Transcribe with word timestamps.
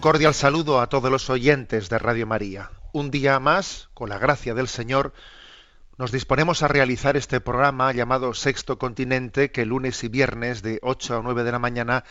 Un 0.00 0.02
cordial 0.02 0.32
saludo 0.32 0.80
a 0.80 0.88
todos 0.88 1.10
los 1.10 1.28
oyentes 1.28 1.90
de 1.90 1.98
Radio 1.98 2.26
María. 2.26 2.70
Un 2.94 3.10
día 3.10 3.38
más, 3.38 3.90
con 3.92 4.08
la 4.08 4.16
gracia 4.16 4.54
del 4.54 4.66
Señor, 4.66 5.12
nos 5.98 6.10
disponemos 6.10 6.62
a 6.62 6.68
realizar 6.68 7.18
este 7.18 7.38
programa 7.38 7.92
llamado 7.92 8.32
Sexto 8.32 8.78
Continente 8.78 9.50
que 9.50 9.66
lunes 9.66 10.02
y 10.02 10.08
viernes 10.08 10.62
de 10.62 10.78
8 10.80 11.18
a 11.18 11.22
9 11.22 11.44
de 11.44 11.52
la 11.52 11.58
mañana 11.58 12.04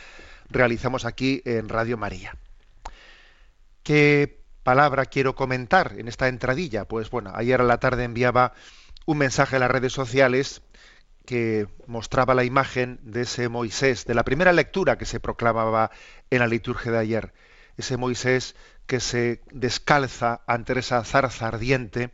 realizamos 0.51 1.03
aquí 1.03 1.41
en 1.45 1.67
Radio 1.67 1.97
María. 1.97 2.37
¿Qué 3.81 4.39
palabra 4.61 5.07
quiero 5.07 5.33
comentar 5.33 5.95
en 5.97 6.07
esta 6.07 6.27
entradilla? 6.27 6.85
Pues 6.85 7.09
bueno, 7.09 7.31
ayer 7.33 7.59
a 7.59 7.63
la 7.63 7.79
tarde 7.79 8.03
enviaba 8.03 8.53
un 9.07 9.17
mensaje 9.17 9.55
a 9.55 9.59
las 9.59 9.71
redes 9.71 9.93
sociales 9.93 10.61
que 11.25 11.67
mostraba 11.87 12.35
la 12.35 12.43
imagen 12.43 12.99
de 13.01 13.21
ese 13.21 13.49
Moisés, 13.49 14.05
de 14.05 14.13
la 14.13 14.23
primera 14.23 14.53
lectura 14.53 14.99
que 14.99 15.05
se 15.05 15.19
proclamaba 15.19 15.89
en 16.29 16.37
la 16.37 16.45
liturgia 16.45 16.91
de 16.91 16.99
ayer. 16.99 17.33
Ese 17.79 17.95
Moisés 17.95 18.57
que 18.87 18.99
se 18.99 19.41
descalza 19.51 20.41
ante 20.47 20.77
esa 20.77 21.01
zarza 21.05 21.47
ardiente 21.47 22.11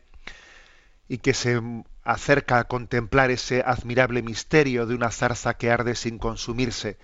y 1.07 1.17
que 1.17 1.33
se 1.33 1.59
acerca 2.03 2.59
a 2.59 2.66
contemplar 2.66 3.31
ese 3.31 3.63
admirable 3.66 4.22
misterio 4.22 4.85
de 4.85 4.94
una 4.94 5.09
zarza 5.09 5.55
que 5.55 5.72
arde 5.72 5.95
sin 5.95 6.19
consumirse. 6.19 6.99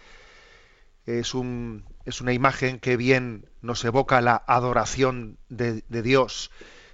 Es, 1.08 1.34
un, 1.34 1.86
es 2.06 2.22
una 2.22 2.34
imagen 2.34 2.80
que 2.80 2.98
bien 2.98 3.50
nos 3.64 3.84
evoca 3.84 4.22
la 4.22 4.44
adoración 4.46 5.40
de, 5.50 5.84
de 5.90 6.02
Dios. 6.04 6.52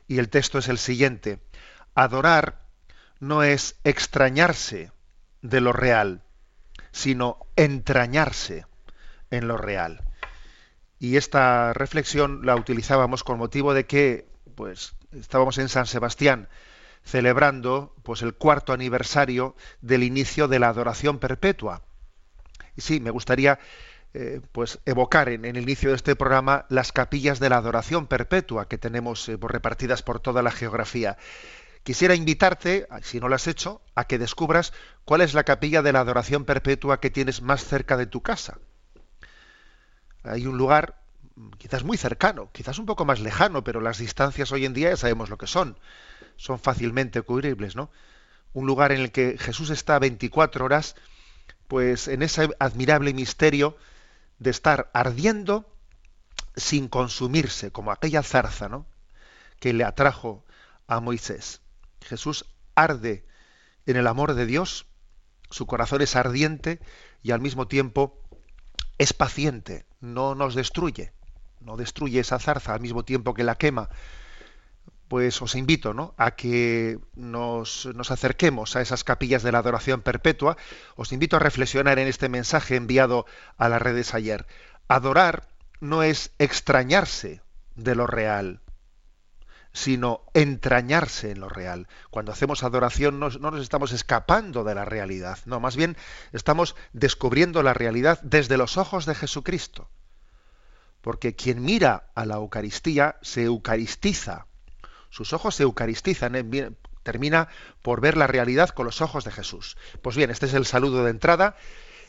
Y 0.07 0.19
el 0.19 0.29
texto 0.29 0.59
es 0.59 0.69
el 0.69 0.77
siguiente. 0.77 1.39
Adorar 1.95 2.61
no 3.19 3.43
es 3.43 3.75
extrañarse 3.83 4.93
de 5.41 5.59
lo 5.59 5.73
real, 5.73 6.23
sino 6.93 7.39
entrañarse 7.57 8.65
en 9.31 9.49
lo 9.49 9.57
real. 9.57 10.07
Y 10.99 11.17
esta 11.17 11.73
reflexión 11.73 12.45
la 12.45 12.55
utilizábamos 12.55 13.23
con 13.23 13.37
motivo 13.37 13.73
de 13.73 13.85
que 13.85 14.27
pues 14.55 14.95
estábamos 15.11 15.57
en 15.59 15.69
San 15.69 15.85
Sebastián 15.85 16.49
celebrando 17.07 17.95
pues 18.03 18.21
el 18.21 18.33
cuarto 18.33 18.73
aniversario 18.73 19.55
del 19.81 20.03
inicio 20.03 20.47
de 20.47 20.59
la 20.59 20.67
adoración 20.67 21.19
perpetua. 21.19 21.81
Y 22.75 22.81
sí, 22.81 22.99
me 22.99 23.11
gustaría 23.11 23.59
eh, 24.13 24.41
pues 24.51 24.79
evocar 24.85 25.29
en, 25.29 25.45
el 25.45 25.57
inicio 25.57 25.89
de 25.89 25.95
este 25.95 26.15
programa 26.15 26.65
las 26.69 26.91
capillas 26.91 27.39
de 27.39 27.49
la 27.49 27.57
adoración 27.57 28.07
perpetua 28.07 28.67
que 28.67 28.77
tenemos 28.77 29.27
eh, 29.29 29.37
pues, 29.37 29.51
repartidas 29.51 30.03
por 30.03 30.19
toda 30.19 30.41
la 30.41 30.51
geografía. 30.51 31.17
Quisiera 31.83 32.15
invitarte, 32.15 32.87
si 33.01 33.21
no 33.21 33.29
lo 33.29 33.35
has 33.35 33.47
hecho, 33.47 33.81
a 33.95 34.03
que 34.05 34.17
descubras 34.17 34.73
cuál 35.05 35.21
es 35.21 35.33
la 35.33 35.45
capilla 35.45 35.81
de 35.81 35.93
la 35.93 36.01
adoración 36.01 36.43
perpetua 36.43 36.99
que 36.99 37.09
tienes 37.09 37.41
más 37.41 37.63
cerca 37.63 37.95
de 37.95 38.07
tu 38.07 38.21
casa. 38.21 38.59
Hay 40.29 40.47
un 40.47 40.57
lugar 40.57 41.01
mm, 41.35 41.51
quizás 41.57 41.83
muy 41.83 41.97
cercano, 41.97 42.49
quizás 42.51 42.79
un 42.79 42.85
poco 42.85 43.05
más 43.05 43.19
lejano, 43.19 43.63
pero 43.63 43.81
las 43.81 43.97
distancias 43.97 44.51
hoy 44.51 44.65
en 44.65 44.73
día 44.73 44.89
ya 44.89 44.97
sabemos 44.97 45.29
lo 45.29 45.37
que 45.37 45.47
son. 45.47 45.77
Son 46.35 46.59
fácilmente 46.59 47.21
cubribles, 47.21 47.75
¿no? 47.75 47.89
Un 48.53 48.65
lugar 48.65 48.91
en 48.91 49.01
el 49.01 49.11
que 49.11 49.37
Jesús 49.37 49.69
está 49.69 49.99
24 49.99 50.65
horas, 50.65 50.95
pues 51.67 52.07
en 52.07 52.21
ese 52.21 52.49
admirable 52.59 53.13
misterio 53.13 53.77
de 54.39 54.51
estar 54.51 54.89
ardiendo 54.93 55.71
sin 56.55 56.87
consumirse, 56.87 57.71
como 57.71 57.91
aquella 57.91 58.23
zarza, 58.23 58.69
¿no? 58.69 58.87
Que 59.59 59.73
le 59.73 59.83
atrajo 59.83 60.45
a 60.87 60.99
Moisés. 60.99 61.61
Jesús 62.01 62.45
arde 62.75 63.25
en 63.85 63.97
el 63.97 64.07
amor 64.07 64.33
de 64.33 64.45
Dios, 64.45 64.85
su 65.49 65.65
corazón 65.65 66.01
es 66.01 66.15
ardiente 66.15 66.79
y 67.23 67.31
al 67.31 67.41
mismo 67.41 67.67
tiempo 67.67 68.21
es 68.97 69.13
paciente, 69.13 69.85
no 70.01 70.35
nos 70.35 70.55
destruye, 70.55 71.11
no 71.61 71.77
destruye 71.77 72.19
esa 72.19 72.39
zarza 72.39 72.73
al 72.73 72.81
mismo 72.81 73.03
tiempo 73.03 73.33
que 73.33 73.43
la 73.43 73.55
quema. 73.55 73.89
Pues 75.07 75.41
os 75.41 75.55
invito 75.55 75.93
¿no? 75.93 76.13
a 76.17 76.31
que 76.31 76.99
nos, 77.15 77.85
nos 77.95 78.11
acerquemos 78.11 78.75
a 78.75 78.81
esas 78.81 79.05
capillas 79.05 79.41
de 79.41 79.53
la 79.53 79.59
adoración 79.59 80.01
perpetua. 80.01 80.57
Os 80.97 81.13
invito 81.13 81.37
a 81.37 81.39
reflexionar 81.39 81.97
en 81.97 82.07
este 82.07 82.27
mensaje 82.27 82.75
enviado 82.75 83.25
a 83.57 83.69
las 83.69 83.81
redes 83.81 84.13
ayer. 84.13 84.45
Adorar 84.89 85.47
no 85.79 86.03
es 86.03 86.31
extrañarse 86.39 87.41
de 87.75 87.95
lo 87.95 88.05
real, 88.05 88.59
sino 89.73 90.21
entrañarse 90.33 91.31
en 91.31 91.39
lo 91.39 91.49
real. 91.49 91.87
Cuando 92.09 92.31
hacemos 92.31 92.63
adoración 92.63 93.19
no, 93.19 93.29
no, 93.29 93.51
nos 93.51 93.61
estamos 93.61 93.91
escapando 93.91 94.63
de 94.63 94.75
la 94.75 94.85
realidad, 94.85 95.39
no, 95.45 95.59
más 95.59 95.75
bien 95.75 95.97
estamos 96.33 96.75
descubriendo 96.93 97.63
la 97.63 97.73
realidad 97.73 98.19
desde 98.21 98.57
los 98.57 98.77
ojos 98.77 99.05
de 99.05 99.15
Jesucristo. 99.15 99.89
Porque 101.01 101.35
quien 101.35 101.61
mira 101.61 102.09
a 102.15 102.25
la 102.25 102.35
Eucaristía 102.35 103.17
se 103.21 103.43
eucaristiza, 103.43 104.47
sus 105.09 105.33
ojos 105.33 105.55
se 105.55 105.63
eucaristizan, 105.63 106.35
eh, 106.35 106.71
termina 107.03 107.47
por 107.81 108.01
ver 108.01 108.17
la 108.17 108.27
realidad 108.27 108.69
con 108.69 108.85
los 108.85 109.01
ojos 109.01 109.23
de 109.23 109.31
Jesús. 109.31 109.77
Pues 110.01 110.17
bien, 110.17 110.29
este 110.29 110.47
es 110.47 110.53
el 110.53 110.65
saludo 110.65 111.05
de 111.05 111.11
entrada 111.11 111.55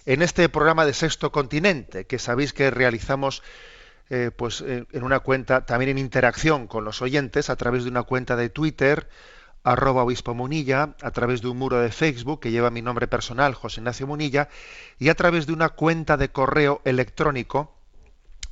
en 0.07 0.23
este 0.23 0.49
programa 0.49 0.87
de 0.87 0.95
Sexto 0.95 1.31
Continente, 1.31 2.07
que 2.07 2.19
sabéis 2.19 2.53
que 2.53 2.71
realizamos 2.71 3.43
eh, 4.11 4.31
pues 4.35 4.63
eh, 4.63 4.87
en 4.93 5.03
una 5.03 5.21
cuenta, 5.21 5.67
también 5.67 5.91
en 5.91 5.99
interacción 5.99 6.67
con 6.67 6.85
los 6.85 7.03
oyentes, 7.03 7.51
a 7.51 7.57
través 7.57 7.85
de 7.85 7.91
una 7.91 8.05
cuenta 8.05 8.37
de 8.37 8.49
Twitter, 8.49 9.09
arroba 9.65 10.03
obispo 10.03 10.35
Munilla, 10.35 10.95
a 11.03 11.11
través 11.11 11.43
de 11.43 11.49
un 11.49 11.59
muro 11.59 11.79
de 11.79 11.91
Facebook 11.91 12.41
que 12.41 12.51
lleva 12.51 12.71
mi 12.71 12.81
nombre 12.81 13.07
personal, 13.07 13.55
José 13.55 13.81
Ignacio 13.81 14.07
Munilla, 14.07 14.49
y 14.99 15.11
a 15.11 15.15
través 15.15 15.47
de 15.47 15.53
una 15.53 15.69
cuenta 15.71 16.17
de 16.17 16.31
correo 16.31 16.81
electrónico, 16.85 17.75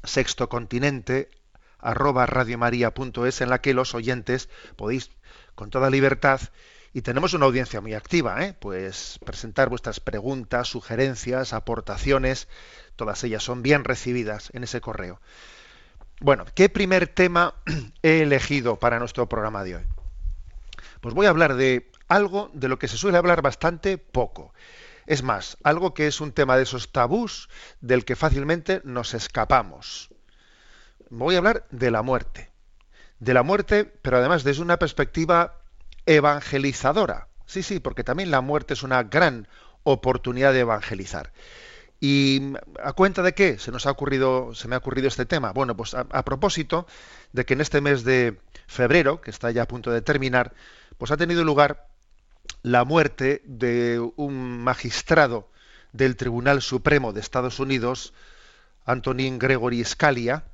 sextocontinente, 0.04 1.30
arroba 1.78 2.26
radiomaria.es, 2.26 3.40
en 3.40 3.48
la 3.50 3.60
que 3.60 3.74
los 3.74 3.94
oyentes 3.94 4.48
podéis, 4.76 5.10
con 5.54 5.70
toda 5.70 5.88
libertad, 5.88 6.40
y 6.96 7.02
tenemos 7.02 7.34
una 7.34 7.44
audiencia 7.44 7.82
muy 7.82 7.92
activa, 7.92 8.42
¿eh? 8.42 8.54
pues 8.58 9.18
presentar 9.24 9.68
vuestras 9.68 10.00
preguntas, 10.00 10.68
sugerencias, 10.68 11.52
aportaciones, 11.52 12.48
todas 12.96 13.22
ellas 13.24 13.42
son 13.42 13.62
bien 13.62 13.84
recibidas 13.84 14.50
en 14.52 14.64
ese 14.64 14.80
correo. 14.80 15.20
Bueno, 16.20 16.44
¿qué 16.54 16.68
primer 16.68 17.08
tema 17.08 17.54
he 18.02 18.22
elegido 18.22 18.78
para 18.78 18.98
nuestro 18.98 19.28
programa 19.28 19.64
de 19.64 19.76
hoy? 19.76 19.82
Pues 21.00 21.14
voy 21.14 21.26
a 21.26 21.30
hablar 21.30 21.54
de 21.54 21.90
algo 22.08 22.50
de 22.54 22.68
lo 22.68 22.78
que 22.78 22.88
se 22.88 22.96
suele 22.96 23.18
hablar 23.18 23.42
bastante 23.42 23.98
poco. 23.98 24.52
Es 25.06 25.22
más, 25.22 25.56
algo 25.62 25.94
que 25.94 26.06
es 26.06 26.20
un 26.20 26.32
tema 26.32 26.56
de 26.56 26.64
esos 26.64 26.90
tabús 26.90 27.48
del 27.80 28.04
que 28.04 28.16
fácilmente 28.16 28.80
nos 28.84 29.14
escapamos. 29.14 30.10
Voy 31.10 31.36
a 31.36 31.38
hablar 31.38 31.66
de 31.70 31.90
la 31.90 32.02
muerte. 32.02 32.50
De 33.20 33.32
la 33.32 33.42
muerte, 33.42 33.84
pero 33.84 34.16
además 34.16 34.42
desde 34.42 34.62
una 34.62 34.78
perspectiva 34.78 35.60
evangelizadora. 36.06 37.28
Sí, 37.46 37.62
sí, 37.62 37.78
porque 37.78 38.04
también 38.04 38.30
la 38.30 38.40
muerte 38.40 38.74
es 38.74 38.82
una 38.82 39.04
gran 39.04 39.48
oportunidad 39.84 40.52
de 40.52 40.60
evangelizar. 40.60 41.32
¿Y 42.00 42.52
a 42.82 42.92
cuenta 42.92 43.22
de 43.22 43.32
qué 43.32 43.58
se 43.58 43.72
nos 43.72 43.86
ha 43.86 43.90
ocurrido, 43.90 44.54
se 44.54 44.68
me 44.68 44.74
ha 44.74 44.78
ocurrido 44.78 45.08
este 45.08 45.24
tema? 45.24 45.52
Bueno, 45.52 45.76
pues 45.76 45.94
a, 45.94 46.24
propósito 46.24 46.86
de 47.32 47.46
que 47.46 47.54
en 47.54 47.60
este 47.60 47.80
mes 47.80 48.04
de 48.04 48.38
febrero, 48.66 49.20
que 49.20 49.30
está 49.30 49.50
ya 49.50 49.62
a 49.62 49.68
punto 49.68 49.90
de 49.90 50.02
terminar, 50.02 50.52
pues 50.98 51.10
ha 51.10 51.16
tenido 51.16 51.42
lugar 51.44 51.88
la 52.62 52.84
muerte 52.84 53.42
de 53.46 53.98
un 54.16 54.62
magistrado 54.62 55.50
del 55.92 56.16
Tribunal 56.16 56.60
Supremo 56.60 57.12
de 57.12 57.20
Estados 57.20 57.60
Unidos, 57.60 58.12
Antonin 58.84 59.38
Gregory 59.38 59.82
Scalia, 59.84 60.44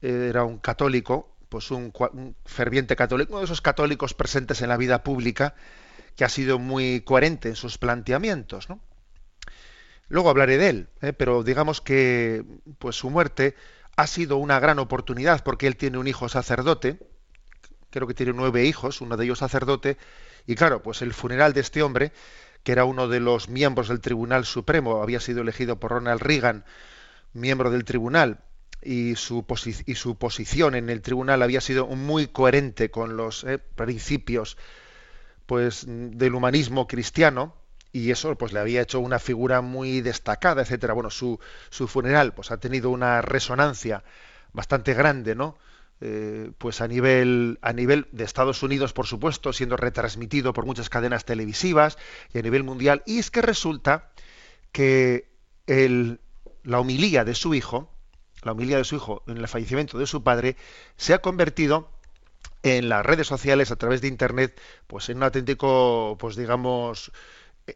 era 0.00 0.44
un 0.44 0.58
católico 0.58 1.34
pues 1.48 1.70
un, 1.70 1.92
ferviente 2.44 2.96
católico, 2.96 3.32
uno 3.32 3.40
de 3.40 3.46
esos 3.46 3.60
católicos 3.60 4.14
presentes 4.14 4.60
en 4.62 4.68
la 4.68 4.76
vida 4.76 5.02
pública 5.02 5.54
que 6.16 6.24
ha 6.24 6.28
sido 6.28 6.58
muy 6.58 7.00
coherente 7.00 7.48
en 7.48 7.56
sus 7.56 7.78
planteamientos, 7.78 8.68
¿no? 8.68 8.80
Luego 10.08 10.30
hablaré 10.30 10.56
de 10.56 10.68
él, 10.70 10.88
¿eh? 11.02 11.12
pero 11.12 11.42
digamos 11.42 11.80
que 11.80 12.44
pues 12.78 12.96
su 12.96 13.10
muerte 13.10 13.54
ha 13.96 14.06
sido 14.06 14.38
una 14.38 14.58
gran 14.58 14.78
oportunidad 14.78 15.42
porque 15.44 15.66
él 15.66 15.76
tiene 15.76 15.98
un 15.98 16.06
hijo 16.06 16.28
sacerdote, 16.28 16.98
creo 17.90 18.06
que 18.06 18.14
tiene 18.14 18.32
nueve 18.32 18.64
hijos, 18.64 19.00
uno 19.00 19.16
de 19.16 19.24
ellos 19.24 19.40
sacerdote, 19.40 19.98
y 20.46 20.54
claro, 20.54 20.82
pues 20.82 21.02
el 21.02 21.12
funeral 21.12 21.52
de 21.52 21.60
este 21.60 21.82
hombre, 21.82 22.12
que 22.62 22.72
era 22.72 22.84
uno 22.84 23.08
de 23.08 23.20
los 23.20 23.48
miembros 23.48 23.88
del 23.88 24.00
Tribunal 24.00 24.46
Supremo, 24.46 25.02
había 25.02 25.20
sido 25.20 25.42
elegido 25.42 25.78
por 25.78 25.90
Ronald 25.90 26.22
Reagan, 26.22 26.64
miembro 27.34 27.70
del 27.70 27.84
tribunal, 27.84 28.40
y 28.80 29.16
su, 29.16 29.44
y 29.86 29.94
su 29.94 30.16
posición 30.16 30.74
en 30.74 30.88
el 30.88 31.02
tribunal 31.02 31.42
había 31.42 31.60
sido 31.60 31.86
muy 31.88 32.28
coherente 32.28 32.90
con 32.90 33.16
los 33.16 33.44
eh, 33.44 33.58
principios 33.58 34.56
pues 35.46 35.84
del 35.88 36.34
humanismo 36.34 36.86
cristiano 36.86 37.57
y 37.92 38.10
eso 38.10 38.36
pues 38.36 38.52
le 38.52 38.60
había 38.60 38.82
hecho 38.82 39.00
una 39.00 39.18
figura 39.18 39.60
muy 39.60 40.00
destacada 40.00 40.62
etcétera. 40.62 40.94
Bueno 40.94 41.10
su, 41.10 41.38
su 41.70 41.88
funeral 41.88 42.34
pues 42.34 42.50
ha 42.50 42.58
tenido 42.58 42.90
una 42.90 43.22
resonancia 43.22 44.04
bastante 44.52 44.94
grande 44.94 45.34
no 45.34 45.56
eh, 46.00 46.52
pues 46.58 46.80
a 46.80 46.86
nivel 46.86 47.58
a 47.60 47.72
nivel 47.72 48.06
de 48.12 48.22
Estados 48.22 48.62
Unidos 48.62 48.92
por 48.92 49.06
supuesto 49.06 49.52
siendo 49.52 49.76
retransmitido 49.76 50.52
por 50.52 50.64
muchas 50.64 50.88
cadenas 50.90 51.24
televisivas 51.24 51.98
y 52.32 52.38
a 52.38 52.42
nivel 52.42 52.62
mundial. 52.62 53.02
Y 53.04 53.18
es 53.18 53.32
que 53.32 53.42
resulta 53.42 54.10
que 54.70 55.28
el, 55.66 56.20
la 56.62 56.78
homilía 56.78 57.24
de 57.24 57.34
su 57.34 57.54
hijo 57.54 57.90
la 58.42 58.52
homilía 58.52 58.76
de 58.76 58.84
su 58.84 58.94
hijo 58.94 59.24
en 59.26 59.38
el 59.38 59.48
fallecimiento 59.48 59.98
de 59.98 60.06
su 60.06 60.22
padre 60.22 60.56
se 60.96 61.14
ha 61.14 61.18
convertido 61.18 61.90
en 62.62 62.88
las 62.88 63.04
redes 63.04 63.26
sociales 63.26 63.72
a 63.72 63.76
través 63.76 64.00
de 64.00 64.08
internet 64.08 64.60
pues 64.86 65.08
en 65.08 65.16
un 65.16 65.24
auténtico 65.24 66.16
pues 66.20 66.36
digamos 66.36 67.10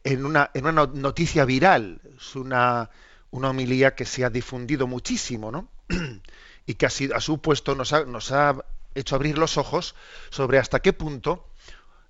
en 0.04 0.24
una, 0.24 0.50
en 0.54 0.66
una 0.66 0.86
noticia 0.86 1.44
viral 1.44 2.00
es 2.16 2.36
una 2.36 2.90
una 3.32 3.50
homilía 3.50 3.94
que 3.94 4.04
se 4.04 4.24
ha 4.24 4.30
difundido 4.30 4.86
muchísimo 4.86 5.50
¿no? 5.50 5.68
y 6.66 6.74
que 6.74 6.86
ha, 6.86 6.90
sido, 6.90 7.16
a 7.16 7.20
su 7.20 7.40
puesto 7.40 7.74
nos 7.74 7.92
ha, 7.92 8.04
nos 8.04 8.30
ha 8.30 8.56
hecho 8.94 9.16
abrir 9.16 9.38
los 9.38 9.58
ojos 9.58 9.96
sobre 10.30 10.58
hasta 10.58 10.80
qué 10.80 10.92
punto 10.92 11.48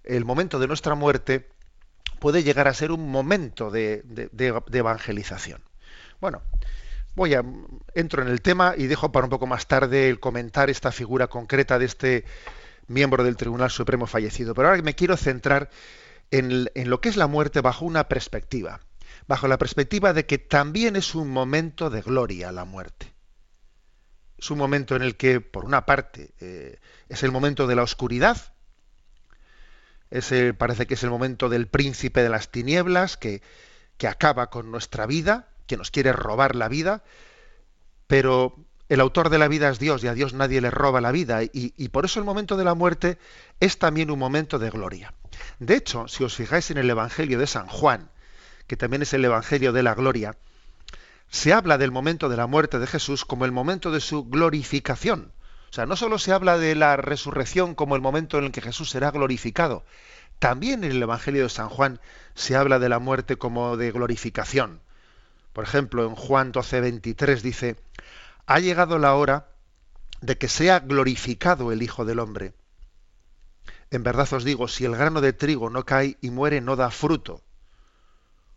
el 0.05 0.25
momento 0.25 0.59
de 0.59 0.67
nuestra 0.67 0.95
muerte 0.95 1.49
puede 2.19 2.43
llegar 2.43 2.69
a 2.69 2.75
ser 2.75 2.91
un 2.91 3.09
momento 3.09 3.71
de, 3.71 4.03
de 4.05 4.79
evangelización. 4.79 5.61
Bueno, 6.21 6.43
voy 7.15 7.35
a 7.35 7.45
entro 7.95 8.23
en 8.23 8.29
el 8.29 8.43
tema 8.43 8.75
y 8.77 8.87
dejo 8.87 9.13
para 9.13 9.27
un 9.27 9.31
poco 9.31 9.47
más 9.47 9.67
tarde 9.67 10.09
el 10.09 10.19
comentar 10.21 10.71
esta 10.71 10.91
figura 10.93 11.29
concreta 11.29 11.79
de 11.79 11.85
este 11.85 12.25
miembro 12.89 13.23
del 13.25 13.37
Tribunal 13.37 13.71
Supremo 13.71 14.07
fallecido. 14.07 14.55
Pero 14.55 14.69
ahora 14.69 14.83
me 14.83 14.95
quiero 14.95 15.17
centrar 15.17 15.71
en, 16.33 16.69
lo 16.75 17.01
que 17.01 17.09
es 17.09 17.17
la 17.17 17.29
muerte 17.29 17.61
bajo 17.61 17.85
una 17.85 18.09
perspectiva, 18.09 18.81
bajo 19.29 19.47
la 19.47 19.59
perspectiva 19.59 20.13
de 20.13 20.27
que 20.27 20.39
también 20.39 20.97
es 20.97 21.15
un 21.15 21.31
momento 21.31 21.91
de 21.91 22.03
gloria 22.03 22.51
la 22.51 22.65
muerte. 22.65 23.13
Es 24.39 24.51
un 24.51 24.59
momento 24.59 24.97
en 24.97 25.03
el 25.03 25.17
que, 25.17 25.41
por 25.41 25.65
una 25.65 25.87
parte, 25.87 26.35
eh, 26.41 26.81
es 27.09 27.23
el 27.23 27.31
momento 27.31 27.69
de 27.69 27.77
la 27.77 27.85
oscuridad, 27.85 28.37
parece 30.59 30.87
que 30.87 30.95
es 30.95 31.03
el 31.05 31.11
momento 31.11 31.49
del 31.49 31.69
príncipe 31.69 32.23
de 32.23 32.29
las 32.29 32.51
tinieblas 32.51 33.17
que, 33.17 33.41
que 33.97 34.09
acaba 34.09 34.51
con 34.51 34.71
nuestra 34.71 35.07
vida, 35.07 35.49
que 35.67 35.77
nos 35.77 35.91
quiere 35.91 36.13
robar 36.13 36.57
la 36.57 36.69
vida, 36.69 37.03
pero 38.09 38.57
el 38.89 39.01
autor 39.01 39.31
de 39.31 39.39
la 39.39 39.49
vida 39.49 39.71
es 39.71 39.79
Dios 39.79 40.05
y 40.05 40.09
a 40.09 40.15
Dios 40.15 40.35
nadie 40.35 40.61
le 40.61 40.71
roba 40.71 41.01
la 41.01 41.13
vida 41.13 41.41
y, 41.43 41.89
por 41.89 42.05
eso 42.05 42.19
el 42.19 42.27
momento 42.27 42.59
de 42.59 42.65
la 42.65 42.75
muerte 42.75 43.17
es 43.59 43.79
también 43.79 44.11
un 44.11 44.19
momento 44.19 44.59
de 44.59 44.69
gloria. 44.69 45.15
De 45.59 45.77
hecho, 45.77 46.09
si 46.09 46.25
os 46.25 46.35
fijáis 46.35 46.71
en 46.71 46.79
el 46.79 46.91
Evangelio 46.91 47.39
de 47.39 47.47
San 47.47 47.67
Juan, 47.67 48.11
que 48.67 48.77
también 48.77 49.03
es 49.03 49.13
el 49.15 49.25
Evangelio 49.25 49.73
de 49.73 49.83
la 49.83 49.95
gloria, 49.95 50.37
se 51.29 51.53
habla 51.53 51.79
del 51.79 51.93
momento 51.93 52.29
de 52.29 52.37
la 52.37 52.47
muerte 52.47 52.79
de 52.79 52.87
Jesús 52.87 53.25
como 53.25 53.45
el 53.45 53.53
momento 53.53 53.91
de 53.91 54.01
su 54.01 54.25
glorificación. 54.25 55.33
O 55.71 55.75
sea, 55.75 55.87
no 55.87 55.97
solo 55.97 56.19
se 56.19 56.33
habla 56.33 56.59
de 56.59 56.75
la 56.75 56.97
resurrección 56.97 57.75
como 57.75 57.97
el 57.97 58.03
momento 58.03 58.39
en 58.39 58.45
el 58.45 58.53
que 58.53 58.61
Jesús 58.61 58.91
será 58.91 59.11
glorificado, 59.11 59.85
también 60.39 60.83
en 60.83 60.91
el 60.91 61.03
Evangelio 61.03 61.45
de 61.45 61.49
San 61.49 61.69
Juan 61.69 62.01
se 62.35 62.57
habla 62.57 62.81
de 62.81 62.89
la 62.89 62.99
muerte 62.99 63.37
como 63.37 63.77
de 63.77 63.93
glorificación. 63.93 64.81
Por 65.53 65.65
ejemplo, 65.65 66.05
en 66.05 66.17
Juan 66.17 66.51
12, 66.51 66.81
23 66.81 67.43
dice, 67.43 67.77
ha 68.47 68.59
llegado 68.59 68.99
la 68.99 69.15
hora 69.15 69.47
de 70.21 70.39
que 70.39 70.49
sea 70.49 70.81
glorificado 70.81 71.71
el 71.71 71.83
Hijo 71.83 72.05
del 72.05 72.19
Hombre. 72.19 72.55
En 73.93 74.03
verdad 74.03 74.33
os 74.33 74.43
digo, 74.43 74.69
si 74.69 74.87
el 74.87 74.97
grano 74.97 75.21
de 75.21 75.35
trigo 75.35 75.69
no 75.69 75.85
cae 75.85 76.17
y 76.23 76.31
muere, 76.31 76.63
no 76.63 76.77
da 76.77 76.91
fruto. 76.91 77.43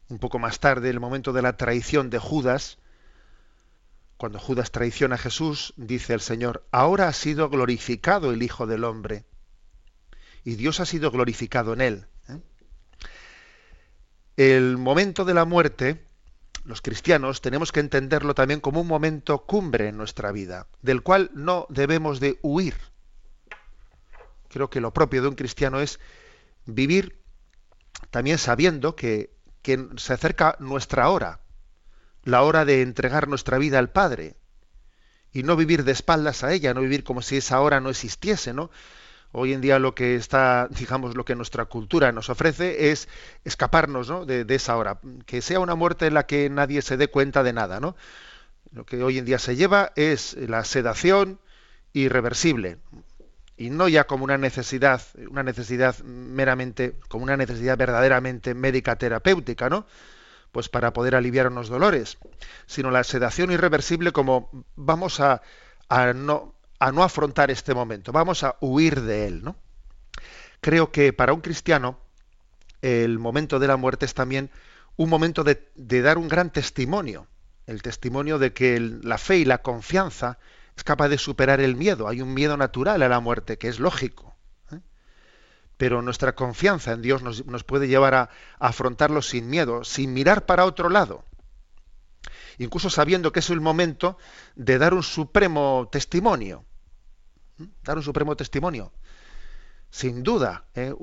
Un 0.08 0.18
poco 0.18 0.40
más 0.40 0.62
tarde, 0.62 0.90
el 0.90 1.02
momento 1.02 1.34
de 1.34 1.42
la 1.42 1.58
traición 1.58 2.10
de 2.10 2.20
Judas, 2.20 2.78
cuando 4.16 4.40
Judas 4.40 4.72
traiciona 4.72 5.16
a 5.16 5.18
Jesús, 5.18 5.74
dice 5.76 6.14
el 6.14 6.22
Señor, 6.22 6.66
ahora 6.72 7.10
ha 7.10 7.14
sido 7.14 7.50
glorificado 7.50 8.32
el 8.32 8.44
Hijo 8.44 8.66
del 8.66 8.86
Hombre. 8.86 9.26
Y 10.46 10.56
Dios 10.56 10.80
ha 10.80 10.86
sido 10.86 11.12
glorificado 11.12 11.74
en 11.74 11.82
él. 11.82 12.08
¿eh? 12.30 12.40
El 14.38 14.78
momento 14.78 15.26
de 15.26 15.34
la 15.34 15.44
muerte 15.44 16.06
los 16.64 16.82
cristianos 16.82 17.42
tenemos 17.42 17.74
que 17.74 17.82
entenderlo 17.82 18.36
también 18.36 18.62
como 18.62 18.80
un 18.80 18.88
momento 18.88 19.46
cumbre 19.46 19.90
en 19.90 19.98
nuestra 19.98 20.32
vida, 20.32 20.68
del 20.82 21.04
cual 21.04 21.30
no 21.34 21.68
debemos 21.70 22.22
de 22.22 22.40
huir. 22.42 22.95
Creo 24.56 24.70
que 24.70 24.80
lo 24.80 24.94
propio 24.94 25.22
de 25.22 25.28
un 25.28 25.36
cristiano 25.36 25.82
es 25.82 26.00
vivir 26.66 27.20
también 28.10 28.38
sabiendo 28.38 28.96
que, 28.96 29.36
se 29.98 30.14
acerca 30.14 30.56
nuestra 30.60 31.10
hora, 31.10 31.42
la 32.24 32.42
hora 32.42 32.64
de 32.64 32.82
entregar 32.82 33.28
nuestra 33.28 33.58
vida 33.58 33.80
al 33.80 33.90
Padre, 33.90 34.38
y 35.34 35.44
no 35.44 35.58
vivir 35.58 35.84
de 35.84 35.92
espaldas 35.92 36.46
a 36.46 36.54
ella, 36.54 36.74
no 36.74 36.80
vivir 36.80 37.04
como 37.04 37.22
si 37.22 37.36
esa 37.36 37.60
hora 37.60 37.82
no 37.82 37.90
existiese, 37.90 38.54
¿no? 38.54 38.72
Hoy 39.34 39.52
en 39.52 39.60
día 39.60 39.78
lo 39.78 39.94
que 39.94 40.16
está, 40.16 40.70
digamos, 40.70 41.18
lo 41.18 41.26
que 41.26 41.36
nuestra 41.36 41.66
cultura 41.66 42.14
nos 42.14 42.30
ofrece 42.30 42.92
es 42.92 43.10
escaparnos 43.44 44.08
¿no? 44.08 44.26
de, 44.26 44.46
esa 44.56 44.78
hora, 44.78 45.02
que 45.26 45.42
sea 45.42 45.60
una 45.60 45.76
muerte 45.76 46.08
en 46.08 46.14
la 46.14 46.28
que 46.28 46.50
nadie 46.50 46.82
se 46.82 46.96
dé 46.96 47.10
cuenta 47.10 47.44
de 47.44 47.52
nada, 47.52 47.82
¿no? 47.82 47.98
Lo 48.72 48.86
que 48.86 49.04
hoy 49.04 49.18
en 49.18 49.26
día 49.26 49.38
se 49.38 49.58
lleva 49.58 49.92
es 49.98 50.38
la 50.38 50.64
sedación 50.64 51.42
irreversible 51.92 52.78
y 53.58 53.70
no 53.70 53.88
ya 53.88 54.06
como 54.06 54.24
una 54.24 54.38
necesidad, 54.38 55.02
una 55.30 55.44
necesidad 55.44 55.98
meramente, 56.00 56.96
como 57.08 57.24
una 57.24 57.38
necesidad 57.38 57.78
verdaderamente 57.78 58.54
médica 58.54 58.98
terapéutica, 58.98 59.70
¿no? 59.70 59.86
Pues 60.52 60.70
para 60.70 60.94
poder 60.94 61.16
aliviar 61.16 61.48
unos 61.48 61.68
dolores, 61.68 62.18
sino 62.66 62.92
la 62.92 63.04
sedación 63.04 63.52
irreversible 63.52 64.12
como 64.12 64.50
vamos 64.76 65.20
a, 65.20 65.42
a 65.90 66.14
no 66.14 66.56
a 66.80 66.92
no 66.92 67.04
afrontar 67.04 67.52
este 67.52 67.74
momento, 67.74 68.12
vamos 68.12 68.44
a 68.44 68.58
huir 68.60 69.02
de 69.02 69.28
él. 69.28 69.44
¿no? 69.44 69.56
Creo 70.62 70.92
que 70.92 71.14
para 71.14 71.34
un 71.34 71.42
cristiano 71.42 72.00
el 72.82 73.18
momento 73.20 73.60
de 73.60 73.68
la 73.68 73.78
muerte 73.78 74.06
es 74.06 74.14
también 74.14 74.52
un 74.98 75.10
momento 75.10 75.44
de, 75.44 75.72
dar 75.76 76.18
un 76.18 76.28
gran 76.28 76.52
testimonio, 76.52 77.28
el 77.66 77.82
testimonio 77.82 78.38
de 78.40 78.54
que 78.54 78.80
la 78.80 79.18
fe 79.18 79.38
y 79.38 79.46
la 79.46 79.62
confianza 79.62 80.38
es 80.76 80.84
capaz 80.84 81.10
de 81.10 81.18
superar 81.18 81.62
el 81.62 81.76
miedo. 81.76 82.08
Hay 82.08 82.22
un 82.22 82.34
miedo 82.34 82.58
natural 82.58 83.02
a 83.02 83.10
la 83.10 83.20
muerte, 83.20 83.58
que 83.58 83.68
es 83.68 83.80
lógico. 83.80 84.36
¿eh? 84.72 84.80
Pero 85.78 86.02
nuestra 86.02 86.36
confianza 86.36 86.92
en 86.92 87.02
Dios 87.02 87.24
nos, 87.24 87.64
puede 87.64 87.88
llevar 87.88 88.14
a, 88.16 88.30
afrontarlo 88.60 89.22
sin 89.22 89.50
miedo, 89.50 89.84
sin 89.84 90.14
mirar 90.14 90.46
para 90.46 90.66
otro 90.66 90.90
lado 90.90 91.24
incluso 92.58 92.90
sabiendo 92.90 93.34
que 93.34 93.40
es 93.40 93.50
el 93.50 93.60
momento 93.60 94.18
de 94.56 94.78
dar 94.78 94.94
un 94.94 95.04
supremo 95.04 95.90
testimonio. 95.92 96.64
¿Mm? 97.58 97.66
Dar 97.84 97.98
un 97.98 98.04
supremo 98.04 98.38
testimonio. 98.38 98.94
Sin 99.90 100.24
duda, 100.24 100.66
¿eh? 100.76 100.94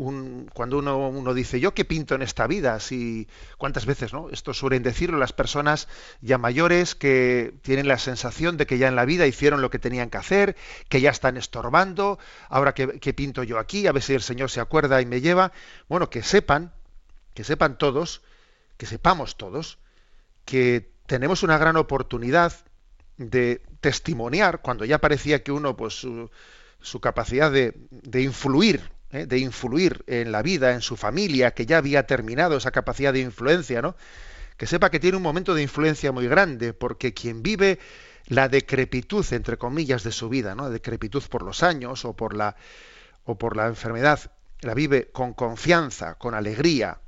cuando 0.52 0.78
uno, 0.78 1.08
uno, 1.08 1.32
dice, 1.32 1.58
¿yo 1.60 1.72
qué 1.72 1.86
pinto 1.86 2.14
en 2.14 2.20
esta 2.20 2.46
vida? 2.46 2.78
Si, 2.78 3.26
¿Cuántas 3.56 3.86
veces 3.86 4.12
no? 4.12 4.28
Esto 4.28 4.52
suelen 4.52 4.82
decirlo 4.82 5.16
las 5.16 5.32
personas 5.32 5.88
ya 6.20 6.36
mayores 6.36 6.94
que 6.94 7.54
tienen 7.62 7.88
la 7.88 7.96
sensación 7.96 8.58
de 8.58 8.66
que 8.66 8.76
ya 8.76 8.88
en 8.88 8.96
la 8.96 9.06
vida 9.06 9.26
hicieron 9.26 9.62
lo 9.62 9.70
que 9.70 9.78
tenían 9.78 10.10
que 10.10 10.18
hacer, 10.18 10.56
que 10.90 11.00
ya 11.00 11.10
están 11.10 11.38
estorbando, 11.38 12.18
ahora 12.50 12.74
qué, 12.74 13.00
qué 13.00 13.14
pinto 13.14 13.42
yo 13.44 13.58
aquí, 13.58 13.86
a 13.86 13.92
ver 13.92 14.02
si 14.02 14.12
el 14.12 14.20
Señor 14.20 14.50
se 14.50 14.60
acuerda 14.60 15.00
y 15.00 15.06
me 15.06 15.22
lleva. 15.22 15.52
Bueno, 15.88 16.10
que 16.10 16.22
sepan, 16.22 16.70
que 17.32 17.44
sepan 17.44 17.78
todos, 17.78 18.20
que 18.76 18.84
sepamos 18.84 19.38
todos, 19.38 19.78
que 20.44 20.92
tenemos 21.06 21.42
una 21.42 21.56
gran 21.56 21.76
oportunidad 21.76 22.52
de 23.16 23.62
testimoniar 23.80 24.62
cuando 24.62 24.84
ya 24.84 24.98
parecía 24.98 25.42
que 25.42 25.52
uno, 25.52 25.76
pues 25.76 26.06
su, 26.82 27.00
capacidad 27.00 27.50
de, 27.50 27.74
influir, 28.20 28.90
¿eh? 29.10 29.26
de 29.26 29.38
influir 29.38 30.04
en 30.06 30.32
la 30.32 30.42
vida, 30.42 30.72
en 30.72 30.80
su 30.80 30.96
familia, 30.96 31.52
que 31.52 31.66
ya 31.66 31.78
había 31.78 32.06
terminado 32.06 32.56
esa 32.56 32.70
capacidad 32.70 33.12
de 33.12 33.20
influencia, 33.20 33.82
¿no? 33.82 33.96
Que 34.56 34.66
sepa 34.66 34.90
que 34.90 35.00
tiene 35.00 35.16
un 35.16 35.22
momento 35.22 35.54
de 35.54 35.62
influencia 35.62 36.12
muy 36.12 36.28
grande, 36.28 36.72
porque 36.72 37.14
quien 37.14 37.42
vive 37.42 37.78
la 38.26 38.48
decrepitud, 38.48 39.24
entre 39.32 39.56
comillas, 39.56 40.04
de 40.04 40.12
su 40.12 40.28
vida, 40.28 40.54
¿no? 40.54 40.70
decrepitud 40.70 41.22
por 41.28 41.42
los 41.42 41.62
años 41.62 42.04
o 42.04 42.14
por 42.14 42.34
la, 42.34 42.56
o 43.24 43.36
por 43.36 43.56
la 43.56 43.66
enfermedad, 43.66 44.30
la 44.60 44.74
vive 44.74 45.10
con 45.12 45.34
confianza, 45.34 46.14
con 46.14 46.34
alegría, 46.34 47.00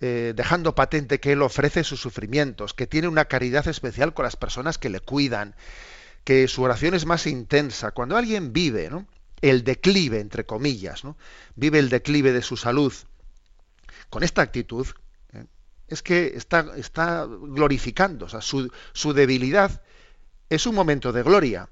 eh, 0.00 0.34
dejando 0.36 0.74
patente 0.74 1.20
que 1.20 1.32
Él 1.32 1.42
ofrece 1.42 1.84
sus 1.84 2.00
sufrimientos, 2.00 2.74
que 2.74 2.86
tiene 2.86 3.08
una 3.08 3.26
caridad 3.26 3.66
especial 3.68 4.12
con 4.12 4.24
las 4.24 4.36
personas 4.36 4.78
que 4.78 4.90
le 4.90 5.00
cuidan, 5.00 5.54
que 6.24 6.48
su 6.48 6.62
oración 6.62 6.94
es 6.94 7.06
más 7.06 7.26
intensa. 7.26 7.92
Cuando 7.92 8.16
alguien 8.16 8.52
vive 8.52 8.90
¿no? 8.90 9.06
El 9.40 9.64
declive, 9.64 10.20
entre 10.20 10.46
comillas, 10.46 11.04
¿no? 11.04 11.16
vive 11.54 11.78
el 11.78 11.88
declive 11.88 12.32
de 12.32 12.42
su 12.42 12.56
salud, 12.56 12.92
con 14.10 14.22
esta 14.22 14.42
actitud, 14.42 14.86
¿eh? 15.32 15.44
es 15.88 16.02
que 16.02 16.32
está, 16.36 16.72
está 16.76 17.26
glorificando, 17.26 18.26
o 18.26 18.28
sea, 18.28 18.40
su, 18.40 18.70
su 18.92 19.12
debilidad 19.12 19.82
es 20.48 20.66
un 20.66 20.74
momento 20.74 21.12
de 21.12 21.22
gloria. 21.22 21.68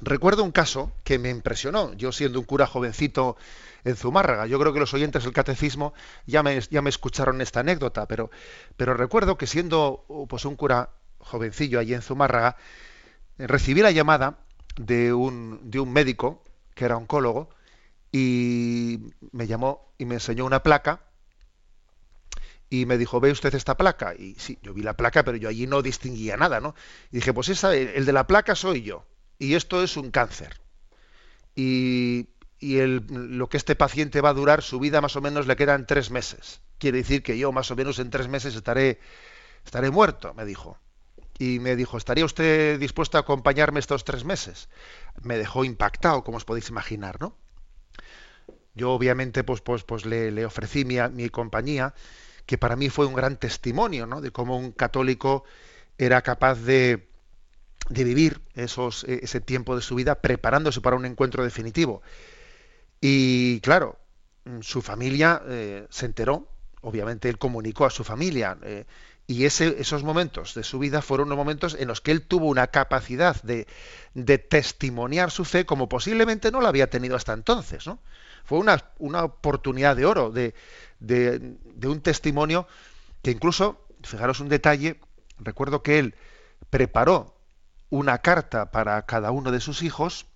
Recuerdo 0.00 0.44
un 0.44 0.52
caso 0.52 0.92
que 1.02 1.18
me 1.18 1.30
impresionó, 1.30 1.94
yo 1.94 2.12
siendo 2.12 2.38
un 2.38 2.44
cura 2.44 2.66
jovencito 2.66 3.36
en 3.84 3.96
Zumárraga. 3.96 4.46
Yo 4.46 4.58
creo 4.58 4.72
que 4.72 4.80
los 4.80 4.92
oyentes 4.92 5.24
del 5.24 5.32
catecismo 5.32 5.94
ya 6.26 6.42
me, 6.42 6.60
ya 6.60 6.82
me 6.82 6.90
escucharon 6.90 7.40
esta 7.40 7.60
anécdota, 7.60 8.06
pero, 8.06 8.30
pero 8.76 8.94
recuerdo 8.94 9.38
que 9.38 9.46
siendo 9.46 10.04
pues, 10.28 10.44
un 10.44 10.56
cura 10.56 10.90
jovencillo 11.18 11.78
allí 11.78 11.94
en 11.94 12.02
Zumárraga, 12.02 12.56
recibí 13.38 13.80
la 13.80 13.92
llamada 13.92 14.43
de 14.76 15.12
un, 15.12 15.60
de 15.70 15.80
un 15.80 15.92
médico 15.92 16.42
que 16.74 16.84
era 16.84 16.96
oncólogo 16.96 17.50
y 18.12 19.00
me 19.32 19.46
llamó 19.46 19.92
y 19.98 20.04
me 20.04 20.14
enseñó 20.14 20.44
una 20.44 20.62
placa 20.62 21.02
y 22.70 22.86
me 22.86 22.98
dijo, 22.98 23.20
¿ve 23.20 23.30
usted 23.30 23.54
esta 23.54 23.76
placa? 23.76 24.14
Y 24.14 24.34
sí, 24.38 24.58
yo 24.62 24.74
vi 24.74 24.82
la 24.82 24.96
placa, 24.96 25.22
pero 25.24 25.36
yo 25.36 25.48
allí 25.48 25.66
no 25.66 25.82
distinguía 25.82 26.36
nada, 26.36 26.60
¿no? 26.60 26.74
Y 27.12 27.16
dije, 27.16 27.32
pues 27.32 27.48
esa, 27.48 27.74
el 27.74 28.04
de 28.04 28.12
la 28.12 28.26
placa 28.26 28.54
soy 28.54 28.82
yo. 28.82 29.04
Y 29.38 29.54
esto 29.54 29.82
es 29.82 29.96
un 29.96 30.10
cáncer. 30.10 30.60
Y 31.54 32.28
y 32.64 32.78
el, 32.78 33.04
lo 33.10 33.48
que 33.50 33.58
este 33.58 33.76
paciente 33.76 34.22
va 34.22 34.30
a 34.30 34.34
durar, 34.34 34.62
su 34.62 34.80
vida 34.80 35.02
más 35.02 35.16
o 35.16 35.20
menos 35.20 35.46
le 35.46 35.54
quedan 35.54 35.86
tres 35.86 36.10
meses. 36.10 36.62
Quiere 36.78 36.98
decir 36.98 37.22
que 37.22 37.36
yo 37.36 37.52
más 37.52 37.70
o 37.70 37.76
menos 37.76 37.98
en 37.98 38.08
tres 38.08 38.26
meses 38.26 38.54
estaré, 38.54 39.00
estaré 39.66 39.90
muerto, 39.90 40.32
me 40.32 40.46
dijo. 40.46 40.78
Y 41.38 41.58
me 41.58 41.76
dijo, 41.76 41.96
¿estaría 41.96 42.24
usted 42.24 42.78
dispuesto 42.78 43.18
a 43.18 43.22
acompañarme 43.22 43.80
estos 43.80 44.04
tres 44.04 44.24
meses? 44.24 44.68
Me 45.22 45.36
dejó 45.36 45.64
impactado, 45.64 46.22
como 46.22 46.36
os 46.36 46.44
podéis 46.44 46.68
imaginar, 46.68 47.20
¿no? 47.20 47.36
Yo 48.74 48.92
obviamente 48.92 49.44
pues, 49.44 49.60
pues, 49.60 49.84
pues 49.84 50.04
le, 50.04 50.30
le 50.30 50.44
ofrecí 50.44 50.84
mi, 50.84 50.96
mi, 51.12 51.28
compañía, 51.28 51.94
que 52.46 52.58
para 52.58 52.76
mí 52.76 52.88
fue 52.88 53.06
un 53.06 53.14
gran 53.14 53.36
testimonio, 53.36 54.06
¿no? 54.06 54.20
De 54.20 54.30
cómo 54.30 54.56
un 54.56 54.72
católico 54.72 55.44
era 55.98 56.22
capaz 56.22 56.56
de, 56.60 57.08
de 57.88 58.04
vivir 58.04 58.40
esos, 58.54 59.04
ese 59.04 59.40
tiempo 59.40 59.76
de 59.76 59.82
su 59.82 59.94
vida 59.94 60.16
preparándose 60.16 60.80
para 60.80 60.96
un 60.96 61.04
encuentro 61.04 61.44
definitivo. 61.44 62.02
Y 63.00 63.60
claro, 63.60 63.98
su 64.60 64.82
familia 64.82 65.42
eh, 65.46 65.86
se 65.90 66.06
enteró, 66.06 66.48
obviamente 66.80 67.28
él 67.28 67.38
comunicó 67.38 67.86
a 67.86 67.90
su 67.90 68.04
familia, 68.04 68.58
eh, 68.62 68.86
y 69.26 69.44
ese, 69.46 69.76
esos 69.80 70.04
momentos 70.04 70.54
de 70.54 70.64
su 70.64 70.78
vida 70.78 71.00
fueron 71.00 71.28
unos 71.28 71.38
momentos 71.38 71.76
en 71.78 71.88
los 71.88 72.00
que 72.00 72.10
él 72.10 72.22
tuvo 72.22 72.46
una 72.46 72.66
capacidad 72.66 73.40
de, 73.42 73.66
de 74.12 74.38
testimoniar 74.38 75.30
su 75.30 75.44
fe 75.44 75.64
como 75.64 75.88
posiblemente 75.88 76.50
no 76.50 76.60
la 76.60 76.68
había 76.68 76.90
tenido 76.90 77.16
hasta 77.16 77.32
entonces. 77.32 77.86
¿no? 77.86 78.00
Fue 78.44 78.58
una, 78.58 79.24
oportunidad 79.24 79.96
de 79.96 80.04
oro, 80.04 80.30
de, 80.30 80.54
de, 81.00 81.38
de 81.38 81.88
un 81.88 82.00
testimonio 82.00 82.68
que 83.22 83.30
incluso, 83.30 83.86
fijaros 84.02 84.40
un 84.40 84.50
detalle, 84.50 85.00
recuerdo 85.38 85.82
que 85.82 85.98
él 85.98 86.14
preparó 86.68 87.34
una 87.88 88.18
carta 88.18 88.70
para 88.70 89.06
cada 89.06 89.30
uno 89.30 89.50
de 89.50 89.60
sus 89.60 89.82
hijos, 89.82 90.26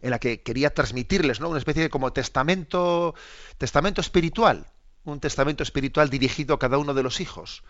en 0.00 0.10
la 0.10 0.20
que 0.20 0.42
quería 0.42 0.72
transmitirles 0.72 1.40
¿no? 1.40 1.48
una 1.48 1.58
especie 1.58 1.82
de 1.82 1.90
como 1.90 2.12
testamento, 2.12 3.14
testamento 3.58 4.00
espiritual, 4.00 4.66
un 5.04 5.20
testamento 5.20 5.62
espiritual 5.62 6.10
dirigido 6.10 6.54
a 6.54 6.58
cada 6.58 6.78
uno 6.78 6.94
de 6.94 7.02
los 7.02 7.20
hijos. 7.20 7.62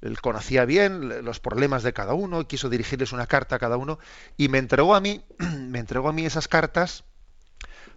Él 0.00 0.20
conocía 0.20 0.64
bien 0.64 1.24
los 1.24 1.38
problemas 1.38 1.82
de 1.82 1.92
cada 1.92 2.14
uno, 2.14 2.46
quiso 2.48 2.68
dirigirles 2.68 3.12
una 3.12 3.26
carta 3.26 3.56
a 3.56 3.58
cada 3.58 3.76
uno 3.76 3.98
y 4.36 4.48
me 4.48 4.58
entregó 4.58 4.94
a 4.94 5.00
mí, 5.00 5.24
me 5.38 5.78
entregó 5.78 6.08
a 6.08 6.12
mí 6.12 6.26
esas 6.26 6.48
cartas 6.48 7.04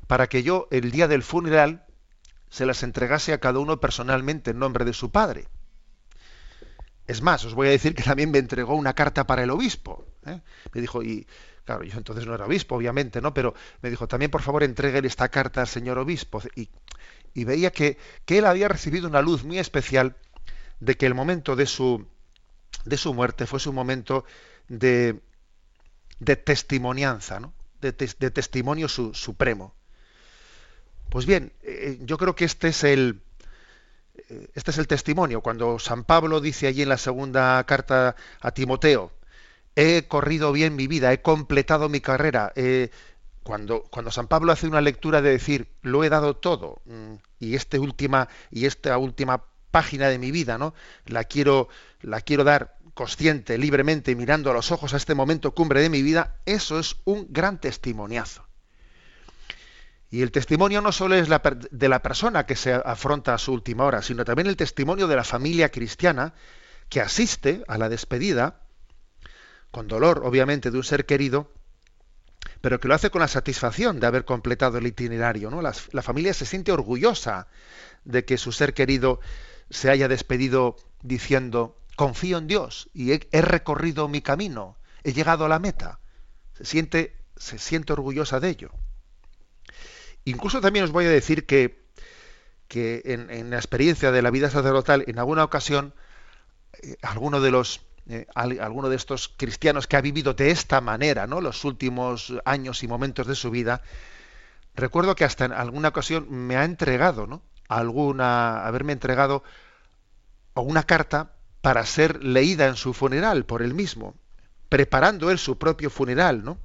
para 0.07 0.27
que 0.27 0.43
yo 0.43 0.67
el 0.69 0.91
día 0.91 1.07
del 1.07 1.23
funeral 1.23 1.85
se 2.49 2.65
las 2.65 2.83
entregase 2.83 3.33
a 3.33 3.39
cada 3.39 3.59
uno 3.59 3.79
personalmente 3.79 4.51
en 4.51 4.59
nombre 4.59 4.85
de 4.85 4.93
su 4.93 5.11
padre. 5.11 5.47
Es 7.07 7.21
más, 7.21 7.43
os 7.45 7.53
voy 7.53 7.67
a 7.67 7.71
decir 7.71 7.93
que 7.95 8.03
también 8.03 8.31
me 8.31 8.39
entregó 8.39 8.75
una 8.75 8.93
carta 8.93 9.27
para 9.27 9.43
el 9.43 9.49
obispo. 9.49 10.05
¿eh? 10.25 10.41
Me 10.73 10.81
dijo, 10.81 11.03
y 11.03 11.27
Claro, 11.65 11.83
yo 11.83 11.97
entonces 11.97 12.27
no 12.27 12.35
era 12.35 12.45
obispo, 12.45 12.75
obviamente, 12.75 13.21
¿no? 13.21 13.33
Pero 13.33 13.55
me 13.81 13.89
dijo, 13.89 14.07
también 14.07 14.29
por 14.29 14.43
favor 14.43 14.61
entregue 14.63 15.05
esta 15.05 15.29
carta 15.29 15.61
al 15.61 15.67
señor 15.67 15.97
obispo. 15.97 16.39
Y, 16.55 16.69
y 17.35 17.43
veía 17.43 17.71
que, 17.71 17.99
que, 18.25 18.39
él 18.39 18.45
había 18.45 18.67
recibido 18.69 19.07
una 19.07 19.21
luz 19.21 19.43
muy 19.43 19.59
especial 19.59 20.15
de 20.79 20.95
que 20.95 21.05
el 21.05 21.13
momento 21.13 21.55
de 21.55 21.67
su, 21.67 22.07
de 22.85 22.97
su 22.97 23.13
muerte 23.13 23.45
fuese 23.45 23.69
un 23.69 23.75
momento 23.75 24.25
de, 24.69 25.19
de 26.19 26.35
testimonianza, 26.37 27.41
de, 27.81 27.91
testimonio 27.91 28.87
su, 28.87 29.13
supremo. 29.13 29.75
Pues 31.09 31.25
bien, 31.25 31.51
eh, 31.61 31.99
yo 32.01 32.17
creo 32.17 32.35
que 32.35 32.45
este 32.45 32.69
es 32.69 32.83
el, 32.85 33.21
eh, 34.29 34.47
este 34.55 34.71
es 34.71 34.77
el 34.77 34.87
testimonio. 34.87 35.41
Cuando 35.41 35.77
San 35.77 36.05
Pablo 36.05 36.39
dice 36.39 36.67
allí 36.67 36.81
en 36.83 36.89
la 36.89 36.97
segunda 36.97 37.63
carta 37.65 38.15
a 38.39 38.51
Timoteo, 38.51 39.11
he 39.75 40.07
corrido 40.07 40.53
bien 40.53 40.77
mi 40.77 40.87
vida, 40.87 41.11
he 41.11 41.21
completado 41.21 41.89
mi 41.89 41.99
carrera. 41.99 42.53
Cuando, 43.45 43.87
San 44.09 44.27
Pablo 44.27 44.51
hace 44.51 44.65
una 44.65 44.81
lectura 44.81 45.21
de 45.21 45.29
decir, 45.29 45.67
lo 45.83 46.03
he 46.03 46.09
dado 46.09 46.35
todo, 46.35 46.81
mm, 46.85 47.13
y, 47.39 47.53
este 47.53 47.77
última, 47.77 48.27
y 48.49 48.65
esta 48.65 48.97
última 48.97 49.43
página 49.69 50.09
de 50.09 50.17
mi 50.17 50.31
vida, 50.31 50.57
¿no? 50.57 50.73
La 51.05 51.25
quiero, 51.25 51.69
la 52.01 52.21
quiero 52.21 52.43
dar 52.43 52.79
consciente, 52.95 53.59
libremente, 53.59 54.15
mirando 54.15 54.49
a 54.49 54.53
los 54.55 54.71
ojos 54.71 54.95
a 54.95 54.97
este 54.97 55.13
momento 55.13 55.53
cumbre 55.53 55.81
de 55.81 55.91
mi 55.91 56.01
vida, 56.01 56.37
eso 56.47 56.79
es 56.79 56.95
un 57.05 57.27
gran 57.29 57.61
testimoniazo. 57.61 58.47
Y 60.09 60.23
el 60.23 60.31
testimonio 60.31 60.81
no 60.81 60.91
solo 60.91 61.13
es 61.13 61.27
de 61.29 61.89
la 61.89 62.01
persona 62.01 62.47
que 62.47 62.55
se 62.55 62.73
afronta 62.73 63.35
a 63.35 63.37
su 63.37 63.53
última 63.53 63.83
hora, 63.83 64.01
sino 64.01 64.25
también 64.25 64.47
el 64.47 64.57
testimonio 64.57 65.05
de 65.05 65.17
la 65.17 65.23
familia 65.23 65.69
cristiana 65.69 66.33
que 66.89 66.99
asiste 66.99 67.63
a 67.67 67.77
la 67.77 67.89
despedida 67.89 68.61
con 69.69 69.87
dolor, 69.87 70.21
obviamente, 70.23 70.71
de 70.71 70.77
un 70.77 70.83
ser 70.83 71.05
querido, 71.05 71.51
pero 72.65 72.79
que 72.79 72.87
lo 72.87 72.95
hace 72.95 73.11
con 73.11 73.21
la 73.21 73.27
satisfacción 73.27 73.99
de 73.99 74.07
haber 74.07 74.25
completado 74.25 74.79
el 74.79 74.87
itinerario. 74.87 75.51
¿no? 75.51 75.61
La, 75.61 75.71
familia 76.01 76.33
se 76.33 76.47
siente 76.47 76.71
orgullosa 76.71 77.45
de 78.05 78.25
que 78.25 78.39
su 78.39 78.51
ser 78.51 78.73
querido 78.73 79.19
se 79.69 79.91
haya 79.91 80.07
despedido 80.07 80.75
diciendo, 81.03 81.77
confío 81.95 82.39
en 82.39 82.47
Dios 82.47 82.89
y 82.91 83.11
he, 83.11 83.41
recorrido 83.43 84.07
mi 84.07 84.23
camino, 84.23 84.77
he 85.03 85.13
llegado 85.13 85.45
a 85.45 85.47
la 85.47 85.59
meta. 85.59 85.99
Se 86.55 86.65
siente, 86.65 87.15
se 87.37 87.59
siente 87.59 87.93
orgullosa 87.93 88.39
de 88.39 88.49
ello. 88.49 88.71
Incluso 90.23 90.59
también 90.59 90.85
os 90.85 90.91
voy 90.91 91.05
a 91.05 91.09
decir 91.09 91.45
que, 91.45 91.85
que 92.67 93.03
en, 93.05 93.29
en 93.29 93.51
la 93.51 93.57
experiencia 93.57 94.11
de 94.11 94.23
la 94.23 94.31
vida 94.31 94.49
sacerdotal, 94.49 95.03
en 95.05 95.19
alguna 95.19 95.43
ocasión, 95.43 95.93
eh, 96.81 96.95
alguno 97.03 97.41
de 97.41 97.51
los 97.51 97.81
eh, 98.07 98.27
alguno 98.35 98.89
de 98.89 98.95
estos 98.95 99.29
cristianos 99.29 99.87
que 99.87 99.97
ha 99.97 100.01
vivido 100.01 100.35
de 100.35 100.51
esta 100.51 100.79
manera, 100.79 101.25
¿no? 101.25 101.41
Los 101.41 101.65
últimos 101.65 102.33
años 102.45 102.83
y 102.83 102.87
momentos 102.87 103.25
de 103.25 103.33
su 103.33 103.49
vida, 103.49 103.81
recuerdo 104.75 105.15
que 105.15 105.25
hasta 105.25 105.45
en 105.45 105.53
alguna 105.53 105.87
ocasión 105.87 106.27
me 106.29 106.55
ha 106.55 106.65
entregado, 106.65 107.25
¿no? 107.25 107.41
Alguna, 107.67 108.63
haberme 108.67 108.93
entregado 108.93 109.43
una 110.53 110.83
carta 110.83 111.31
para 111.61 111.83
ser 111.83 112.23
leída 112.23 112.67
en 112.67 112.75
su 112.75 112.93
funeral 112.93 113.45
por 113.45 113.63
él 113.63 113.73
mismo, 113.73 114.13
preparando 114.69 115.31
él 115.31 115.39
su 115.39 115.57
propio 115.57 115.89
funeral, 115.89 116.43
¿no? 116.43 116.59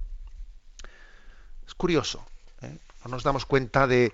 Es 1.67 1.75
curioso, 1.75 2.23
¿eh? 2.61 2.77
no 3.03 3.13
nos 3.13 3.23
damos 3.23 3.47
cuenta 3.47 3.87
de, 3.87 4.13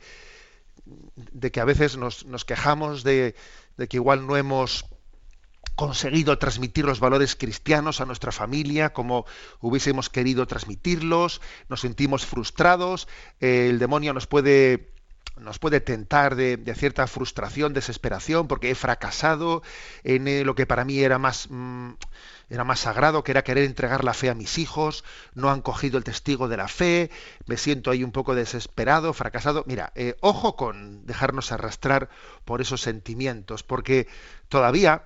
de 1.16 1.50
que 1.50 1.58
a 1.58 1.64
veces 1.64 1.96
nos, 1.96 2.24
quejamos 2.44 3.02
de 3.02 3.34
que 3.76 3.96
igual 3.96 4.28
no 4.28 4.36
hemos 4.36 4.84
conseguido 5.76 6.38
transmitir 6.38 6.84
los 6.84 7.00
valores 7.00 7.36
cristianos 7.36 8.00
a 8.00 8.06
nuestra 8.06 8.32
familia 8.32 8.92
como 8.92 9.26
hubiésemos 9.60 10.10
querido 10.10 10.46
transmitirlos, 10.46 11.40
nos 11.68 11.82
sentimos 11.82 12.26
frustrados, 12.26 13.06
el 13.40 13.78
demonio 13.78 14.12
nos 14.12 14.26
puede 14.26 14.96
nos 15.38 15.58
puede 15.58 15.80
tentar 15.80 16.34
de, 16.34 16.58
cierta 16.74 17.06
frustración, 17.06 17.74
desesperación, 17.74 18.48
porque 18.48 18.70
he 18.70 18.74
fracasado 18.74 19.62
en 20.02 20.28
eh, 20.28 20.44
lo 20.44 20.54
que 20.54 20.66
para 20.66 20.84
mí 20.84 21.00
era 21.00 21.18
más, 21.18 21.48
mm, 21.50 21.90
era 22.48 22.64
más 22.64 22.80
sagrado, 22.80 23.22
que 23.22 23.32
era 23.32 23.44
querer 23.44 23.64
entregar 23.64 24.02
la 24.02 24.14
fe 24.14 24.30
a 24.30 24.34
mis 24.34 24.56
hijos, 24.56 25.04
no 25.34 25.50
han 25.50 25.60
cogido 25.60 25.98
el 25.98 26.04
testigo 26.04 26.48
de 26.48 26.56
la 26.56 26.68
fe, 26.68 27.10
me 27.44 27.58
siento 27.58 27.90
ahí 27.90 28.02
un 28.02 28.12
poco 28.12 28.34
desesperado, 28.34 29.12
fracasado. 29.12 29.62
Mira, 29.66 29.92
eh, 29.94 30.16
ojo 30.20 30.56
con 30.56 31.04
dejarnos 31.04 31.52
arrastrar 31.52 32.08
por 32.46 32.62
esos 32.62 32.80
sentimientos, 32.80 33.62
porque 33.62 34.08
todavía 34.48 35.04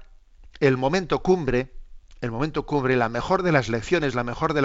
el 0.60 0.76
momento 0.76 1.22
cumbre, 1.22 1.72
el 2.20 2.30
momento 2.30 2.66
cumbre, 2.66 2.96
la 2.96 3.08
mejor 3.08 3.42
de 3.42 3.50
las 3.50 3.70
lecciones, 3.70 4.14
la 4.14 4.24
mejor 4.24 4.52
de, 4.52 4.60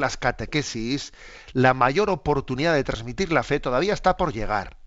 las 0.00 0.16
catequesis, 0.16 1.12
la 1.52 1.74
mayor 1.74 2.10
oportunidad 2.10 2.74
de 2.74 2.84
transmitir 2.84 3.32
la 3.32 3.42
fe 3.42 3.58
todavía 3.58 3.92
está 3.92 4.16
por 4.16 4.32
llegar. 4.32 4.78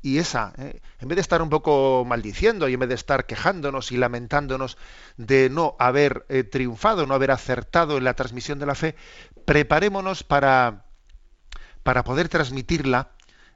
Y 0.00 0.18
esa, 0.18 0.52
¿eh? 0.58 0.80
en 1.00 1.08
vez 1.08 1.16
de 1.16 1.22
estar 1.22 1.42
un 1.42 1.48
poco 1.48 2.04
maldiciendo 2.06 2.68
y 2.68 2.74
en 2.74 2.80
vez 2.80 2.90
de 2.90 2.94
estar 2.94 3.26
quejándonos 3.26 3.90
y 3.90 3.96
lamentándonos 3.96 4.76
de 5.16 5.48
no 5.50 5.76
haber 5.78 6.26
eh, 6.28 6.44
triunfado, 6.44 7.06
no 7.06 7.14
haber 7.14 7.30
acertado 7.30 7.96
en 7.96 8.04
la 8.04 8.14
transmisión 8.14 8.58
de 8.58 8.66
la 8.66 8.74
fe, 8.74 8.96
preparémonos 9.46 10.22
para, 10.22 10.84
para 11.82 12.04
poder 12.04 12.28
transmitirla 12.28 13.12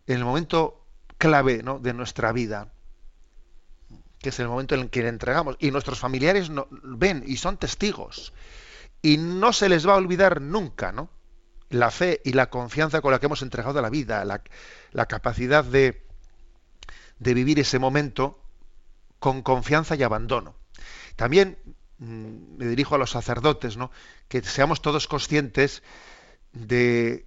en 0.07 0.17
el 0.17 0.25
momento 0.25 0.87
clave 1.19 1.63
de 1.81 1.93
nuestra 1.93 2.33
vida 2.33 2.73
que 4.21 4.31
es 4.31 4.41
el 4.41 4.49
momento 4.49 4.75
en 4.75 4.83
el 4.83 4.91
que 4.91 5.03
le 5.03 5.09
entregamos. 5.09 5.57
Y 5.59 5.71
nuestros 5.71 5.99
familiares 5.99 6.51
ven 6.83 7.23
y 7.27 7.37
son 7.37 7.57
testigos. 7.57 8.33
Y 9.03 9.17
no 9.17 9.53
se 9.53 9.69
les 9.69 9.87
va 9.87 9.95
a 9.95 9.99
olvidar 9.99 10.41
nunca, 10.41 10.93
¿no? 10.93 11.09
La 11.71 11.91
fe 11.91 12.21
y 12.25 12.33
la 12.33 12.51
confianza 12.51 13.01
con 13.01 13.13
la 13.13 13.21
que 13.21 13.27
hemos 13.27 13.43
entregado 13.43 13.81
la 13.81 13.91
vida, 13.91 14.25
la, 14.25 15.07
capacidad 15.07 15.65
de, 15.65 16.05
de 17.19 17.35
vivir 17.35 17.61
ese 17.61 17.79
momento 17.79 18.43
con 19.19 19.43
confianza 19.43 19.95
y 19.95 20.03
abandono. 20.03 20.57
También 21.15 21.59
mm, 21.99 22.57
me 22.57 22.67
dirijo 22.67 22.95
a 22.95 22.99
los 22.99 23.11
sacerdotes, 23.11 23.77
¿no? 23.77 23.91
Que 24.29 24.43
seamos 24.43 24.83
todos 24.83 25.07
conscientes 25.07 25.83
de 26.53 27.27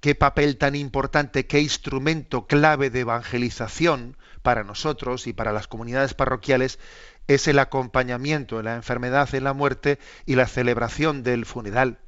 qué 0.00 0.14
papel 0.14 0.58
tan 0.58 0.74
importante, 0.74 1.46
qué 1.46 1.60
instrumento 1.60 2.46
clave 2.46 2.90
de 2.90 3.00
evangelización 3.00 4.17
para 4.42 4.64
nosotros 4.64 5.26
y 5.26 5.32
para 5.32 5.52
las 5.52 5.66
comunidades 5.66 6.14
parroquiales 6.14 6.78
es 7.26 7.48
el 7.48 7.58
acompañamiento 7.58 8.58
en 8.58 8.66
la 8.66 8.74
enfermedad, 8.74 9.34
en 9.34 9.44
la 9.44 9.52
muerte 9.52 9.98
y 10.26 10.34
la 10.34 10.46
celebración 10.46 11.22
del 11.22 11.44
funeral. 11.44 11.98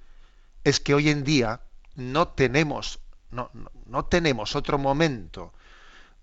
Es 0.64 0.80
que 0.80 0.94
hoy 0.94 1.10
en 1.10 1.24
día 1.24 1.60
no 1.94 2.28
tenemos, 2.28 3.00
no, 3.30 3.50
no 3.86 4.04
tenemos 4.06 4.56
otro 4.56 4.78
momento 4.78 5.52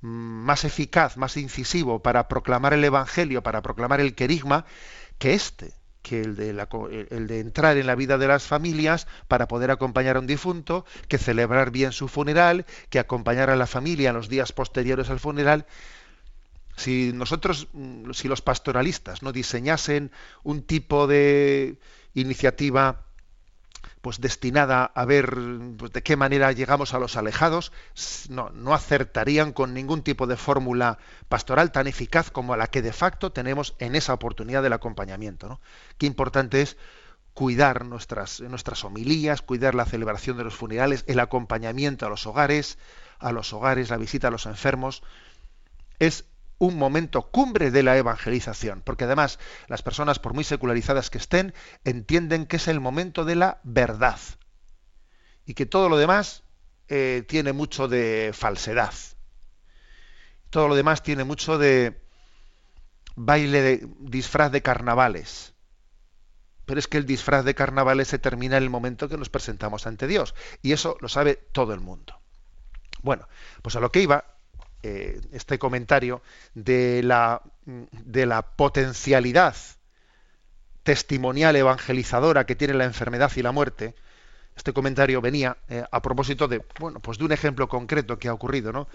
más 0.02 0.64
eficaz, 0.64 1.18
más 1.18 1.38
incisivo 1.38 2.02
para 2.02 2.28
proclamar 2.28 2.74
el 2.74 2.84
Evangelio, 2.84 3.44
para 3.44 3.62
proclamar 3.62 4.00
el 4.00 4.16
querigma, 4.16 4.66
que 5.18 5.34
este 5.34 5.74
que 6.08 6.22
el 6.22 6.36
de, 6.36 6.50
el 7.10 7.28
de, 7.28 7.40
entrar 7.40 7.78
en 7.78 7.88
la 7.88 7.96
vida 7.96 8.18
de 8.18 8.28
las 8.28 8.44
familias 8.44 9.08
para 9.28 9.48
poder 9.48 9.72
acompañar 9.72 10.16
a 10.16 10.20
un 10.20 10.28
difunto, 10.28 10.86
que 11.08 11.18
celebrar 11.18 11.72
bien 11.72 11.92
su 11.92 12.08
funeral, 12.08 12.66
que 12.90 13.00
acompañar 13.00 13.50
a 13.50 13.56
la 13.56 13.68
familia 13.68 14.10
en 14.10 14.16
los 14.16 14.30
días 14.30 14.54
posteriores 14.54 15.10
al 15.10 15.20
funeral. 15.20 15.66
Si 16.78 17.12
nosotros, 17.14 17.68
mm, 17.74 18.12
si 18.12 18.28
los 18.28 18.42
pastoralistas 18.42 19.24
no 19.24 19.32
diseñasen 19.32 20.12
un 20.44 20.62
tipo 20.62 21.08
de 21.08 21.78
iniciativa 22.14 23.07
pues 24.08 24.22
destinada 24.22 24.86
a 24.86 25.04
ver 25.04 25.36
pues, 25.78 25.92
de 25.92 26.02
qué 26.02 26.16
manera 26.16 26.54
llegamos 26.54 26.94
a 26.94 27.00
los 27.00 27.18
alejados, 27.18 27.74
no, 28.30 28.52
no 28.52 28.74
acertarían 28.74 29.52
con 29.52 29.74
ningún 29.74 30.02
tipo 30.02 30.28
de 30.28 30.38
fórmula 30.38 30.98
pastoral 31.28 31.74
tan 31.74 31.88
eficaz 31.88 32.32
como 32.32 32.56
la 32.56 32.68
que 32.68 32.82
de 32.82 32.94
facto 32.94 33.34
tenemos 33.34 33.76
en 33.80 33.96
esa 33.96 34.14
oportunidad 34.14 34.64
del 34.64 34.72
acompañamiento. 34.72 35.50
¿no? 35.50 35.60
Qué 35.98 36.06
importante 36.06 36.62
es 36.62 36.78
cuidar 37.34 37.84
nuestras, 37.84 38.40
nuestras 38.40 38.86
homilías, 38.86 39.42
cuidar 39.42 39.76
la 39.76 39.84
celebración 39.84 40.38
de 40.38 40.46
los 40.46 40.56
funerales, 40.56 41.04
el 41.08 41.20
acompañamiento 41.20 42.06
a 42.06 42.10
los 42.10 42.26
hogares, 42.28 42.78
a 43.20 43.34
los 43.34 43.52
hogares, 43.52 43.90
la 43.90 43.98
visita 43.98 44.30
a 44.30 44.32
los 44.32 44.46
enfermos. 44.46 45.04
Es 46.00 46.24
un 46.60 46.78
momento 46.78 47.29
cumbre 47.29 47.72
de 47.72 47.84
la 47.84 47.98
evangelización, 47.98 48.81
porque 48.84 49.03
además 49.03 49.40
las 49.68 49.84
personas, 49.84 50.20
por 50.20 50.34
muy 50.34 50.44
secularizadas 50.44 51.10
que 51.10 51.18
estén, 51.18 51.53
entienden 51.84 52.46
que 52.46 52.55
es 52.58 52.68
el 52.68 52.79
momento 52.79 53.25
de 53.25 53.36
la 53.36 53.60
verdad 53.64 54.20
y 55.46 55.53
que 55.53 55.66
todo 55.66 55.90
lo 55.90 55.98
demás 55.98 56.44
eh, 56.88 57.24
tiene 57.27 57.53
mucho 57.53 57.88
de 57.88 58.31
falsedad. 58.34 58.94
Todo 60.50 60.68
lo 60.68 60.75
demás 60.75 61.03
tiene 61.03 61.24
mucho 61.24 61.58
de 61.58 62.01
baile 63.16 63.62
de 63.62 63.88
disfraz 64.00 64.51
de 64.51 64.62
carnavales. 64.62 65.53
Pero 66.66 66.79
es 66.79 66.88
que 66.88 66.98
el 66.98 67.05
disfraz 67.05 67.46
de 67.46 67.55
carnavales 67.55 68.10
se 68.10 68.20
termina 68.20 68.58
en 68.58 68.64
el 68.64 68.70
momento 68.70 69.08
que 69.08 69.18
nos 69.18 69.29
presentamos 69.29 69.88
ante 69.88 70.08
Dios. 70.08 70.36
Y 70.62 70.74
eso 70.74 70.98
lo 71.01 71.08
sabe 71.08 71.36
todo 71.36 71.74
el 71.74 71.79
mundo. 71.79 72.20
Bueno, 73.01 73.27
pues 73.62 73.75
a 73.75 73.79
lo 73.79 73.92
que 73.92 74.01
iba 74.01 74.37
eh, 74.83 75.20
este 75.31 75.57
comentario 75.57 76.22
de 76.53 77.01
la, 77.03 77.42
de 77.66 78.25
la 78.25 78.42
potencialidad 78.42 79.55
testimonial 80.83 81.55
evangelizadora 81.55 82.46
que 82.46 82.55
tiene 82.55 82.74
la 82.74 82.85
enfermedad 82.85 83.31
y 83.35 83.42
la 83.42 83.51
muerte, 83.51 83.96
este 84.57 84.74
comentario 84.74 85.22
venía 85.22 85.57
eh, 85.70 85.83
a 85.92 86.01
propósito 86.01 86.48
de, 86.48 86.63
bueno, 86.79 87.00
pues 87.00 87.18
de 87.20 87.25
un 87.25 87.31
ejemplo 87.31 87.68
concreto 87.68 88.18
que 88.18 88.27
ha 88.27 88.33
ocurrido, 88.33 88.72
¿no? 88.72 88.87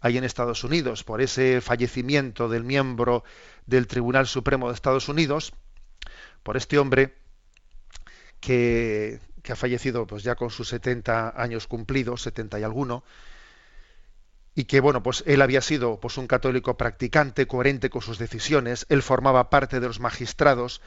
Ahí 0.00 0.18
en 0.18 0.24
Estados 0.24 0.62
Unidos, 0.62 1.04
por 1.04 1.22
ese 1.22 1.60
fallecimiento 1.60 2.48
del 2.48 2.64
miembro 2.64 3.24
del 3.64 3.86
Tribunal 3.86 4.26
Supremo 4.26 4.68
de 4.68 4.74
Estados 4.74 5.08
Unidos, 5.08 5.54
por 6.42 6.56
este 6.58 6.78
hombre 6.78 7.14
que, 8.40 9.20
que 9.42 9.52
ha 9.52 9.56
fallecido 9.56 10.06
pues 10.06 10.22
ya 10.22 10.34
con 10.34 10.50
sus 10.50 10.68
70 10.68 11.40
años 11.40 11.66
cumplidos, 11.66 12.22
70 12.22 12.60
y 12.60 12.62
alguno, 12.62 13.02
y 14.56 14.64
que 14.64 14.80
bueno, 14.80 15.02
pues 15.02 15.22
él 15.26 15.42
había 15.42 15.60
sido 15.60 16.00
pues 16.00 16.16
un 16.16 16.26
católico 16.26 16.78
practicante, 16.78 17.46
coherente 17.46 17.90
con 17.90 18.00
sus 18.00 18.18
decisiones, 18.18 18.86
él 18.88 19.02
formaba 19.02 19.50
parte 19.50 19.78
de 19.78 19.86
los 19.86 20.00
magistrados 20.00 20.80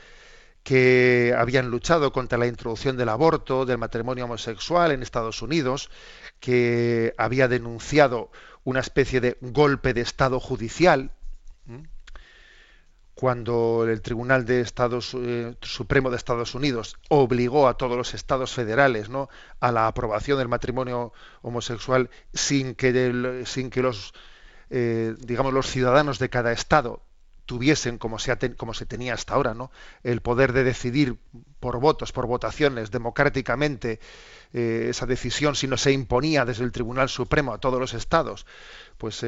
que 0.63 1.34
habían 1.38 1.69
luchado 1.69 2.12
contra 2.12 2.39
la 2.39 2.47
introducción 2.47 2.97
del 2.97 3.10
aborto, 3.10 3.65
del 3.65 3.77
matrimonio 3.77 4.25
homosexual 4.25 4.91
en 4.91 5.03
Estados 5.03 5.43
Unidos, 5.43 5.91
que 6.39 7.13
había 7.17 7.47
denunciado 7.47 8.32
una 8.63 8.79
especie 8.79 9.21
de 9.21 9.38
golpe 9.39 9.93
de 9.93 10.01
Estado 10.01 10.39
judicial 10.39 11.12
cuando 13.19 13.86
el 13.86 14.01
Tribunal 14.01 14.45
de 14.45 14.62
Estados 14.62 15.13
eh, 15.13 15.53
Supremo 15.62 16.10
de 16.10 16.15
Estados 16.15 16.55
Unidos 16.55 16.95
obligó 17.10 17.67
a 17.67 17.73
todos 17.75 17.97
los 17.97 18.13
estados 18.13 18.53
federales 18.53 19.10
¿no? 19.10 19.27
a 19.60 19.73
la 19.73 19.88
aprobación 19.88 20.38
del 20.38 20.47
matrimonio 20.47 21.12
homosexual 21.41 22.10
sin 22.34 22.75
que, 22.75 23.43
sin 23.45 23.71
que 23.71 23.82
los 23.82 24.13
eh, 24.69 25.15
digamos 25.19 25.51
los 25.51 25.67
ciudadanos 25.67 26.17
de 26.17 26.29
cada 26.29 26.53
estado 26.53 27.01
tuviesen 27.45 27.97
como 27.97 28.19
se, 28.19 28.55
como 28.55 28.73
se 28.73 28.86
tenía 28.86 29.15
hasta 29.15 29.34
ahora 29.34 29.53
¿no? 29.53 29.69
el 30.03 30.21
poder 30.21 30.53
de 30.53 30.63
decidir 30.63 31.17
por 31.60 31.77
votos 31.82 32.13
por 32.13 32.25
votaciones 32.25 32.89
democráticamente 32.89 33.99
eh, 34.53 34.88
esa 34.91 35.05
decisión 35.05 35.58
si 35.58 35.67
no 35.67 35.75
se 35.75 35.91
imponía 35.91 36.45
desde 36.45 36.63
el 36.63 36.71
Tribunal 36.71 37.10
Supremo 37.10 37.51
a 37.51 37.58
todos 37.58 37.82
los 37.82 37.93
estados 37.93 38.45
pues 38.97 39.25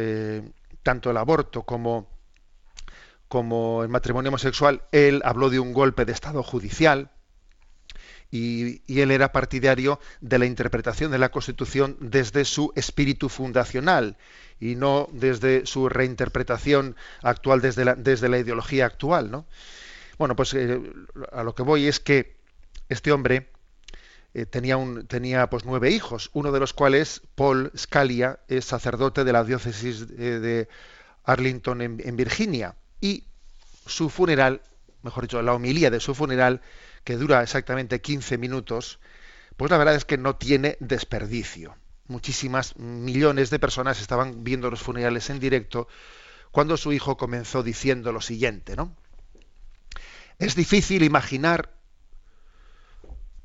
tanto 0.82 1.12
el 1.12 1.17
aborto 1.17 1.63
como 1.63 2.20
como 3.32 3.82
el 3.82 3.88
matrimonio 3.88 4.28
homosexual, 4.28 4.82
él 4.91 5.22
habló 5.24 5.50
de 5.50 5.58
un 5.58 5.72
golpe 5.72 6.04
de 6.04 6.12
Estado 6.12 6.44
judicial 6.44 7.12
y, 8.30 8.82
él 9.00 9.10
era 9.10 9.32
partidario 9.32 10.02
de 10.20 10.38
la 10.38 10.46
interpretación 10.46 11.12
de 11.12 11.17
la 11.17 11.32
Constitución 11.32 11.96
desde 12.02 12.44
su 12.44 12.74
espíritu 12.76 13.30
fundacional 13.30 14.17
y 14.60 14.76
no 14.76 15.08
desde 15.13 15.65
su 15.65 15.88
reinterpretación 15.88 16.98
actual 17.22 17.62
desde 17.62 17.86
la, 17.86 17.96
desde 17.96 18.28
la 18.28 18.38
ideología 18.38 18.86
actual. 18.86 19.32
¿no? 19.32 19.46
Bueno, 20.17 20.36
pues 20.36 20.54
eh, 20.54 20.82
a 21.32 21.44
lo 21.44 21.56
que 21.56 21.63
voy 21.63 21.88
es 21.88 22.02
que 22.02 22.36
este 22.89 23.13
hombre 23.13 23.48
eh, 24.34 24.46
tenía, 24.46 24.76
un, 24.76 25.08
tenía 25.08 25.50
pues 25.50 25.63
nueve 25.63 25.89
hijos, 25.89 26.32
uno 26.34 26.52
de 26.52 26.60
los 26.60 26.74
cuales, 26.74 27.22
Paul 27.36 27.72
Scalia, 27.78 28.41
es 28.50 28.65
sacerdote 28.65 29.24
de 29.24 29.32
la 29.32 29.46
diócesis 29.46 30.06
de 30.10 30.67
Arlington 31.24 31.82
en 31.82 32.17
Virginia 32.17 32.76
y 33.01 33.25
su 33.85 34.09
funeral, 34.09 34.61
mejor 35.01 35.23
dicho, 35.23 35.41
la 35.41 35.53
homilía 35.53 35.89
de 35.89 35.99
su 35.99 36.15
funeral, 36.15 36.61
que 37.03 37.17
dura 37.17 37.41
exactamente 37.41 37.99
15 37.99 38.37
minutos, 38.37 38.99
pues 39.57 39.71
la 39.71 39.77
verdad 39.77 39.95
es 39.95 40.05
que 40.05 40.17
no 40.17 40.35
tiene 40.35 40.77
desperdicio. 40.79 41.75
Muchísimas 42.07 42.77
millones 42.77 43.49
de 43.49 43.59
personas 43.59 43.99
estaban 43.99 44.43
viendo 44.43 44.69
los 44.69 44.81
funerales 44.81 45.29
en 45.29 45.39
directo 45.39 45.87
cuando 46.51 46.77
su 46.77 46.93
hijo 46.93 47.17
comenzó 47.17 47.63
diciendo 47.63 48.11
lo 48.11 48.21
siguiente, 48.21 48.75
¿no? 48.75 48.95
Es 50.37 50.55
difícil 50.55 51.03
imaginar, 51.03 51.71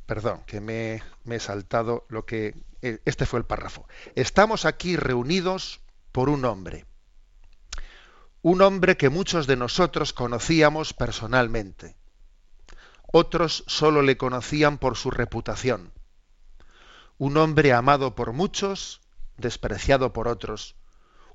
perdón, 0.07 0.43
que 0.47 0.61
me, 0.61 1.03
me 1.25 1.37
he 1.37 1.41
saltado 1.41 2.05
lo 2.09 2.27
que, 2.27 2.55
eh, 2.83 3.01
este 3.05 3.27
fue 3.27 3.39
el 3.39 3.45
párrafo. 3.45 3.87
Estamos 4.15 4.65
aquí 4.65 4.97
reunidos 4.97 5.81
por 6.13 6.29
un 6.29 6.45
hombre 6.45 6.87
un 8.49 8.63
hombre 8.63 8.97
que 8.97 9.09
muchos 9.09 9.49
de 9.49 9.57
nosotros 9.57 10.13
conocíamos 10.13 10.93
personalmente. 10.93 11.97
Otros 13.13 13.65
solo 13.67 14.03
le 14.03 14.17
conocían 14.17 14.79
por 14.79 14.97
su 14.97 15.11
reputación. 15.11 15.93
Un 17.19 17.39
hombre 17.39 17.73
amado 17.73 18.15
por 18.15 18.33
muchos, 18.33 19.01
despreciado 19.37 20.13
por 20.13 20.29
otros. 20.29 20.77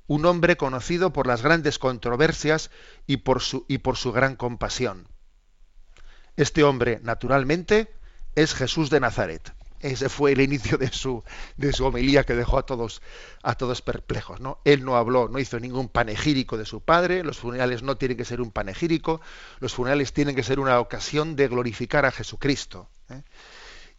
Un 0.06 0.24
hombre 0.24 0.56
conocido 0.56 1.12
por 1.12 1.26
las 1.26 1.42
grandes 1.42 1.78
controversias 1.78 2.70
y 3.06 3.18
por 3.18 3.42
su, 3.42 3.66
y 3.68 3.76
por 3.76 3.98
su 3.98 4.10
gran 4.12 4.34
compasión. 4.34 5.06
Este 6.36 6.64
hombre, 6.64 6.98
naturalmente, 7.02 7.94
es 8.36 8.54
Jesús 8.54 8.88
de 8.88 9.00
Nazaret. 9.00 9.52
Ese 9.82 10.08
fue 10.08 10.32
el 10.32 10.40
inicio 10.40 10.78
de 10.78 10.92
su, 10.92 11.22
de 11.56 11.72
su 11.72 11.84
homilía 11.84 12.24
que 12.24 12.34
dejó 12.34 12.58
a 12.58 12.66
todos, 12.66 13.02
a 13.42 13.56
todos 13.56 13.82
perplejos. 13.82 14.40
¿no? 14.40 14.60
Él 14.64 14.84
no 14.84 14.96
habló, 14.96 15.28
no 15.28 15.38
hizo 15.38 15.58
ningún 15.58 15.88
panegírico 15.88 16.56
de 16.56 16.64
su 16.64 16.80
padre, 16.80 17.24
los 17.24 17.38
funerales 17.38 17.82
no 17.82 17.96
tienen 17.96 18.16
que 18.16 18.24
ser 18.24 18.40
un 18.40 18.52
panegírico, 18.52 19.20
los 19.58 19.74
funerales 19.74 20.12
tienen 20.12 20.36
que 20.36 20.44
ser 20.44 20.60
una 20.60 20.78
ocasión 20.78 21.34
de 21.34 21.48
glorificar 21.48 22.06
a 22.06 22.12
Jesucristo. 22.12 22.88
¿eh? 23.10 23.22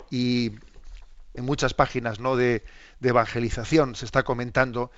Y 0.09 0.51
en 1.33 1.43
muchas 1.43 1.73
páginas 1.73 2.19
¿no? 2.19 2.37
de, 2.37 2.63
de 3.01 3.09
evangelización 3.09 3.95
se 3.95 4.05
está 4.05 4.23
comentando 4.23 4.89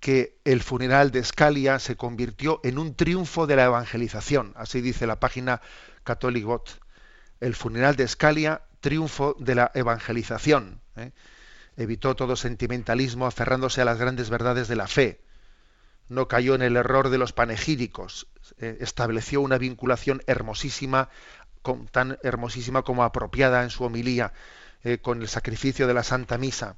que 0.00 0.36
el 0.44 0.62
funeral 0.62 1.12
de 1.12 1.24
Scalia 1.24 1.78
se 1.78 1.96
convirtió 1.96 2.60
en 2.62 2.78
un 2.78 2.94
triunfo 2.94 3.46
de 3.46 3.56
la 3.56 3.64
evangelización, 3.64 4.52
así 4.56 4.80
dice 4.80 5.06
la 5.06 5.18
página 5.20 5.62
Catholic 6.02 6.44
Bot. 6.44 6.80
El 7.40 7.54
funeral 7.54 7.96
de 7.96 8.06
Scalia 8.06 8.62
triunfo 8.84 9.34
de 9.38 9.54
la 9.54 9.70
evangelización. 9.72 10.82
¿eh? 10.96 11.12
Evitó 11.78 12.14
todo 12.14 12.36
sentimentalismo 12.36 13.24
aferrándose 13.26 13.80
a 13.80 13.86
las 13.86 13.98
grandes 13.98 14.28
verdades 14.28 14.68
de 14.68 14.76
la 14.76 14.86
fe. 14.86 15.22
No 16.10 16.28
cayó 16.28 16.54
en 16.54 16.60
el 16.60 16.76
error 16.76 17.08
de 17.08 17.16
los 17.16 17.32
panegíricos. 17.32 18.26
¿eh? 18.58 18.76
estableció 18.80 19.40
una 19.40 19.56
vinculación 19.56 20.22
hermosísima, 20.26 21.08
tan 21.92 22.18
hermosísima 22.22 22.82
como 22.82 23.04
apropiada 23.04 23.62
en 23.62 23.70
su 23.70 23.84
homilía 23.84 24.34
eh, 24.82 24.98
con 24.98 25.22
el 25.22 25.28
sacrificio 25.28 25.86
de 25.86 25.94
la 25.94 26.02
Santa 26.02 26.36
Misa. 26.36 26.76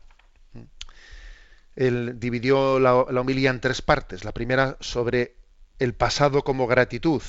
Él 1.74 2.20
dividió 2.20 2.78
la, 2.78 3.04
la 3.10 3.20
homilía 3.20 3.50
en 3.50 3.60
tres 3.60 3.82
partes. 3.82 4.24
La 4.24 4.30
primera 4.30 4.76
sobre 4.78 5.34
el 5.80 5.92
pasado 5.92 6.44
como 6.44 6.68
gratitud. 6.68 7.22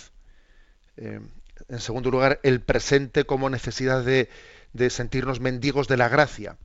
en 0.98 1.80
segundo 1.80 2.12
lugar, 2.12 2.40
el 2.44 2.62
presente 2.62 3.26
como 3.26 3.50
necesidad 3.50 4.06
de, 4.06 4.30
de 4.74 4.90
sentirnos 4.90 5.40
mendigos 5.40 5.88
de 5.88 5.98
la 5.98 6.10
gracia 6.10 6.58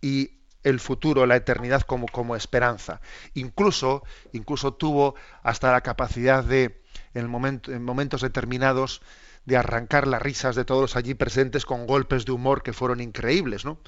y 0.00 0.42
el 0.62 0.80
futuro, 0.80 1.26
la 1.26 1.36
eternidad 1.36 1.82
como, 1.82 2.06
como 2.06 2.36
esperanza. 2.36 3.00
Incluso, 3.34 4.04
incluso 4.32 4.74
tuvo 4.74 5.14
hasta 5.42 5.72
la 5.72 5.80
capacidad 5.80 6.44
de, 6.44 6.82
en, 7.14 7.60
en 7.66 7.82
momentos 7.82 8.20
determinados, 8.20 9.02
de 9.44 9.56
arrancar 9.56 10.06
las 10.06 10.22
risas 10.22 10.54
de 10.54 10.64
todos 10.64 10.94
allí 10.94 11.14
presentes 11.14 11.66
con 11.66 11.86
golpes 11.86 12.24
de 12.24 12.32
humor 12.32 12.62
que 12.62 12.72
fueron 12.72 13.00
increíbles, 13.00 13.64
¿no? 13.64 13.80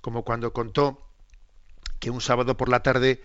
Como 0.00 0.24
cuando 0.24 0.52
contó 0.54 1.06
que 1.98 2.10
un 2.10 2.20
sábado 2.20 2.56
por 2.56 2.68
la 2.68 2.82
tarde 2.82 3.22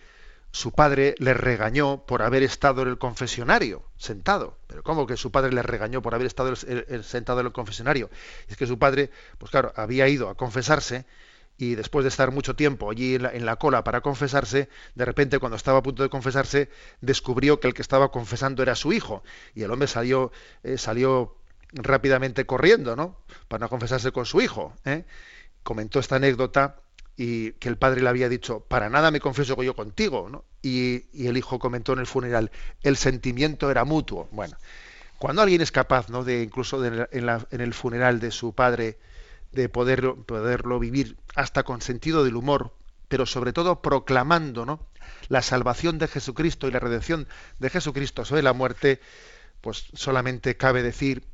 su 0.52 0.72
padre 0.72 1.16
le 1.20 1.34
regañó 1.34 2.06
por 2.06 2.22
haber 2.22 2.44
estado 2.44 2.82
en 2.82 2.88
el 2.90 2.98
confesionario, 2.98 3.84
sentado. 3.98 4.58
Pero 4.68 4.84
¿cómo 4.84 5.06
que 5.06 5.18
su 5.18 5.32
padre 5.32 5.52
le 5.54 5.62
regañó 5.62 6.02
por 6.02 6.16
haber 6.16 6.28
estado 6.28 6.56
sentado 6.56 7.42
en 7.42 7.48
el 7.48 7.52
confesionario? 7.52 8.10
Es 8.48 8.58
que 8.58 8.66
su 8.66 8.80
padre, 8.80 9.12
pues 9.38 9.52
claro, 9.52 9.74
había 9.76 10.08
ido 10.08 10.30
a 10.30 10.36
confesarse 10.36 11.06
y 11.58 11.76
después 11.76 12.04
de 12.04 12.10
estar 12.10 12.32
mucho 12.32 12.56
tiempo 12.56 12.92
allí 12.92 13.16
en 13.16 13.46
la, 13.46 13.56
cola 13.56 13.84
para 13.84 14.02
confesarse, 14.02 14.70
de 14.94 15.06
repente 15.06 15.40
cuando 15.40 15.56
estaba 15.56 15.80
a 15.80 15.84
punto 15.84 16.04
de 16.04 16.10
confesarse, 16.10 16.70
descubrió 17.02 17.60
que 17.60 17.68
el 17.68 17.74
que 17.74 17.82
estaba 17.82 18.12
confesando 18.12 18.62
era 18.62 18.76
su 18.76 18.94
hijo. 18.94 19.24
Y 19.56 19.64
el 19.64 19.72
hombre 19.72 19.88
salió, 19.88 20.32
eh, 20.64 20.78
salió 20.78 21.36
rápidamente 21.74 22.46
corriendo, 22.46 22.96
¿no? 22.96 23.20
Para 23.48 23.62
no 23.66 23.70
confesarse 23.70 24.12
con 24.12 24.26
su 24.26 24.40
hijo. 24.40 24.76
¿eh? 24.86 25.06
Comentó 25.64 26.00
esta 26.00 26.18
anécdota 26.18 26.82
y 27.18 27.54
que 27.54 27.68
el 27.68 27.78
padre 27.78 28.02
le 28.02 28.10
había 28.10 28.30
dicho, 28.30 28.60
para 28.60 28.90
nada 28.90 29.10
me 29.10 29.20
confieso 29.20 29.62
yo 29.64 29.76
contigo, 29.76 30.30
¿no? 30.30 30.46
y, 30.62 31.26
el 31.28 31.36
hijo 31.36 31.58
comentó 31.58 31.94
en 31.94 32.00
el 32.00 32.06
funeral, 32.06 32.52
el 32.84 32.96
sentimiento 32.96 33.72
era 33.72 33.84
mutuo. 33.86 34.30
Bueno, 34.32 34.56
cuando 35.18 35.42
alguien 35.42 35.62
es 35.62 35.72
capaz, 35.72 36.10
¿no? 36.10 36.24
de 36.24 36.44
incluso 36.44 36.86
en, 36.86 37.08
en, 37.12 37.62
el 37.62 37.74
funeral 37.74 38.20
de 38.20 38.30
su 38.30 38.54
padre, 38.54 39.00
de 39.52 39.68
poder, 39.68 40.14
poderlo 40.28 40.80
vivir 40.80 41.18
hasta 41.36 41.64
con 41.64 41.82
sentido 41.82 42.24
del 42.24 42.36
humor, 42.36 42.72
pero 43.08 43.26
sobre 43.26 43.52
todo 43.52 43.82
proclamando 43.82 44.66
¿no? 44.66 44.80
la 45.28 45.42
salvación 45.42 45.98
de 45.98 46.08
Jesucristo 46.08 46.68
y 46.68 46.72
la 46.72 46.80
redención 46.80 47.28
de 47.58 47.72
Jesucristo 47.72 48.26
sobre 48.26 48.44
la 48.44 48.54
muerte, 48.54 49.02
pues 49.62 49.86
solamente 49.94 50.56
cabe 50.56 50.84
decir 50.84 51.26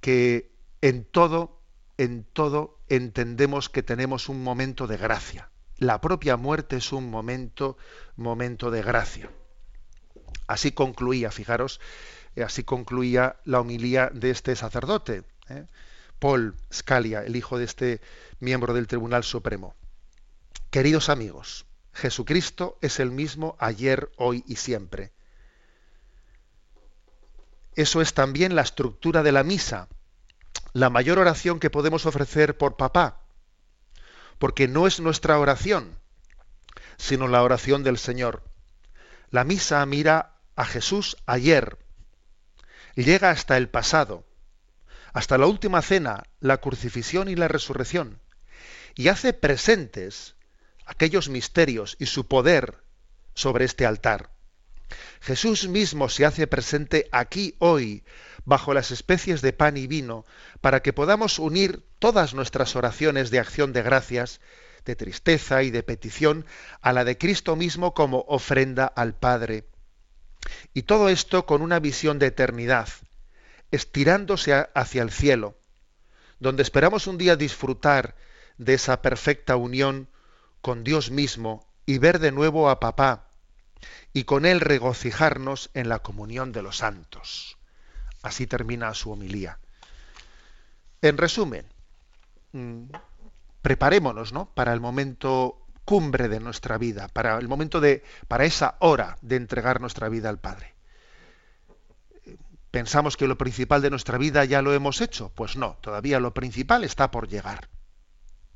que 0.00 0.52
en 0.82 1.04
todo 1.04 1.59
en 2.00 2.24
todo 2.24 2.80
entendemos 2.88 3.68
que 3.68 3.82
tenemos 3.82 4.30
un 4.30 4.42
momento 4.42 4.86
de 4.86 4.96
gracia. 4.96 5.50
La 5.76 6.00
propia 6.00 6.38
muerte 6.38 6.76
es 6.76 6.94
un 6.94 7.10
momento, 7.10 7.76
momento 8.16 8.70
de 8.70 8.80
gracia. 8.80 9.30
Así 10.46 10.72
concluía, 10.72 11.30
fijaros, 11.30 11.78
eh, 12.36 12.42
así 12.42 12.64
concluía 12.64 13.36
la 13.44 13.60
homilía 13.60 14.10
de 14.14 14.30
este 14.30 14.56
sacerdote, 14.56 15.24
¿eh? 15.50 15.66
Paul 16.18 16.56
Scalia, 16.72 17.22
el 17.22 17.36
hijo 17.36 17.58
de 17.58 17.64
este 17.64 18.00
miembro 18.38 18.72
del 18.72 18.86
Tribunal 18.86 19.22
Supremo. 19.22 19.74
Queridos 20.70 21.10
amigos, 21.10 21.66
Jesucristo 21.92 22.78
es 22.80 22.98
el 22.98 23.10
mismo 23.10 23.56
ayer, 23.58 24.10
hoy 24.16 24.42
y 24.46 24.56
siempre. 24.56 25.12
Eso 27.74 28.00
es 28.00 28.14
también 28.14 28.54
la 28.54 28.62
estructura 28.62 29.22
de 29.22 29.32
la 29.32 29.44
misa 29.44 29.88
la 30.72 30.90
mayor 30.90 31.18
oración 31.18 31.60
que 31.60 31.70
podemos 31.70 32.06
ofrecer 32.06 32.56
por 32.56 32.76
papá, 32.76 33.20
porque 34.38 34.68
no 34.68 34.86
es 34.86 35.00
nuestra 35.00 35.38
oración, 35.38 35.98
sino 36.96 37.28
la 37.28 37.42
oración 37.42 37.82
del 37.82 37.98
Señor. 37.98 38.42
La 39.30 39.44
misa 39.44 39.84
mira 39.86 40.36
a 40.56 40.64
Jesús 40.64 41.16
ayer, 41.26 41.78
llega 42.94 43.30
hasta 43.30 43.56
el 43.56 43.68
pasado, 43.68 44.24
hasta 45.12 45.38
la 45.38 45.46
última 45.46 45.82
cena, 45.82 46.24
la 46.40 46.58
crucifixión 46.58 47.28
y 47.28 47.36
la 47.36 47.48
resurrección, 47.48 48.20
y 48.94 49.08
hace 49.08 49.32
presentes 49.32 50.34
aquellos 50.86 51.28
misterios 51.28 51.96
y 51.98 52.06
su 52.06 52.26
poder 52.26 52.82
sobre 53.34 53.64
este 53.64 53.86
altar. 53.86 54.30
Jesús 55.20 55.68
mismo 55.68 56.08
se 56.08 56.26
hace 56.26 56.46
presente 56.46 57.08
aquí 57.12 57.54
hoy, 57.58 58.04
bajo 58.50 58.74
las 58.74 58.90
especies 58.90 59.42
de 59.42 59.52
pan 59.52 59.76
y 59.76 59.86
vino, 59.86 60.26
para 60.60 60.82
que 60.82 60.92
podamos 60.92 61.38
unir 61.38 61.86
todas 62.00 62.34
nuestras 62.34 62.74
oraciones 62.74 63.30
de 63.30 63.38
acción 63.38 63.72
de 63.72 63.82
gracias, 63.82 64.40
de 64.84 64.96
tristeza 64.96 65.62
y 65.62 65.70
de 65.70 65.84
petición 65.84 66.44
a 66.80 66.92
la 66.92 67.04
de 67.04 67.16
Cristo 67.16 67.54
mismo 67.54 67.94
como 67.94 68.24
ofrenda 68.26 68.86
al 68.86 69.14
Padre. 69.14 69.68
Y 70.74 70.82
todo 70.82 71.08
esto 71.08 71.46
con 71.46 71.62
una 71.62 71.78
visión 71.78 72.18
de 72.18 72.26
eternidad, 72.26 72.88
estirándose 73.70 74.66
hacia 74.74 75.02
el 75.02 75.12
cielo, 75.12 75.56
donde 76.40 76.64
esperamos 76.64 77.06
un 77.06 77.18
día 77.18 77.36
disfrutar 77.36 78.16
de 78.58 78.74
esa 78.74 79.00
perfecta 79.00 79.54
unión 79.54 80.08
con 80.60 80.82
Dios 80.82 81.12
mismo 81.12 81.68
y 81.86 81.98
ver 81.98 82.18
de 82.18 82.32
nuevo 82.32 82.68
a 82.68 82.80
papá, 82.80 83.28
y 84.12 84.24
con 84.24 84.44
él 84.44 84.58
regocijarnos 84.58 85.70
en 85.72 85.88
la 85.88 86.00
comunión 86.00 86.50
de 86.50 86.62
los 86.62 86.78
santos. 86.78 87.59
Así 88.22 88.46
termina 88.46 88.92
su 88.94 89.10
homilía. 89.10 89.58
En 91.02 91.16
resumen, 91.16 91.66
mm, 92.52 92.84
preparémonos 93.62 94.32
¿no? 94.32 94.50
para 94.54 94.72
el 94.72 94.80
momento 94.80 95.66
cumbre 95.84 96.28
de 96.28 96.40
nuestra 96.40 96.78
vida, 96.78 97.08
para 97.08 97.38
el 97.38 97.48
momento 97.48 97.80
de, 97.80 98.04
para 98.28 98.44
esa 98.44 98.76
hora 98.80 99.16
de 99.22 99.36
entregar 99.36 99.80
nuestra 99.80 100.08
vida 100.08 100.28
al 100.28 100.38
Padre. 100.38 100.74
¿Pensamos 102.70 103.16
que 103.16 103.26
lo 103.26 103.36
principal 103.36 103.82
de 103.82 103.90
nuestra 103.90 104.16
vida 104.16 104.44
ya 104.44 104.62
lo 104.62 104.72
hemos 104.72 105.00
hecho? 105.00 105.32
Pues 105.34 105.56
no, 105.56 105.76
todavía 105.80 106.20
lo 106.20 106.32
principal 106.32 106.84
está 106.84 107.10
por 107.10 107.26
llegar. 107.28 107.68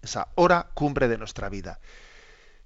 Esa 0.02 0.28
hora 0.36 0.68
cumbre 0.74 1.08
de 1.08 1.18
nuestra 1.18 1.48
vida. 1.48 1.80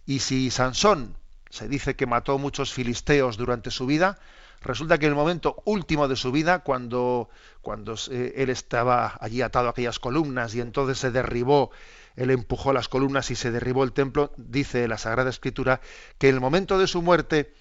Y 0.05 0.19
si 0.19 0.51
Sansón 0.51 1.17
se 1.49 1.69
dice 1.69 1.97
que 1.97 2.07
mató 2.07 2.37
muchos 2.39 2.73
filisteos 2.73 3.39
durante 3.39 3.71
su 3.71 3.87
vida, 3.87 4.19
resulta 4.61 4.99
que 4.99 5.07
en 5.07 5.13
el 5.13 5.17
momento 5.17 5.63
último 5.65 6.09
de 6.09 6.17
su 6.17 6.33
vida, 6.33 6.61
cuando, 6.61 7.29
cuando 7.63 7.95
él 8.11 8.51
estaba 8.51 9.17
allí 9.21 9.43
atado 9.43 9.69
a 9.69 9.71
aquellas 9.71 9.99
columnas 9.99 10.55
y 10.55 10.61
entonces 10.61 10.99
se 10.99 11.11
derribó, 11.11 11.71
él 12.17 12.31
empujó 12.31 12.73
las 12.73 12.89
columnas 12.89 13.31
y 13.31 13.37
se 13.37 13.51
derribó 13.51 13.85
el 13.85 13.93
templo, 13.93 14.33
dice 14.37 14.89
la 14.89 14.99
Sagrada 14.99 15.31
Escritura 15.31 15.81
que 16.19 16.29
en 16.29 16.35
el 16.35 16.41
momento 16.41 16.79
de 16.79 16.87
su 16.87 17.03
muerte 17.03 17.55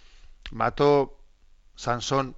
mató 0.52 1.20
Sansón 1.76 2.36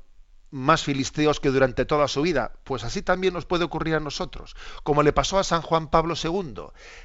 más 0.51 0.83
filisteos 0.83 1.39
que 1.39 1.49
durante 1.49 1.85
toda 1.85 2.07
su 2.07 2.21
vida. 2.21 2.53
Pues 2.63 2.83
así 2.83 3.01
también 3.01 3.33
nos 3.33 3.45
puede 3.45 3.63
ocurrir 3.63 3.95
a 3.95 3.99
nosotros, 3.99 4.55
como 4.83 5.03
le 5.03 5.13
pasó 5.13 5.39
a 5.39 5.43
San 5.43 5.61
Juan 5.61 5.89
Pablo 5.89 6.15
II, 6.21 6.63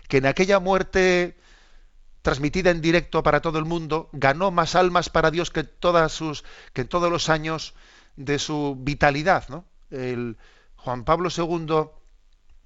que 0.08 0.18
en 0.18 0.26
aquella 0.26 0.58
muerte 0.58 1.36
transmitida 2.24 2.70
en 2.70 2.80
directo 2.80 3.22
para 3.22 3.42
todo 3.42 3.58
el 3.58 3.66
mundo, 3.66 4.08
ganó 4.12 4.50
más 4.50 4.76
almas 4.76 5.10
para 5.10 5.30
Dios 5.30 5.50
que, 5.50 5.62
todas 5.62 6.10
sus, 6.10 6.42
que 6.72 6.80
en 6.80 6.88
todos 6.88 7.12
los 7.12 7.28
años 7.28 7.74
de 8.16 8.38
su 8.38 8.78
vitalidad. 8.80 9.46
¿no? 9.50 9.66
El 9.90 10.38
Juan 10.76 11.04
Pablo 11.04 11.28
II, 11.28 11.90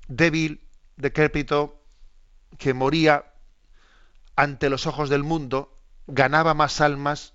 débil, 0.06 0.64
decrépito, 0.96 1.82
que 2.56 2.72
moría 2.72 3.32
ante 4.36 4.70
los 4.70 4.86
ojos 4.86 5.08
del 5.08 5.24
mundo, 5.24 5.76
ganaba 6.06 6.54
más 6.54 6.80
almas 6.80 7.34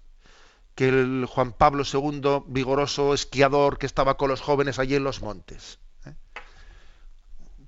que 0.76 0.88
el 0.88 1.26
Juan 1.26 1.52
Pablo 1.52 1.84
II, 1.84 2.46
vigoroso 2.48 3.14
esquiador 3.14 3.78
que 3.78 3.86
estaba 3.86 4.16
con 4.16 4.30
los 4.30 4.40
jóvenes 4.40 4.80
allí 4.80 4.96
en 4.96 5.04
los 5.04 5.22
montes. 5.22 5.78
¿eh? 6.06 6.14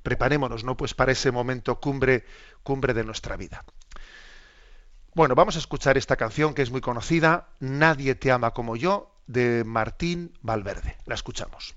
preparémonos, 0.02 0.64
¿no? 0.64 0.78
Pues 0.78 0.94
para 0.94 1.12
ese 1.12 1.32
momento 1.32 1.82
cumbre, 1.82 2.24
cumbre 2.64 2.94
de 2.94 3.04
nuestra 3.04 3.36
vida. 3.36 3.66
Bueno, 5.16 5.34
vamos 5.34 5.56
a 5.56 5.60
escuchar 5.60 5.98
esta 5.98 6.18
canción 6.18 6.54
que 6.54 6.62
es 6.62 6.72
muy 6.72 6.82
conocida, 6.82 7.48
Nadie 7.62 8.16
te 8.16 8.34
ama 8.34 8.52
como 8.52 8.76
yo, 8.76 9.16
de 9.28 9.64
Martín 9.66 10.34
Valverde. 10.42 10.98
La 11.06 11.16
escuchamos. 11.16 11.74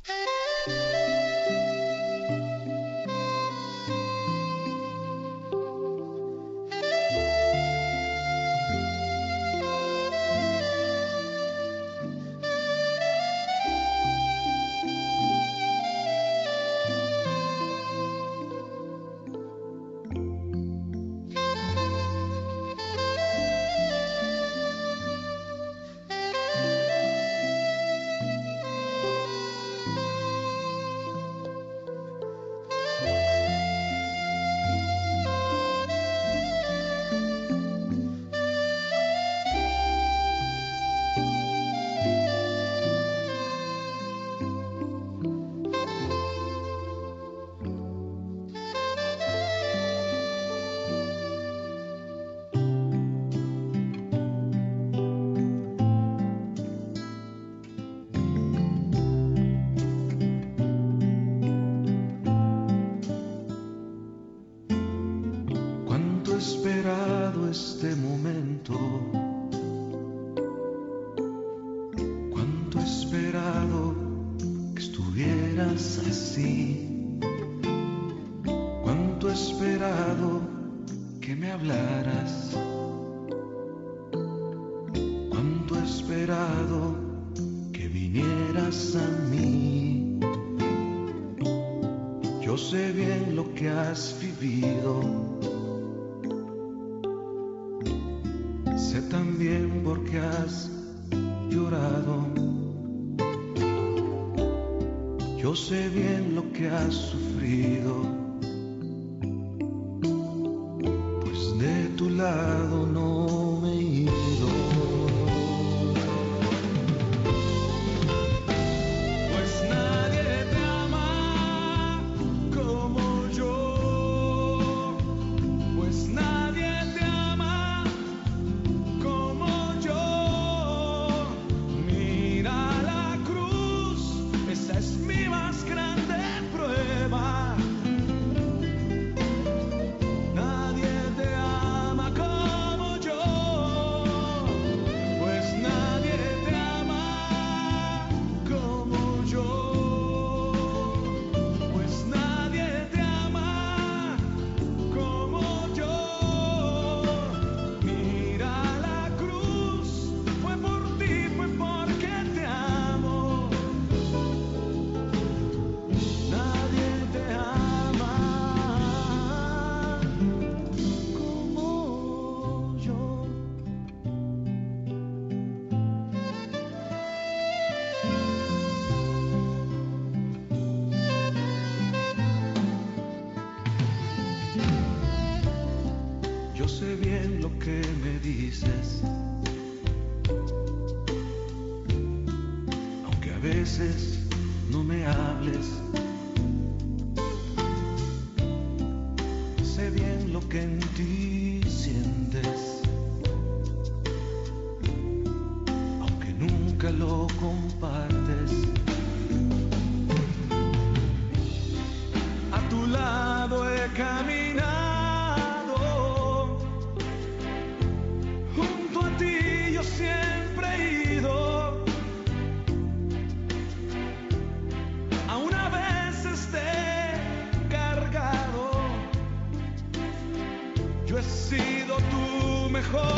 Mejor 232.91 233.18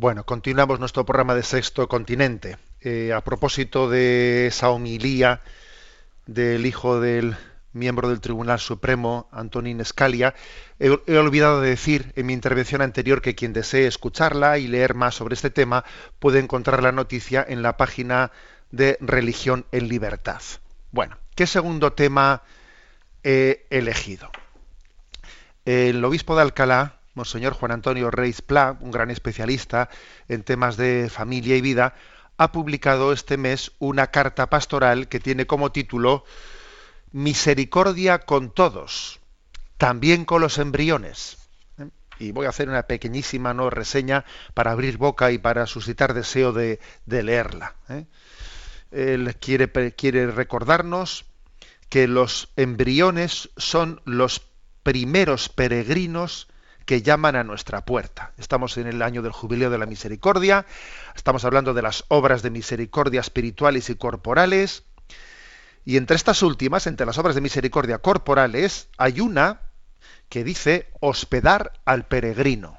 Bueno, 0.00 0.22
continuamos 0.22 0.78
nuestro 0.78 1.04
programa 1.04 1.34
de 1.34 1.42
Sexto 1.42 1.88
Continente. 1.88 2.56
Eh, 2.82 3.12
a 3.12 3.20
propósito 3.20 3.90
de 3.90 4.46
esa 4.46 4.70
homilía 4.70 5.40
del 6.24 6.66
hijo 6.66 7.00
del 7.00 7.36
miembro 7.72 8.08
del 8.08 8.20
Tribunal 8.20 8.60
Supremo, 8.60 9.28
Antonín 9.32 9.84
Scalia, 9.84 10.36
he, 10.78 10.88
olvidado 11.18 11.60
de 11.60 11.70
decir 11.70 12.12
en 12.14 12.26
mi 12.26 12.32
intervención 12.32 12.80
anterior 12.80 13.20
que 13.20 13.34
quien 13.34 13.52
desee 13.52 13.88
escucharla 13.88 14.58
y 14.58 14.68
leer 14.68 14.94
más 14.94 15.16
sobre 15.16 15.34
este 15.34 15.50
tema 15.50 15.84
puede 16.20 16.38
encontrar 16.38 16.80
la 16.80 16.92
noticia 16.92 17.44
en 17.48 17.62
la 17.62 17.76
página 17.76 18.30
de 18.70 18.98
Religión 19.00 19.66
en 19.72 19.88
Libertad. 19.88 20.42
Bueno, 20.92 21.18
¿qué 21.34 21.48
segundo 21.48 21.94
tema 21.94 22.44
he 23.24 23.66
elegido? 23.68 24.30
El 25.64 26.04
obispo 26.04 26.36
de 26.36 26.42
Alcalá, 26.42 26.97
Monseñor 27.18 27.52
Juan 27.52 27.72
Antonio 27.72 28.12
Reis 28.12 28.42
Pla, 28.42 28.76
un 28.80 28.92
gran 28.92 29.10
especialista 29.10 29.90
en 30.28 30.44
temas 30.44 30.76
de 30.76 31.10
familia 31.10 31.56
y 31.56 31.60
vida, 31.60 31.96
ha 32.36 32.52
publicado 32.52 33.12
este 33.12 33.36
mes 33.36 33.72
una 33.80 34.06
carta 34.12 34.48
pastoral 34.48 35.08
que 35.08 35.18
tiene 35.18 35.44
como 35.44 35.72
título 35.72 36.24
Misericordia 37.10 38.20
con 38.20 38.50
todos, 38.54 39.18
también 39.78 40.24
con 40.24 40.40
los 40.40 40.58
embriones. 40.58 41.38
Y 42.20 42.30
voy 42.30 42.46
a 42.46 42.50
hacer 42.50 42.68
una 42.68 42.84
pequeñísima 42.84 43.52
no 43.52 43.68
reseña 43.68 44.24
para 44.54 44.70
abrir 44.70 44.96
boca 44.96 45.32
y 45.32 45.38
para 45.38 45.66
suscitar 45.66 46.14
deseo 46.14 46.52
de, 46.52 46.78
leerla. 47.06 47.74
¿eh? 47.88 48.06
Él 48.92 49.34
quiere 49.40 50.26
recordarnos 50.30 51.24
que 51.88 52.06
los 52.06 52.52
embriones 52.54 53.50
son 53.56 54.00
los 54.04 54.42
primeros 54.84 55.48
peregrinos 55.48 56.46
que 56.88 57.02
llaman 57.02 57.36
a 57.36 57.44
nuestra 57.44 57.84
puerta. 57.84 58.32
Estamos 58.38 58.78
en 58.78 58.86
el 58.86 59.02
año 59.02 59.20
del 59.20 59.30
jubileo 59.30 59.68
de 59.68 59.76
la 59.76 59.84
misericordia, 59.84 60.64
estamos 61.14 61.44
hablando 61.44 61.74
de 61.74 61.82
las 61.82 62.06
obras 62.08 62.40
de 62.40 62.48
misericordia 62.48 63.20
espirituales 63.20 63.90
y 63.90 63.94
corporales, 63.96 64.84
y 65.84 65.98
entre 65.98 66.16
estas 66.16 66.42
últimas, 66.42 66.86
entre 66.86 67.04
las 67.04 67.18
obras 67.18 67.34
de 67.34 67.42
misericordia 67.42 67.98
corporales, 67.98 68.88
hay 68.96 69.20
una 69.20 69.60
que 70.30 70.44
dice 70.44 70.88
hospedar 71.00 71.74
al 71.84 72.06
peregrino. 72.06 72.78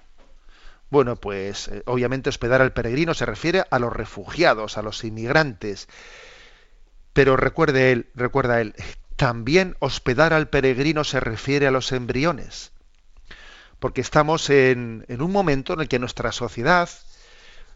Bueno, 0.89 1.17
pues 1.17 1.67
eh, 1.67 1.83
obviamente 1.85 2.29
hospedar 2.29 2.63
al 2.63 2.73
peregrino 2.73 3.13
se 3.13 3.27
refiere 3.27 3.65
a 3.69 3.77
los 3.77 3.93
refugiados, 3.93 4.79
a 4.79 4.81
los 4.81 5.03
inmigrantes. 5.03 5.87
Pero 7.13 7.37
recuerde 7.37 7.91
él, 7.91 8.09
recuerda 8.15 8.59
él, 8.59 8.73
también 9.17 9.77
hospedar 9.77 10.33
al 10.33 10.49
peregrino 10.49 11.03
se 11.03 11.19
refiere 11.19 11.67
a 11.67 11.71
los 11.71 11.91
embriones 11.91 12.71
porque 13.79 14.01
estamos 14.01 14.49
en, 14.49 15.05
un 15.07 15.31
momento 15.31 15.73
en 15.73 15.81
el 15.81 15.87
que 15.87 15.99
nuestra 15.99 16.31
sociedad 16.31 16.89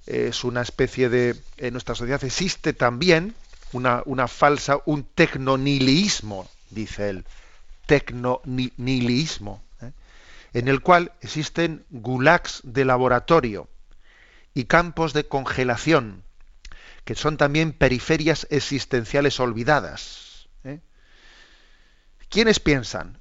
es 0.05 0.43
una 0.43 0.61
especie 0.61 1.09
de... 1.09 1.35
En 1.57 1.73
nuestra 1.73 1.95
sociedad 1.95 2.23
existe 2.23 2.73
también 2.73 3.35
una, 3.71 4.03
una 4.05 4.27
falsa, 4.27 4.79
un 4.85 5.03
tecnonilismo, 5.03 6.49
dice 6.69 7.09
él, 7.09 7.25
tecnonilismo, 7.85 9.63
¿eh? 9.81 9.91
en 10.53 10.67
el 10.67 10.81
cual 10.81 11.13
existen 11.21 11.85
gulags 11.89 12.61
de 12.63 12.83
laboratorio 12.85 13.69
y 14.53 14.65
campos 14.65 15.13
de 15.13 15.25
congelación, 15.27 16.23
que 17.05 17.15
son 17.15 17.37
también 17.37 17.71
periferias 17.71 18.45
existenciales 18.49 19.39
olvidadas. 19.39 20.49
¿eh? 20.65 20.81
¿Quiénes 22.29 22.59
piensan 22.59 23.19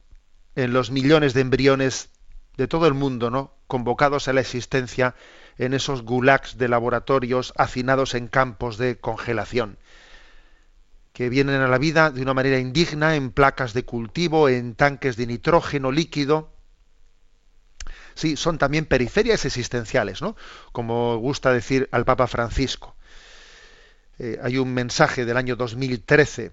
en 0.57 0.73
los 0.73 0.90
millones 0.90 1.33
de 1.33 1.40
embriones 1.40 2.11
de 2.56 2.68
todo 2.68 2.86
el 2.86 2.94
mundo, 2.94 3.30
¿no? 3.30 3.54
convocados 3.72 4.28
a 4.28 4.34
la 4.34 4.42
existencia 4.42 5.14
en 5.56 5.72
esos 5.72 6.02
gulags 6.02 6.58
de 6.58 6.68
laboratorios 6.68 7.54
hacinados 7.56 8.14
en 8.14 8.28
campos 8.28 8.76
de 8.76 8.98
congelación, 8.98 9.78
que 11.14 11.30
vienen 11.30 11.62
a 11.62 11.68
la 11.68 11.78
vida 11.78 12.10
de 12.10 12.20
una 12.20 12.34
manera 12.34 12.58
indigna 12.58 13.16
en 13.16 13.30
placas 13.30 13.72
de 13.72 13.84
cultivo, 13.84 14.50
en 14.50 14.74
tanques 14.74 15.16
de 15.16 15.26
nitrógeno 15.26 15.90
líquido. 15.90 16.52
Sí, 18.14 18.36
son 18.36 18.58
también 18.58 18.84
periferias 18.84 19.46
existenciales, 19.46 20.20
¿no? 20.20 20.36
Como 20.72 21.16
gusta 21.16 21.50
decir 21.50 21.88
al 21.92 22.04
Papa 22.04 22.26
Francisco. 22.26 22.94
Eh, 24.18 24.38
hay 24.42 24.58
un 24.58 24.74
mensaje 24.74 25.24
del 25.24 25.38
año 25.38 25.56
2013 25.56 26.52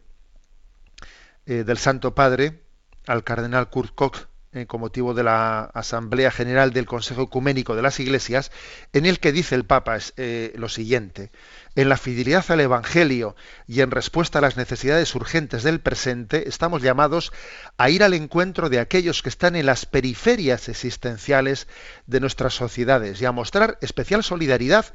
eh, 1.45 1.63
del 1.65 1.77
Santo 1.77 2.15
Padre 2.15 2.63
al 3.07 3.25
cardenal 3.25 3.69
Kurt 3.69 3.93
Koch 3.93 4.28
con 4.67 4.81
motivo 4.81 5.13
de 5.13 5.23
la 5.23 5.65
Asamblea 5.75 6.31
General 6.31 6.73
del 6.73 6.87
Consejo 6.87 7.23
Ecuménico 7.23 7.75
de 7.75 7.83
las 7.83 7.99
Iglesias, 7.99 8.51
en 8.93 9.05
el 9.05 9.19
que 9.19 9.31
dice 9.31 9.53
el 9.53 9.63
Papa 9.63 9.99
eh, 10.17 10.53
lo 10.55 10.69
siguiente, 10.69 11.31
en 11.75 11.87
la 11.87 11.97
fidelidad 11.97 12.43
al 12.49 12.61
Evangelio 12.61 13.35
y 13.67 13.81
en 13.81 13.91
respuesta 13.91 14.39
a 14.39 14.41
las 14.41 14.57
necesidades 14.57 15.13
urgentes 15.13 15.61
del 15.61 15.79
presente, 15.79 16.49
estamos 16.49 16.81
llamados 16.81 17.31
a 17.77 17.91
ir 17.91 18.03
al 18.03 18.15
encuentro 18.15 18.69
de 18.69 18.79
aquellos 18.79 19.21
que 19.21 19.29
están 19.29 19.55
en 19.55 19.67
las 19.67 19.85
periferias 19.85 20.67
existenciales 20.67 21.67
de 22.07 22.19
nuestras 22.19 22.55
sociedades 22.55 23.21
y 23.21 23.25
a 23.25 23.31
mostrar 23.31 23.77
especial 23.81 24.23
solidaridad 24.23 24.87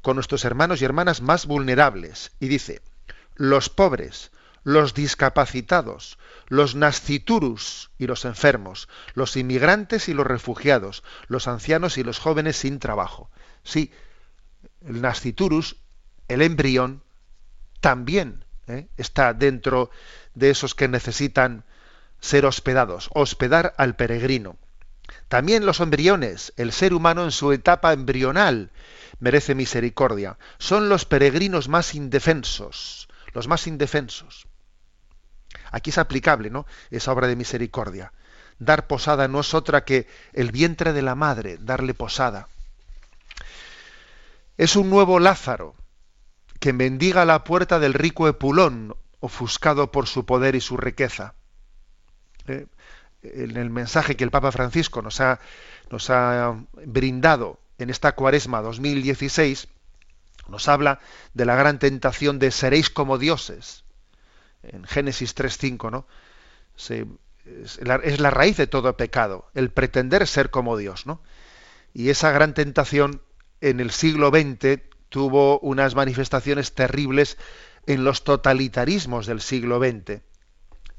con 0.00 0.16
nuestros 0.16 0.44
hermanos 0.46 0.80
y 0.80 0.86
hermanas 0.86 1.20
más 1.20 1.46
vulnerables. 1.46 2.32
Y 2.40 2.48
dice, 2.48 2.80
los 3.36 3.68
pobres, 3.68 4.30
los 4.64 4.94
discapacitados, 4.94 6.18
los 6.48 6.74
nasciturus 6.74 7.90
y 7.98 8.06
los 8.06 8.24
enfermos, 8.24 8.88
los 9.14 9.36
inmigrantes 9.36 10.08
y 10.08 10.14
los 10.14 10.26
refugiados, 10.26 11.02
los 11.26 11.48
ancianos 11.48 11.98
y 11.98 12.04
los 12.04 12.18
jóvenes 12.18 12.56
sin 12.56 12.78
trabajo. 12.78 13.30
Sí, 13.64 13.92
el 14.86 15.00
nasciturus, 15.00 15.76
el 16.28 16.42
embrión, 16.42 17.02
también 17.80 18.44
¿eh? 18.68 18.86
está 18.96 19.34
dentro 19.34 19.90
de 20.34 20.50
esos 20.50 20.74
que 20.74 20.88
necesitan 20.88 21.64
ser 22.20 22.46
hospedados, 22.46 23.10
hospedar 23.12 23.74
al 23.76 23.96
peregrino. 23.96 24.56
También 25.28 25.66
los 25.66 25.80
embriones, 25.80 26.52
el 26.56 26.72
ser 26.72 26.94
humano 26.94 27.24
en 27.24 27.32
su 27.32 27.52
etapa 27.52 27.92
embrional, 27.92 28.70
merece 29.18 29.54
misericordia. 29.54 30.38
Son 30.58 30.88
los 30.88 31.04
peregrinos 31.04 31.68
más 31.68 31.94
indefensos, 31.94 33.08
los 33.32 33.48
más 33.48 33.66
indefensos. 33.66 34.46
Aquí 35.72 35.90
es 35.90 35.98
aplicable, 35.98 36.50
¿no? 36.50 36.66
Esa 36.90 37.12
obra 37.12 37.26
de 37.26 37.34
misericordia. 37.34 38.12
Dar 38.58 38.86
posada 38.86 39.26
no 39.26 39.40
es 39.40 39.54
otra 39.54 39.84
que 39.84 40.06
el 40.34 40.52
vientre 40.52 40.92
de 40.92 41.02
la 41.02 41.14
madre, 41.14 41.56
darle 41.58 41.94
posada. 41.94 42.46
Es 44.58 44.76
un 44.76 44.90
nuevo 44.90 45.18
Lázaro 45.18 45.74
que 46.60 46.74
mendiga 46.74 47.24
la 47.24 47.42
puerta 47.42 47.80
del 47.80 47.94
rico 47.94 48.28
Epulón, 48.28 48.94
ofuscado 49.18 49.90
por 49.90 50.06
su 50.06 50.26
poder 50.26 50.54
y 50.54 50.60
su 50.60 50.76
riqueza. 50.76 51.34
Eh, 52.46 52.66
en 53.22 53.56
el 53.56 53.70
mensaje 53.70 54.14
que 54.14 54.24
el 54.24 54.30
Papa 54.30 54.52
Francisco 54.52 55.00
nos 55.00 55.20
ha, 55.20 55.40
nos 55.90 56.10
ha 56.10 56.54
brindado 56.84 57.60
en 57.78 57.88
esta 57.88 58.12
cuaresma 58.12 58.60
2016, 58.60 59.68
nos 60.48 60.68
habla 60.68 61.00
de 61.32 61.46
la 61.46 61.56
gran 61.56 61.78
tentación 61.78 62.38
de 62.38 62.50
seréis 62.50 62.90
como 62.90 63.16
dioses 63.16 63.81
en 64.62 64.84
Génesis 64.84 65.34
3.5, 65.34 65.90
¿no? 65.90 66.06
es, 67.44 67.80
la, 68.20 68.30
raíz 68.30 68.56
de 68.56 68.66
todo 68.66 68.96
pecado, 68.96 69.50
el 69.54 69.70
pretender 69.70 70.26
ser 70.26 70.50
como 70.50 70.76
Dios, 70.76 71.06
¿no? 71.06 71.20
Y 71.92 72.08
esa 72.08 72.30
gran 72.30 72.54
tentación 72.54 73.22
en 73.60 73.80
el 73.80 73.90
siglo 73.90 74.30
XX 74.30 74.80
tuvo 75.08 75.58
unas 75.60 75.94
manifestaciones 75.94 76.74
terribles 76.74 77.36
en 77.86 78.04
los 78.04 78.24
totalitarismos 78.24 79.26
del 79.26 79.40
siglo 79.40 79.78
XX. 79.78 80.22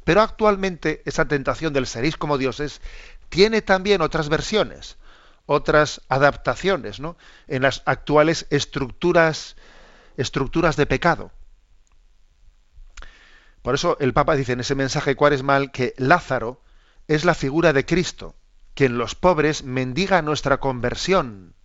Pero 0.03 0.21
actualmente 0.21 1.01
esa 1.05 1.27
tentación 1.27 1.73
del 1.73 1.87
seréis 1.87 2.17
como 2.17 2.37
dioses 2.37 2.81
tiene 3.29 3.61
también 3.61 4.01
otras 4.01 4.29
versiones, 4.29 4.97
otras 5.45 6.01
adaptaciones, 6.09 6.99
¿no? 6.99 7.17
En 7.47 7.63
las 7.63 7.81
actuales 7.85 8.45
estructuras, 8.49 9.55
estructuras 10.17 10.75
de 10.75 10.85
pecado. 10.85 11.31
Por 13.63 13.75
eso 13.75 13.97
el 14.01 14.13
Papa 14.13 14.35
dice 14.35 14.51
en 14.51 14.59
ese 14.59 14.75
mensaje 14.75 15.15
cuaresmal 15.15 15.71
que 15.71 15.93
Lázaro 15.97 16.61
es 17.07 17.23
la 17.23 17.33
figura 17.33 17.71
de 17.71 17.85
Cristo, 17.85 18.35
que 18.75 18.85
en 18.85 18.97
los 18.97 19.15
pobres 19.15 19.63
mendiga 19.63 20.21
nuestra 20.21 20.59
conversión. 20.59 21.55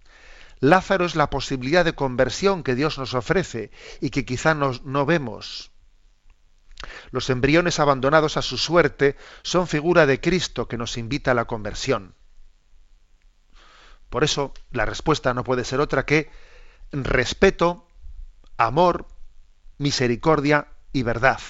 Lázaro 0.60 1.04
es 1.04 1.16
la 1.16 1.28
posibilidad 1.28 1.84
de 1.84 1.96
conversión 1.96 2.62
que 2.62 2.76
Dios 2.76 2.98
nos 2.98 3.14
ofrece 3.14 3.72
y 4.00 4.10
que 4.10 4.24
quizá 4.24 4.54
nos, 4.54 4.84
no 4.84 5.06
vemos. 5.06 5.72
Los 7.10 7.30
embriones 7.30 7.80
abandonados 7.80 8.36
a 8.36 8.42
su 8.42 8.58
suerte 8.58 9.16
son 9.42 9.66
figura 9.66 10.06
de 10.06 10.20
Cristo 10.20 10.68
que 10.68 10.78
nos 10.78 10.96
invita 10.98 11.32
a 11.32 11.34
la 11.34 11.46
conversión. 11.46 12.14
Por 14.08 14.22
eso 14.22 14.54
la 14.70 14.86
respuesta 14.86 15.34
no 15.34 15.42
puede 15.42 15.64
ser 15.64 15.80
otra 15.80 16.06
que 16.06 16.30
respeto, 16.92 17.88
amor, 18.56 19.08
misericordia 19.78 20.68
y 20.92 21.02
verdad. 21.02 21.40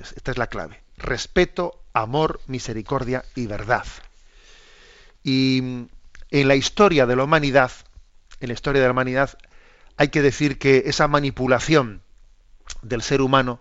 Esta 0.00 0.30
es 0.30 0.38
la 0.38 0.46
clave. 0.46 0.82
Respeto, 0.96 1.82
amor, 1.92 2.40
misericordia 2.46 3.24
y 3.34 3.46
verdad. 3.46 3.86
Y 5.22 5.58
en 6.30 6.48
la 6.48 6.56
historia 6.56 7.06
de 7.06 7.16
la 7.16 7.24
humanidad, 7.24 7.72
en 8.40 8.48
la 8.48 8.54
historia 8.54 8.80
de 8.80 8.88
la 8.88 8.92
humanidad, 8.92 9.38
hay 9.96 10.08
que 10.08 10.22
decir 10.22 10.58
que 10.58 10.84
esa 10.86 11.08
manipulación 11.08 12.02
del 12.82 13.02
ser 13.02 13.20
humano, 13.20 13.60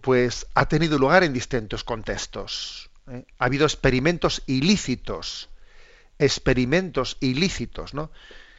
pues 0.00 0.46
ha 0.54 0.66
tenido 0.66 0.98
lugar 0.98 1.24
en 1.24 1.32
distintos 1.32 1.84
contextos. 1.84 2.90
¿eh? 3.10 3.24
Ha 3.38 3.46
habido 3.46 3.64
experimentos 3.64 4.42
ilícitos, 4.46 5.48
experimentos 6.18 7.16
ilícitos, 7.20 7.94
¿no? 7.94 8.10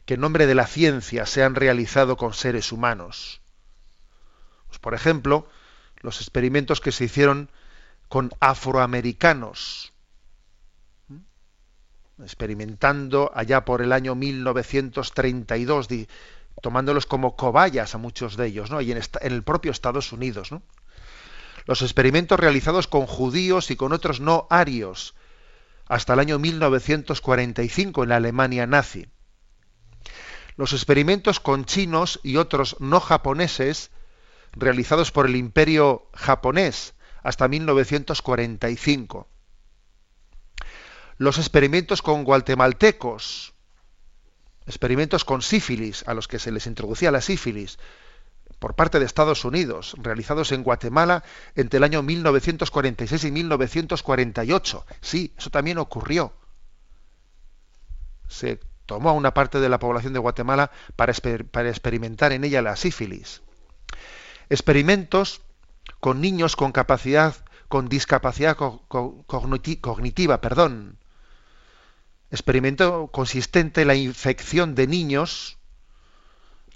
que 0.04 0.14
en 0.14 0.20
nombre 0.20 0.46
de 0.46 0.54
la 0.54 0.66
ciencia 0.66 1.26
se 1.26 1.42
han 1.42 1.54
realizado 1.54 2.16
con 2.16 2.32
seres 2.32 2.72
humanos. 2.72 3.40
Pues, 4.68 4.78
por 4.78 4.94
ejemplo, 4.94 5.48
los 6.00 6.20
experimentos 6.20 6.80
que 6.80 6.92
se 6.92 7.04
hicieron 7.04 7.50
con 8.08 8.30
afroamericanos, 8.40 9.92
experimentando 12.22 13.30
allá 13.34 13.64
por 13.64 13.82
el 13.82 13.92
año 13.92 14.14
1932, 14.14 15.88
tomándolos 16.62 17.06
como 17.06 17.36
cobayas 17.36 17.94
a 17.94 17.98
muchos 17.98 18.36
de 18.36 18.46
ellos, 18.46 18.70
¿no? 18.70 18.80
y 18.80 18.92
en, 18.92 19.00
el 19.20 19.42
propio 19.42 19.70
Estados 19.70 20.12
Unidos. 20.12 20.50
Los 21.66 21.82
experimentos 21.82 22.38
realizados 22.38 22.86
con 22.86 23.06
judíos 23.06 23.70
y 23.70 23.76
con 23.76 23.92
otros 23.92 24.20
no 24.20 24.46
arios, 24.50 25.14
hasta 25.88 26.14
el 26.14 26.20
año 26.20 26.38
1945 26.38 28.02
en 28.04 28.08
la 28.08 28.16
Alemania 28.16 28.66
nazi. 28.66 29.08
Los 30.56 30.72
experimentos 30.72 31.38
con 31.38 31.64
chinos 31.64 32.18
y 32.22 32.36
otros 32.36 32.76
no 32.80 33.00
japoneses 33.00 33.90
realizados 34.56 35.12
por 35.12 35.26
el 35.26 35.36
imperio 35.36 36.08
japonés 36.14 36.94
hasta 37.22 37.46
1945. 37.46 39.28
Los 41.18 41.38
experimentos 41.38 42.02
con 42.02 42.24
guatemaltecos, 42.24 43.54
experimentos 44.66 45.24
con 45.24 45.42
sífilis, 45.42 46.04
a 46.06 46.14
los 46.14 46.28
que 46.28 46.38
se 46.38 46.50
les 46.50 46.66
introducía 46.66 47.10
la 47.10 47.20
sífilis, 47.20 47.78
por 48.58 48.74
parte 48.74 48.98
de 48.98 49.04
Estados 49.04 49.44
Unidos, 49.44 49.94
realizados 49.98 50.52
en 50.52 50.62
Guatemala 50.62 51.22
entre 51.54 51.78
el 51.78 51.84
año 51.84 52.02
1946 52.02 53.24
y 53.24 53.30
1948. 53.30 54.86
Sí, 55.00 55.34
eso 55.36 55.50
también 55.50 55.78
ocurrió. 55.78 56.32
Se 58.28 58.60
tomó 58.86 59.10
a 59.10 59.12
una 59.12 59.34
parte 59.34 59.60
de 59.60 59.68
la 59.68 59.78
población 59.78 60.12
de 60.12 60.18
Guatemala 60.18 60.70
para, 60.96 61.12
experimentar 61.12 62.32
en 62.32 62.44
ella 62.44 62.62
la 62.62 62.76
sífilis. 62.76 63.42
Experimentos 64.48 65.42
con 66.00 66.20
niños 66.20 66.56
con 66.56 66.72
capacidad, 66.72 67.34
con 67.68 67.88
discapacidad 67.88 68.56
cognitiva, 68.56 70.40
perdón. 70.40 70.98
Experimento 72.30 73.08
consistente 73.08 73.82
en 73.82 73.88
la 73.88 73.94
infección 73.94 74.74
de 74.74 74.86
niños 74.86 75.58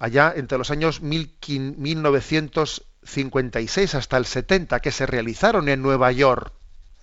allá 0.01 0.35
entre 0.35 0.59
los 0.59 0.71
años 0.71 1.01
1956 1.03 3.95
hasta 3.95 4.17
el 4.17 4.27
70 4.27 4.81
que 4.81 4.91
se 4.91 5.07
realizaron 5.07 5.69
en 5.69 5.81
Nueva 5.83 6.11
York, 6.11 6.53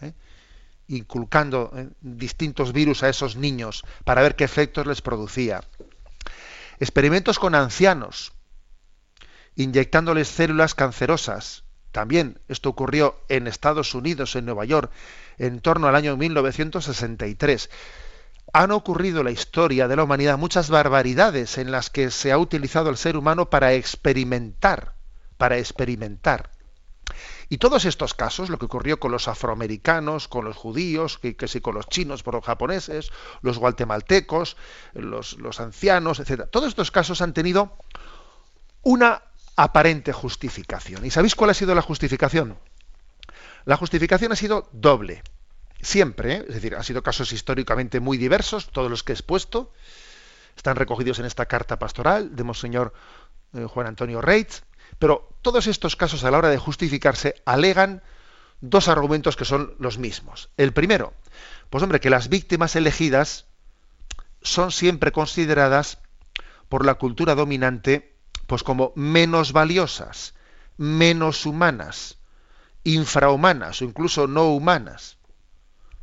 ¿eh? 0.01 0.11
inculcando 0.87 1.71
¿eh? 1.75 1.89
distintos 2.01 2.73
virus 2.73 3.03
a 3.03 3.09
esos 3.09 3.35
niños 3.35 3.83
para 4.03 4.23
ver 4.23 4.35
qué 4.35 4.45
efectos 4.45 4.87
les 4.87 5.01
producía. 5.01 5.63
Experimentos 6.79 7.39
con 7.39 7.55
ancianos, 7.55 8.33
inyectándoles 9.57 10.27
células 10.29 10.75
cancerosas. 10.75 11.63
También 11.91 12.39
esto 12.47 12.69
ocurrió 12.69 13.19
en 13.27 13.47
Estados 13.47 13.95
Unidos, 13.95 14.35
en 14.35 14.45
Nueva 14.45 14.65
York, 14.65 14.91
en 15.39 15.59
torno 15.59 15.87
al 15.87 15.95
año 15.95 16.15
1963. 16.15 17.69
Han 18.53 18.71
ocurrido 18.71 19.19
en 19.19 19.25
la 19.25 19.31
historia 19.31 19.87
de 19.87 19.95
la 19.95 20.03
humanidad 20.03 20.37
muchas 20.37 20.69
barbaridades 20.69 21.57
en 21.57 21.71
las 21.71 21.89
que 21.89 22.11
se 22.11 22.31
ha 22.31 22.37
utilizado 22.37 22.89
el 22.89 22.97
ser 22.97 23.17
humano 23.17 23.49
para 23.49 23.73
experimentar, 23.73 24.93
para 25.37 25.57
experimentar. 25.57 26.51
Y 27.49 27.57
todos 27.57 27.85
estos 27.85 28.13
casos, 28.13 28.49
lo 28.49 28.59
que 28.59 28.65
ocurrió 28.65 28.99
con 28.99 29.11
los 29.11 29.27
afroamericanos, 29.27 30.27
con 30.27 30.45
los 30.45 30.55
judíos, 30.55 31.17
que, 31.17 31.35
sí, 31.47 31.61
con 31.61 31.73
los 31.75 31.87
chinos, 31.87 32.21
por 32.21 32.35
los 32.35 32.45
japoneses, 32.45 33.11
los 33.41 33.57
guatemaltecos, 33.57 34.55
los, 34.93 35.37
los 35.39 35.59
ancianos, 35.59 36.19
etc. 36.19 36.43
Todos 36.51 36.67
estos 36.67 36.91
casos 36.91 37.21
han 37.21 37.33
tenido 37.33 37.77
una 38.83 39.23
aparente 39.57 40.13
justificación. 40.13 41.05
¿Y 41.05 41.11
sabéis 41.11 41.35
cuál 41.35 41.49
ha 41.49 41.53
sido 41.53 41.75
la 41.75 41.81
justificación? 41.81 42.57
La 43.65 43.75
justificación 43.75 44.31
ha 44.31 44.35
sido 44.35 44.69
doble. 44.71 45.23
Siempre, 45.81 46.35
¿eh? 46.35 46.45
es 46.47 46.55
decir, 46.55 46.75
han 46.75 46.83
sido 46.83 47.03
casos 47.03 47.33
históricamente 47.33 47.99
muy 47.99 48.17
diversos, 48.17 48.69
todos 48.69 48.89
los 48.89 49.03
que 49.03 49.11
he 49.11 49.15
expuesto, 49.15 49.73
están 50.55 50.75
recogidos 50.75 51.19
en 51.19 51.25
esta 51.25 51.47
carta 51.47 51.77
pastoral 51.77 52.35
de 52.35 52.43
Monseñor 52.43 52.93
eh, 53.53 53.65
Juan 53.65 53.87
Antonio 53.87 54.21
Reitz, 54.21 54.63
pero 54.99 55.29
todos 55.41 55.67
estos 55.67 55.95
casos 55.95 56.23
a 56.23 56.31
la 56.31 56.37
hora 56.37 56.49
de 56.49 56.57
justificarse 56.57 57.35
alegan 57.45 58.01
dos 58.61 58.87
argumentos 58.87 59.35
que 59.35 59.45
son 59.45 59.75
los 59.79 59.97
mismos. 59.97 60.49
El 60.57 60.71
primero, 60.71 61.13
pues 61.69 61.83
hombre, 61.83 61.99
que 61.99 62.09
las 62.09 62.29
víctimas 62.29 62.75
elegidas 62.75 63.45
son 64.41 64.71
siempre 64.71 65.11
consideradas 65.11 65.99
por 66.69 66.85
la 66.85 66.95
cultura 66.95 67.35
dominante 67.35 68.16
pues 68.47 68.63
como 68.63 68.93
menos 68.95 69.51
valiosas, 69.51 70.33
menos 70.77 71.45
humanas, 71.45 72.17
infrahumanas 72.83 73.81
o 73.81 73.85
incluso 73.85 74.27
no 74.27 74.45
humanas. 74.45 75.17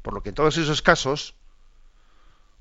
Por 0.03 0.15
lo 0.15 0.23
que 0.23 0.29
en 0.29 0.35
todos 0.35 0.59
esos 0.59 0.83
casos, 0.83 1.35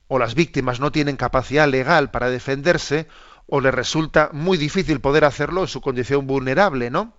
o 0.07 0.17
las 0.17 0.36
víctimas 0.36 0.79
no 0.79 0.91
tienen 0.91 1.17
capacidad 1.17 1.67
legal 1.67 2.11
para 2.11 2.29
defenderse, 2.29 3.07
o 3.47 3.59
les 3.59 3.73
resulta 3.73 4.29
muy 4.31 4.57
difícil 4.57 5.01
poder 5.01 5.25
hacerlo 5.25 5.61
en 5.61 5.67
su 5.67 5.81
condición 5.81 6.27
vulnerable, 6.27 6.89
¿no? 6.89 7.13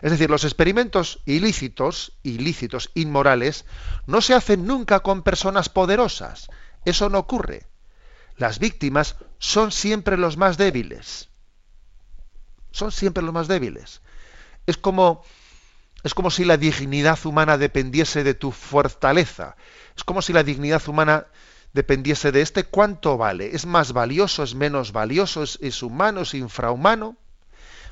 Es 0.00 0.10
decir, 0.10 0.30
los 0.30 0.44
experimentos 0.44 1.20
ilícitos, 1.26 2.18
ilícitos, 2.22 2.90
inmorales, 2.94 3.66
no 4.06 4.22
se 4.22 4.32
hacen 4.32 4.66
nunca 4.66 5.00
con 5.00 5.22
personas 5.22 5.68
poderosas. 5.68 6.48
Eso 6.84 7.10
no 7.10 7.18
ocurre. 7.18 7.67
Las 8.38 8.60
víctimas 8.60 9.16
son 9.38 9.72
siempre 9.72 10.16
los 10.16 10.36
más 10.36 10.56
débiles. 10.56 11.28
Son 12.70 12.92
siempre 12.92 13.22
los 13.22 13.34
más 13.34 13.48
débiles. 13.48 14.00
Es 14.66 14.76
como, 14.76 15.24
es 16.04 16.14
como 16.14 16.30
si 16.30 16.44
la 16.44 16.56
dignidad 16.56 17.18
humana 17.24 17.58
dependiese 17.58 18.22
de 18.22 18.34
tu 18.34 18.52
fortaleza. 18.52 19.56
Es 19.96 20.04
como 20.04 20.22
si 20.22 20.32
la 20.32 20.44
dignidad 20.44 20.88
humana 20.88 21.26
dependiese 21.72 22.30
de 22.30 22.42
este 22.42 22.62
cuánto 22.64 23.18
vale. 23.18 23.56
¿Es 23.56 23.66
más 23.66 23.92
valioso? 23.92 24.44
¿Es 24.44 24.54
menos 24.54 24.92
valioso? 24.92 25.42
¿Es, 25.42 25.82
humano? 25.82 26.20
¿Es 26.20 26.34
infrahumano? 26.34 27.16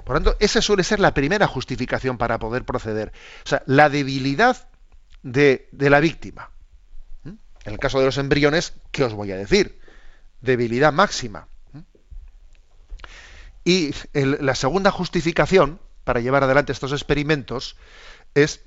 Por 0.04 0.14
lo 0.14 0.22
tanto, 0.22 0.36
esa 0.38 0.62
suele 0.62 0.84
ser 0.84 1.00
la 1.00 1.12
primera 1.12 1.48
justificación 1.48 2.18
para 2.18 2.38
poder 2.38 2.64
proceder. 2.64 3.12
O 3.44 3.48
sea, 3.48 3.64
la 3.66 3.90
debilidad 3.90 4.68
de, 5.24 5.68
de 5.72 5.90
la 5.90 5.98
víctima. 5.98 6.50
¿Mm? 7.24 7.30
En 7.64 7.72
el 7.72 7.80
caso 7.80 7.98
de 7.98 8.06
los 8.06 8.18
embriones, 8.18 8.74
¿qué 8.92 9.02
os 9.02 9.14
voy 9.14 9.32
a 9.32 9.36
decir? 9.36 9.80
Debilidad 10.40 10.92
máxima. 10.92 11.48
Y 13.64 13.92
la 14.12 14.54
segunda 14.54 14.92
justificación 14.92 15.80
para 16.04 16.20
llevar 16.20 16.44
adelante 16.44 16.70
estos 16.70 16.92
experimentos 16.92 17.76
es, 18.34 18.60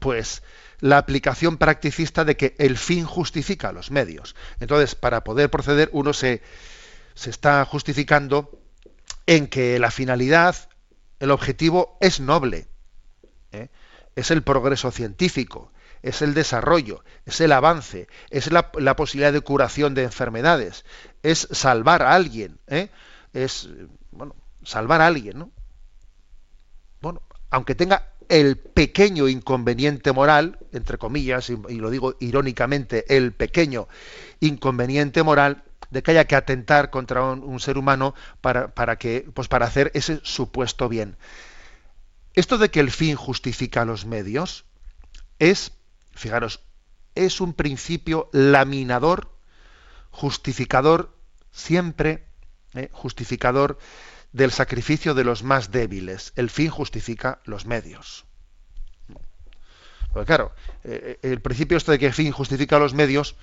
pues, 0.00 0.42
la 0.80 0.98
aplicación 0.98 1.58
practicista 1.58 2.24
de 2.24 2.36
que 2.36 2.56
el 2.58 2.76
fin 2.76 3.04
justifica 3.04 3.70
los 3.70 3.92
medios. 3.92 4.34
Entonces, 4.58 4.96
para 4.96 5.22
poder 5.22 5.48
proceder, 5.50 5.90
uno 5.92 6.12
se, 6.12 6.42
se 7.14 7.30
está 7.30 7.64
justificando 7.64 8.50
en 9.26 9.46
que 9.46 9.78
la 9.78 9.92
finalidad, 9.92 10.56
el 11.20 11.30
objetivo 11.30 11.96
es 12.00 12.18
noble, 12.18 12.66
¿eh? 13.52 13.68
es 14.16 14.32
el 14.32 14.42
progreso 14.42 14.90
científico, 14.90 15.72
es 16.02 16.22
el 16.22 16.34
desarrollo, 16.34 17.04
es 17.26 17.40
el 17.40 17.52
avance, 17.52 18.08
es 18.30 18.50
la, 18.50 18.70
posibilidad 18.96 19.32
de 19.32 19.40
curación 19.40 19.94
de 19.94 20.04
enfermedades, 20.04 20.84
es 21.22 21.48
salvar 21.50 22.02
a 22.02 22.14
alguien, 22.14 22.58
¿eh? 22.66 22.88
es 23.32 23.68
bueno, 24.10 24.34
salvar 24.62 25.00
a 25.00 25.06
alguien, 25.06 25.38
¿no? 25.38 25.50
Bueno, 27.00 27.22
aunque 27.50 27.74
tenga 27.74 28.12
el 28.28 28.56
pequeño 28.56 29.28
inconveniente 29.28 30.12
moral, 30.12 30.58
entre 30.72 30.98
comillas, 30.98 31.50
y, 31.50 31.56
lo 31.56 31.90
digo 31.90 32.14
irónicamente, 32.20 33.04
el 33.16 33.32
pequeño 33.32 33.88
inconveniente 34.38 35.22
moral 35.22 35.64
de 35.90 36.02
que 36.02 36.12
haya 36.12 36.26
que 36.26 36.36
atentar 36.36 36.90
contra 36.90 37.24
un, 37.24 37.58
ser 37.58 37.76
humano 37.76 38.14
para, 38.40 38.68
para, 38.68 38.96
que, 38.96 39.28
pues 39.34 39.48
para 39.48 39.66
hacer 39.66 39.90
ese 39.94 40.20
supuesto 40.22 40.88
bien. 40.88 41.16
Esto 42.34 42.58
de 42.58 42.70
que 42.70 42.78
el 42.78 42.92
fin 42.92 43.16
justifica 43.16 43.84
los 43.84 44.06
medios 44.06 44.64
es 45.40 45.72
Fijaros, 46.12 46.60
es 47.14 47.40
un 47.40 47.54
principio 47.54 48.28
laminador, 48.32 49.30
justificador, 50.10 51.16
siempre 51.50 52.24
eh, 52.74 52.88
justificador 52.92 53.78
del 54.32 54.52
sacrificio 54.52 55.14
de 55.14 55.24
los 55.24 55.42
más 55.42 55.70
débiles. 55.70 56.32
El 56.36 56.50
fin 56.50 56.70
justifica 56.70 57.40
los 57.44 57.66
medios. 57.66 58.24
Porque 60.12 60.26
claro, 60.26 60.52
eh, 60.84 61.18
el 61.22 61.40
principio 61.40 61.76
esto 61.76 61.92
de 61.92 61.98
que 61.98 62.06
el 62.06 62.12
fin 62.12 62.32
justifica 62.32 62.78
los 62.78 62.94
medios, 62.94 63.36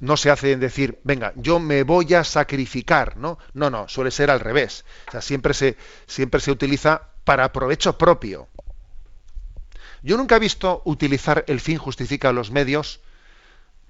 no 0.00 0.16
se 0.16 0.30
hace 0.30 0.52
en 0.52 0.60
decir, 0.60 1.00
venga, 1.04 1.32
yo 1.36 1.58
me 1.58 1.82
voy 1.82 2.12
a 2.14 2.24
sacrificar, 2.24 3.16
¿no? 3.16 3.38
No, 3.54 3.70
no, 3.70 3.88
suele 3.88 4.10
ser 4.10 4.30
al 4.30 4.40
revés. 4.40 4.84
O 5.08 5.12
sea, 5.12 5.22
siempre 5.22 5.54
se, 5.54 5.76
siempre 6.06 6.40
se 6.40 6.50
utiliza 6.50 7.08
para 7.24 7.52
provecho 7.52 7.96
propio. 7.96 8.48
Yo 10.02 10.16
nunca 10.16 10.36
he 10.36 10.40
visto 10.40 10.82
utilizar 10.84 11.44
el 11.46 11.60
fin 11.60 11.78
justifica 11.78 12.32
los 12.32 12.50
medios 12.50 13.00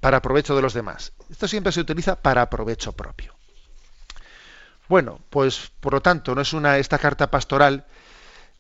para 0.01 0.23
provecho 0.23 0.55
de 0.55 0.63
los 0.63 0.75
demás. 0.75 1.13
Esto 1.31 1.49
siempre 1.49 1.73
se 1.73 1.81
utiliza 1.81 2.17
para 2.17 2.49
provecho 2.51 2.93
propio. 2.93 3.35
Bueno, 4.89 5.21
pues 5.31 5.73
por 5.81 5.95
lo 5.95 6.01
tanto, 6.01 6.35
no 6.35 6.41
es 6.41 6.53
una 6.53 6.79
esta 6.79 6.99
carta 6.99 7.31
pastoral 7.31 7.87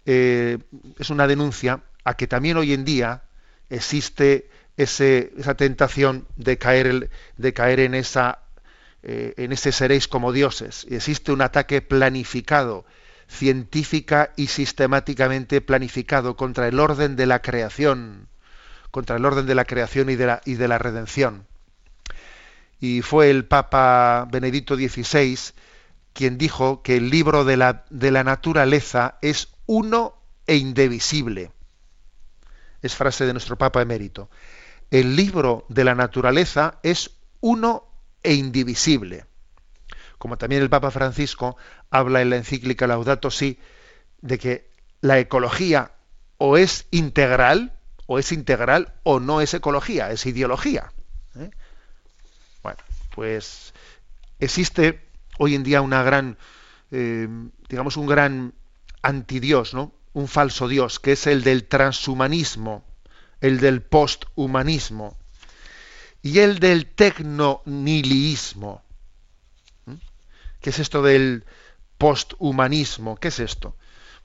eh, 0.06 0.58
es 0.98 1.10
una 1.10 1.26
denuncia 1.26 1.82
a 2.04 2.14
que 2.14 2.28
también 2.28 2.56
hoy 2.56 2.72
en 2.72 2.84
día 2.84 3.22
existe 3.68 4.48
esa 4.76 5.54
tentación 5.56 6.28
de 6.36 6.58
caer, 6.58 7.10
de 7.36 7.52
caer 7.52 7.80
en, 7.80 7.94
esa, 7.94 8.38
eh, 9.02 9.34
en 9.36 9.52
ese 9.52 9.72
seréis 9.72 10.06
como 10.06 10.32
dioses. 10.32 10.86
Existe 10.90 11.32
un 11.32 11.42
ataque 11.42 11.82
planificado, 11.82 12.84
científica 13.28 14.32
y 14.36 14.48
sistemáticamente 14.48 15.60
planificado 15.60 16.36
contra 16.36 16.68
el 16.68 16.80
orden 16.80 17.16
de 17.16 17.26
la 17.26 17.42
creación, 17.42 18.28
contra 18.90 19.16
el 19.16 19.24
orden 19.24 19.46
de 19.46 19.54
la 19.54 19.64
creación 19.64 20.10
y 20.10 20.16
de 20.16 20.26
la, 20.26 20.40
y 20.44 20.54
de 20.54 20.68
la 20.68 20.78
redención. 20.78 21.46
Y 22.80 23.02
fue 23.02 23.30
el 23.30 23.44
Papa 23.44 24.26
Benedicto 24.30 24.76
XVI 24.76 25.38
quien 26.12 26.38
dijo 26.38 26.82
que 26.82 26.96
el 26.96 27.10
libro 27.10 27.44
de 27.44 27.56
la, 27.56 27.84
de 27.90 28.10
la 28.10 28.24
naturaleza 28.24 29.18
es 29.20 29.48
uno 29.66 30.14
e 30.46 30.56
indivisible. 30.56 31.50
Es 32.82 32.94
frase 32.94 33.26
de 33.26 33.32
nuestro 33.32 33.56
Papa 33.58 33.82
emérito 33.82 34.30
el 34.90 35.16
libro 35.16 35.66
de 35.68 35.84
la 35.84 35.94
naturaleza 35.94 36.78
es 36.82 37.10
uno 37.40 37.84
e 38.22 38.34
indivisible. 38.34 39.25
Como 40.18 40.38
también 40.38 40.62
el 40.62 40.70
Papa 40.70 40.90
Francisco 40.90 41.56
habla 41.90 42.22
en 42.22 42.30
la 42.30 42.36
encíclica 42.36 42.86
Laudato 42.86 43.30
Si 43.30 43.58
de 44.20 44.38
que 44.38 44.70
la 45.00 45.18
ecología 45.18 45.92
o 46.38 46.56
es 46.56 46.86
integral, 46.90 47.72
o 48.06 48.18
es 48.18 48.32
integral, 48.32 48.94
o 49.02 49.20
no 49.20 49.40
es 49.40 49.54
ecología, 49.54 50.10
es 50.10 50.26
ideología. 50.26 50.92
¿eh? 51.38 51.50
Bueno, 52.62 52.78
pues 53.14 53.74
existe 54.38 55.00
hoy 55.38 55.54
en 55.54 55.62
día 55.62 55.80
una 55.80 56.02
gran, 56.02 56.38
eh, 56.90 57.28
digamos, 57.68 57.96
un 57.96 58.06
gran 58.06 58.54
antidios, 59.02 59.74
¿no? 59.74 59.92
Un 60.12 60.28
falso 60.28 60.68
dios, 60.68 60.98
que 60.98 61.12
es 61.12 61.26
el 61.26 61.42
del 61.42 61.64
transhumanismo 61.64 62.84
el 63.40 63.60
del 63.60 63.82
posthumanismo 63.82 65.16
y 66.22 66.38
el 66.40 66.58
del 66.58 66.86
tecnonihilismo. 66.86 68.82
¿Qué 70.60 70.70
es 70.70 70.78
esto 70.78 71.02
del 71.02 71.44
posthumanismo? 71.98 73.16
¿Qué 73.16 73.28
es 73.28 73.40
esto? 73.40 73.76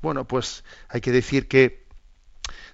Bueno, 0.01 0.27
pues 0.27 0.63
hay 0.89 1.01
que 1.01 1.11
decir 1.11 1.47
que 1.47 1.85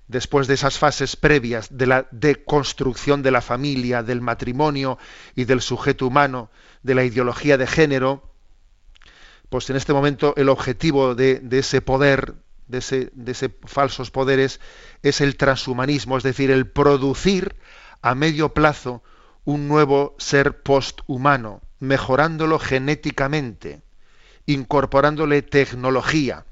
después 0.07 0.47
de 0.47 0.53
esas 0.53 0.77
fases 0.77 1.15
previas 1.15 1.77
de 1.77 1.87
la 1.87 2.07
deconstrucción 2.11 3.21
de 3.21 3.31
la 3.31 3.41
familia, 3.41 4.03
del 4.03 4.21
matrimonio 4.21 4.97
y 5.35 5.45
del 5.45 5.61
sujeto 5.61 6.07
humano, 6.07 6.49
de 6.83 6.95
la 6.95 7.03
ideología 7.03 7.57
de 7.57 7.67
género, 7.67 8.33
pues 9.49 9.69
en 9.69 9.75
este 9.75 9.93
momento 9.93 10.33
el 10.37 10.49
objetivo 10.49 11.15
de, 11.15 11.39
de 11.39 11.59
ese 11.59 11.81
poder 11.81 12.35
de 12.67 12.79
ese, 12.79 13.57
falsos 13.65 14.11
poderes 14.11 14.59
es 15.01 15.21
el 15.21 15.37
transhumanismo, 15.37 16.17
es 16.17 16.23
decir, 16.23 16.51
el 16.51 16.69
producir 16.69 17.55
a 18.01 18.15
medio 18.15 18.53
plazo 18.53 19.03
un 19.45 19.67
nuevo 19.67 20.15
ser 20.19 20.61
posthumano, 20.61 21.61
mejorándolo 21.79 22.59
genéticamente, 22.59 23.81
incorporándole 24.45 25.41
tecnología. 25.41 26.45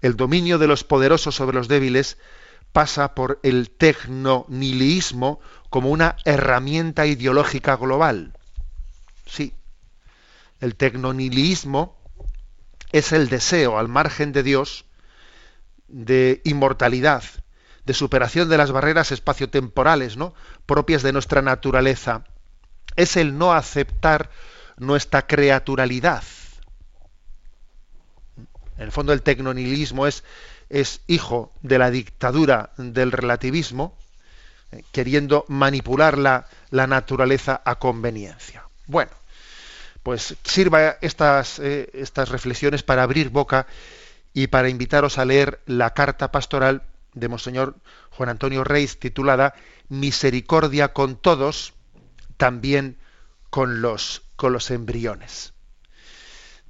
El 0.00 0.16
dominio 0.16 0.58
de 0.58 0.66
los 0.66 0.84
poderosos 0.84 1.34
sobre 1.34 1.56
los 1.56 1.68
débiles 1.68 2.18
pasa 2.72 3.14
por 3.14 3.38
el 3.42 3.70
tecnonilismo 3.70 5.40
como 5.70 5.90
una 5.90 6.16
herramienta 6.24 7.06
ideológica 7.06 7.76
global. 7.76 8.36
Sí, 9.26 9.54
el 10.60 10.76
tecnonilismo 10.76 11.96
es 12.92 13.12
el 13.12 13.28
deseo 13.28 13.78
al 13.78 13.88
margen 13.88 14.32
de 14.32 14.42
Dios 14.42 14.84
de 15.88 16.40
inmortalidad, 16.44 17.22
de 17.84 17.94
superación 17.94 18.48
de 18.48 18.58
las 18.58 18.70
barreras 18.70 19.12
espaciotemporales, 19.12 20.16
¿no? 20.16 20.34
propias 20.66 21.02
de 21.02 21.12
nuestra 21.12 21.42
naturaleza. 21.42 22.24
Es 22.96 23.16
el 23.16 23.38
no 23.38 23.52
aceptar 23.52 24.30
nuestra 24.76 25.26
creaturalidad. 25.26 26.22
En 28.76 28.84
el 28.84 28.92
fondo 28.92 29.12
el 29.12 29.22
tecnonilismo 29.22 30.06
es, 30.06 30.22
hijo 31.06 31.52
de 31.62 31.78
la 31.78 31.90
dictadura 31.90 32.70
del 32.76 33.12
relativismo, 33.12 33.96
eh, 34.72 34.82
queriendo 34.90 35.44
manipular 35.48 36.16
la, 36.18 36.46
la 36.70 36.86
naturaleza 36.86 37.60
a 37.64 37.78
conveniencia. 37.78 38.64
Bueno, 38.86 39.12
pues 40.02 40.36
sirva 40.42 40.96
estas, 41.00 41.58
eh, 41.58 41.90
estas 41.94 42.30
reflexiones 42.30 42.82
para 42.82 43.02
abrir 43.02 43.28
boca 43.28 43.66
y 44.34 44.48
para 44.48 44.68
invitaros 44.68 45.18
a 45.18 45.24
leer 45.24 45.60
la 45.66 45.90
carta 45.90 46.32
pastoral 46.32 46.82
de 47.14 47.28
Monseñor 47.28 47.76
Juan 48.10 48.30
Antonio 48.30 48.64
Reis 48.64 48.98
titulada 48.98 49.54
Misericordia 49.88 50.92
con 50.92 51.16
todos, 51.16 51.74
también 52.42 52.98
con 53.50 53.82
los, 53.82 54.22
con 54.34 54.52
los 54.52 54.70
embriones. 54.70 55.54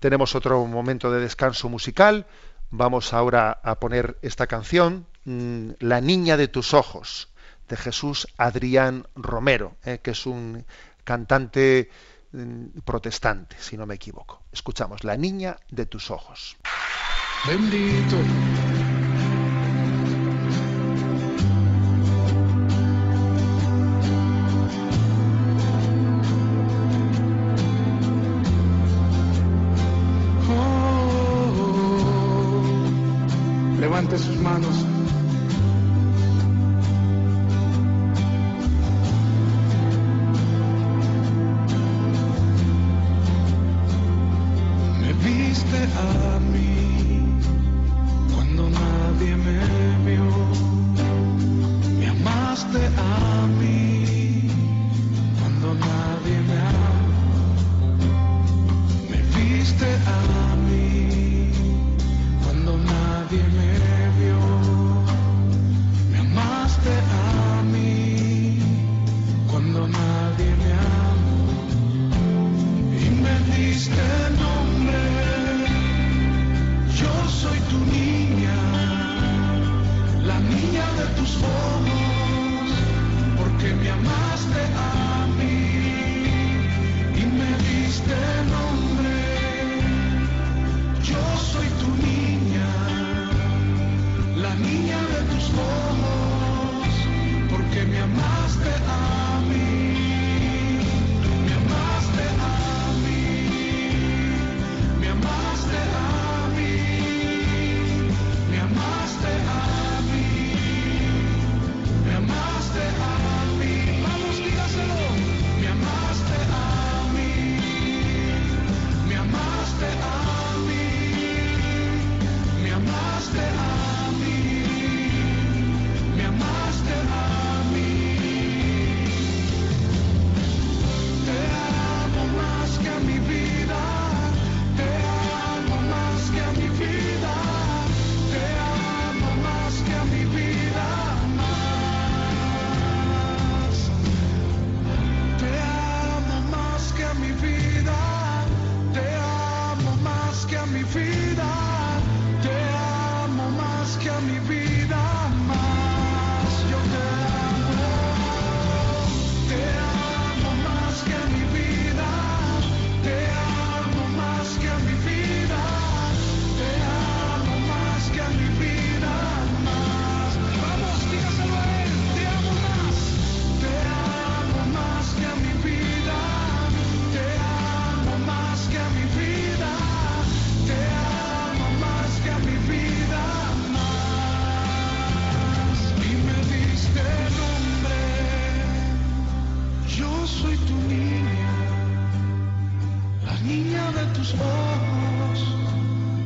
Tenemos 0.00 0.34
otro 0.34 0.64
momento 0.66 1.10
de 1.10 1.20
descanso 1.20 1.68
musical. 1.68 2.26
Vamos 2.70 3.14
ahora 3.14 3.58
a 3.62 3.80
poner 3.80 4.18
esta 4.20 4.46
canción, 4.46 5.06
mm, 5.24 5.70
La 5.80 6.00
niña 6.00 6.36
de 6.36 6.48
tus 6.48 6.74
ojos, 6.74 7.28
de 7.68 7.76
Jesús 7.76 8.28
Adrián 8.36 9.06
Romero, 9.14 9.76
eh, 9.84 10.00
que 10.02 10.10
es 10.10 10.26
un 10.26 10.66
cantante 11.04 11.88
Mm, 12.32 12.80
protestante, 12.84 13.56
si 13.60 13.76
no 13.76 13.84
me 13.84 13.94
equivoco. 13.94 14.42
Escuchamos, 14.52 15.04
La 15.04 15.16
niña 15.16 15.56
de 15.70 15.84
tus 15.84 16.10
ojos. 16.10 16.56
Bendito. 17.46 18.16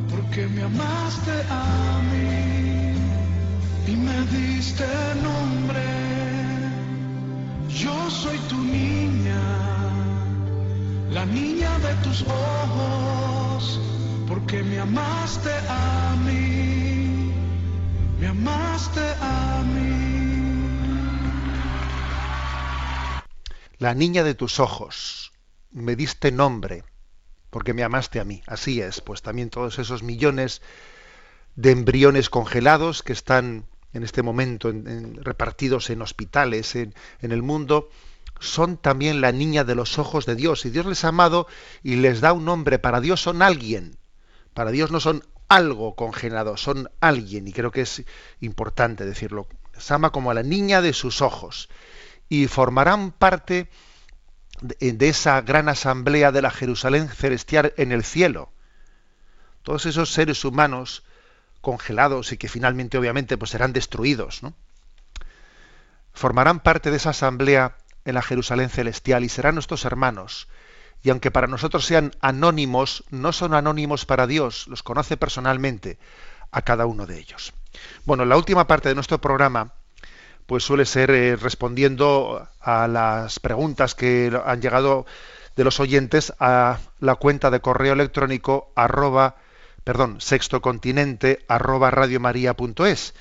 Porque 0.09 0.47
me 0.47 0.63
amaste 0.63 1.31
a 1.49 2.01
mí 2.11 2.93
y 3.87 3.95
me 3.95 4.21
diste 4.37 4.85
nombre. 5.23 5.83
Yo 7.69 8.09
soy 8.09 8.37
tu 8.49 8.57
niña, 8.57 9.41
la 11.11 11.25
niña 11.25 11.79
de 11.79 11.93
tus 12.03 12.23
ojos, 12.23 13.79
porque 14.27 14.63
me 14.63 14.79
amaste 14.79 15.51
a 15.69 16.15
mí, 16.25 17.31
me 18.19 18.27
amaste 18.27 19.01
a 19.21 19.63
mí. 19.73 19.97
La 23.79 23.93
niña 23.93 24.23
de 24.23 24.33
tus 24.33 24.59
ojos, 24.59 25.31
me 25.71 25.95
diste 25.95 26.31
nombre, 26.31 26.83
porque 27.49 27.73
me 27.73 27.83
amaste 27.83 28.19
a 28.19 28.23
mí. 28.23 28.41
Así 28.47 28.81
es, 28.81 29.01
pues 29.01 29.21
también 29.21 29.49
todos 29.49 29.79
esos 29.79 30.03
millones 30.03 30.61
de 31.55 31.71
embriones 31.71 32.29
congelados 32.29 33.03
que 33.03 33.13
están 33.13 33.65
en 33.93 34.03
este 34.03 34.21
momento 34.21 34.69
en- 34.69 35.23
repartidos 35.23 35.89
en 35.89 36.01
hospitales, 36.01 36.75
en, 36.75 36.93
en 37.21 37.31
el 37.31 37.41
mundo, 37.41 37.89
son 38.39 38.77
también 38.77 39.21
la 39.21 39.31
niña 39.31 39.63
de 39.63 39.73
los 39.73 39.97
ojos 39.97 40.25
de 40.25 40.35
Dios. 40.35 40.65
Y 40.65 40.69
Dios 40.69 40.85
les 40.85 41.03
ha 41.03 41.07
amado 41.07 41.47
y 41.81 41.95
les 41.95 42.21
da 42.21 42.33
un 42.33 42.45
nombre. 42.45 42.77
Para 42.77 43.01
Dios 43.01 43.21
son 43.21 43.41
alguien. 43.41 43.97
Para 44.53 44.69
Dios 44.71 44.91
no 44.91 44.99
son 44.99 45.23
algo 45.47 45.95
congelado, 45.95 46.57
son 46.57 46.91
alguien. 46.99 47.47
Y 47.47 47.53
creo 47.53 47.71
que 47.71 47.81
es 47.81 48.03
importante 48.39 49.05
decirlo. 49.05 49.47
Les 49.73 49.89
ama 49.89 50.11
como 50.11 50.29
a 50.29 50.35
la 50.35 50.43
niña 50.43 50.81
de 50.81 50.93
sus 50.93 51.21
ojos. 51.23 51.69
Y 52.29 52.45
formarán 52.47 53.11
parte 53.11 53.69
de, 54.61 54.93
de 54.93 55.09
esa 55.09 55.41
gran 55.41 55.69
asamblea 55.69 56.31
de 56.31 56.41
la 56.41 56.51
Jerusalén 56.51 57.09
celestial 57.09 57.73
en 57.77 57.91
el 57.91 58.03
cielo. 58.03 58.51
Todos 59.63 59.85
esos 59.85 60.11
seres 60.13 60.43
humanos 60.45 61.03
congelados 61.61 62.31
y 62.31 62.37
que 62.37 62.47
finalmente 62.47 62.97
obviamente 62.97 63.37
pues 63.37 63.51
serán 63.51 63.73
destruidos, 63.73 64.43
¿no? 64.43 64.53
Formarán 66.13 66.61
parte 66.61 66.89
de 66.89 66.97
esa 66.97 67.11
asamblea 67.11 67.77
en 68.05 68.15
la 68.15 68.21
Jerusalén 68.21 68.69
celestial 68.69 69.23
y 69.23 69.29
serán 69.29 69.55
nuestros 69.55 69.85
hermanos. 69.85 70.47
Y 71.03 71.09
aunque 71.09 71.29
para 71.29 71.47
nosotros 71.47 71.85
sean 71.85 72.11
anónimos, 72.21 73.03
no 73.11 73.33
son 73.33 73.53
anónimos 73.53 74.05
para 74.05 74.25
Dios, 74.25 74.65
los 74.67 74.81
conoce 74.81 75.17
personalmente 75.17 75.99
a 76.51 76.63
cada 76.63 76.85
uno 76.85 77.05
de 77.05 77.19
ellos. 77.19 77.53
Bueno, 78.05 78.25
la 78.25 78.37
última 78.37 78.65
parte 78.65 78.89
de 78.89 78.95
nuestro 78.95 79.21
programa 79.21 79.73
pues 80.47 80.63
suele 80.63 80.85
ser 80.85 81.11
eh, 81.11 81.35
respondiendo 81.35 82.47
a 82.61 82.87
las 82.87 83.39
preguntas 83.39 83.93
que 83.93 84.31
han 84.45 84.61
llegado 84.61 85.05
de 85.55 85.63
los 85.63 85.79
oyentes 85.79 86.33
a 86.39 86.79
la 86.99 87.15
cuenta 87.15 87.51
de 87.51 87.59
correo 87.59 87.93
electrónico 87.93 88.71
arroba, 88.75 89.35
perdón, 89.83 90.21
sextocontinente 90.21 91.45
arroba 91.47 91.91
radiomaria.es. 91.91 93.13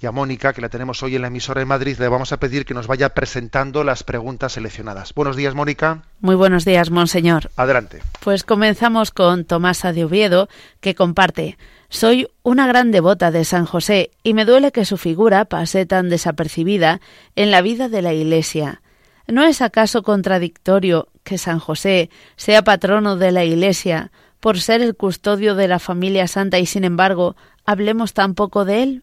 Y 0.00 0.06
a 0.06 0.12
Mónica, 0.12 0.52
que 0.52 0.60
la 0.60 0.68
tenemos 0.68 1.02
hoy 1.02 1.16
en 1.16 1.22
la 1.22 1.28
emisora 1.28 1.58
de 1.58 1.64
Madrid, 1.64 1.96
le 1.98 2.06
vamos 2.06 2.30
a 2.32 2.36
pedir 2.36 2.64
que 2.64 2.74
nos 2.74 2.86
vaya 2.86 3.08
presentando 3.14 3.82
las 3.82 4.04
preguntas 4.04 4.52
seleccionadas. 4.52 5.12
Buenos 5.12 5.34
días, 5.34 5.56
Mónica. 5.56 6.02
Muy 6.20 6.36
buenos 6.36 6.64
días, 6.64 6.90
monseñor. 6.90 7.50
Adelante. 7.56 8.00
Pues 8.20 8.44
comenzamos 8.44 9.10
con 9.10 9.44
Tomasa 9.44 9.92
de 9.92 10.04
Oviedo, 10.04 10.48
que 10.80 10.94
comparte. 10.94 11.58
Soy 11.90 12.28
una 12.42 12.66
gran 12.66 12.90
devota 12.90 13.30
de 13.30 13.44
San 13.44 13.64
José 13.64 14.10
y 14.22 14.34
me 14.34 14.44
duele 14.44 14.72
que 14.72 14.84
su 14.84 14.98
figura 14.98 15.46
pase 15.46 15.86
tan 15.86 16.10
desapercibida 16.10 17.00
en 17.34 17.50
la 17.50 17.62
vida 17.62 17.88
de 17.88 18.02
la 18.02 18.12
Iglesia. 18.12 18.82
¿No 19.26 19.42
es 19.42 19.62
acaso 19.62 20.02
contradictorio 20.02 21.08
que 21.24 21.38
San 21.38 21.58
José 21.58 22.10
sea 22.36 22.62
patrono 22.62 23.16
de 23.16 23.32
la 23.32 23.44
Iglesia 23.44 24.12
por 24.38 24.60
ser 24.60 24.82
el 24.82 24.96
custodio 24.96 25.54
de 25.54 25.66
la 25.66 25.78
familia 25.78 26.28
santa 26.28 26.58
y 26.58 26.66
sin 26.66 26.84
embargo 26.84 27.36
hablemos 27.64 28.12
tan 28.12 28.34
poco 28.34 28.66
de 28.66 28.82
él? 28.82 29.02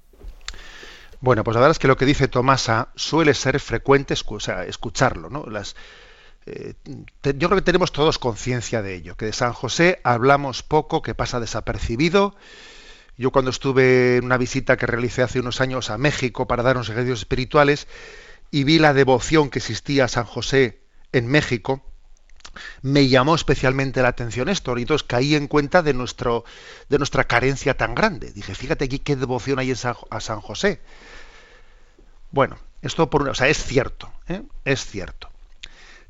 Bueno, 1.21 1.43
pues 1.43 1.55
la 1.55 1.61
verdad 1.61 1.71
es 1.71 1.79
que 1.79 1.87
lo 1.87 1.97
que 1.97 2.05
dice 2.05 2.27
Tomasa 2.27 2.89
suele 2.95 3.33
ser 3.33 3.59
frecuente 3.59 4.13
escucharlo, 4.13 5.31
¿no? 5.31 5.45
Las, 5.49 5.75
eh, 6.45 6.75
yo 7.23 7.49
creo 7.49 7.55
que 7.55 7.61
tenemos 7.65 7.91
todos 7.91 8.19
conciencia 8.19 8.83
de 8.83 8.93
ello, 8.93 9.15
que 9.15 9.25
de 9.25 9.33
San 9.33 9.53
José 9.53 10.01
hablamos 10.03 10.61
poco, 10.61 11.01
que 11.01 11.15
pasa 11.15 11.39
desapercibido. 11.39 12.35
Yo 13.17 13.31
cuando 13.31 13.51
estuve 13.51 14.17
en 14.17 14.25
una 14.25 14.37
visita 14.37 14.77
que 14.77 14.85
realicé 14.87 15.21
hace 15.23 15.39
unos 15.39 15.61
años 15.61 15.89
a 15.89 15.97
México 15.97 16.47
para 16.47 16.63
dar 16.63 16.75
unos 16.75 16.89
ejercicios 16.89 17.19
espirituales 17.19 17.87
y 18.51 18.63
vi 18.65 18.77
la 18.79 18.93
devoción 18.93 19.49
que 19.49 19.59
existía 19.59 20.05
a 20.05 20.09
San 20.09 20.25
José 20.25 20.81
en 21.13 21.27
México, 21.27 21.81
me 22.81 23.07
llamó 23.07 23.35
especialmente 23.35 24.01
la 24.01 24.09
atención 24.09 24.49
esto, 24.49 24.77
y 24.77 24.81
entonces 24.81 25.05
caí 25.07 25.35
en 25.35 25.47
cuenta 25.47 25.81
de, 25.81 25.93
nuestro, 25.93 26.45
de 26.89 26.97
nuestra 26.97 27.25
carencia 27.25 27.75
tan 27.75 27.95
grande. 27.95 28.31
Dije, 28.31 28.53
fíjate 28.55 28.85
aquí 28.85 28.99
qué 28.99 29.15
devoción 29.15 29.59
hay 29.59 29.69
en 29.71 29.75
San- 29.75 29.95
a 30.09 30.19
San 30.19 30.41
José. 30.41 30.81
Bueno, 32.31 32.57
esto 32.81 33.09
por 33.09 33.21
una- 33.21 33.31
o 33.31 33.35
sea, 33.35 33.47
es 33.47 33.63
cierto, 33.63 34.11
¿eh? 34.27 34.41
es 34.65 34.85
cierto. 34.85 35.29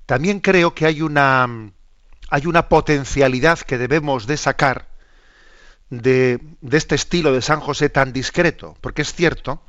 También 0.06 0.40
creo 0.40 0.74
que 0.76 0.86
hay 0.86 1.02
una, 1.02 1.48
hay 2.30 2.46
una 2.46 2.70
potencialidad 2.70 3.60
que 3.60 3.78
debemos 3.78 4.28
de 4.28 4.38
sacar 4.38 4.88
de, 5.90 6.40
este 6.72 6.96
estilo 6.96 7.32
de 7.32 7.42
San 7.42 7.60
José 7.60 7.90
tan 7.90 8.14
discreto, 8.14 8.78
porque 8.82 9.02
es 9.02 9.14
cierto 9.14 9.62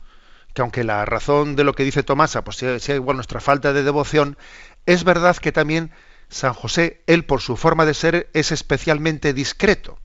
que 0.55 0.63
aunque 0.63 0.85
la 0.85 1.05
razón 1.05 1.55
de 1.55 1.65
lo 1.65 1.75
que 1.75 1.85
dice 1.85 2.03
Tomasa 2.03 2.43
pues 2.43 2.57
sea, 2.57 2.79
sea 2.79 2.95
igual 2.95 3.17
nuestra 3.17 3.41
falta 3.41 3.73
de 3.73 3.83
devoción, 3.83 4.39
es 4.87 5.05
verdad 5.05 5.37
que 5.37 5.53
también 5.53 5.93
San 6.29 6.55
José, 6.55 7.03
él 7.07 7.25
por 7.25 7.41
su 7.41 7.57
forma 7.57 7.85
de 7.85 7.95
ser, 7.95 8.31
es 8.33 8.53
especialmente 8.53 9.33
discreto. 9.33 9.99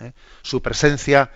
¿eh? 0.00 0.12
Su 0.42 0.62
presencia 0.62 1.32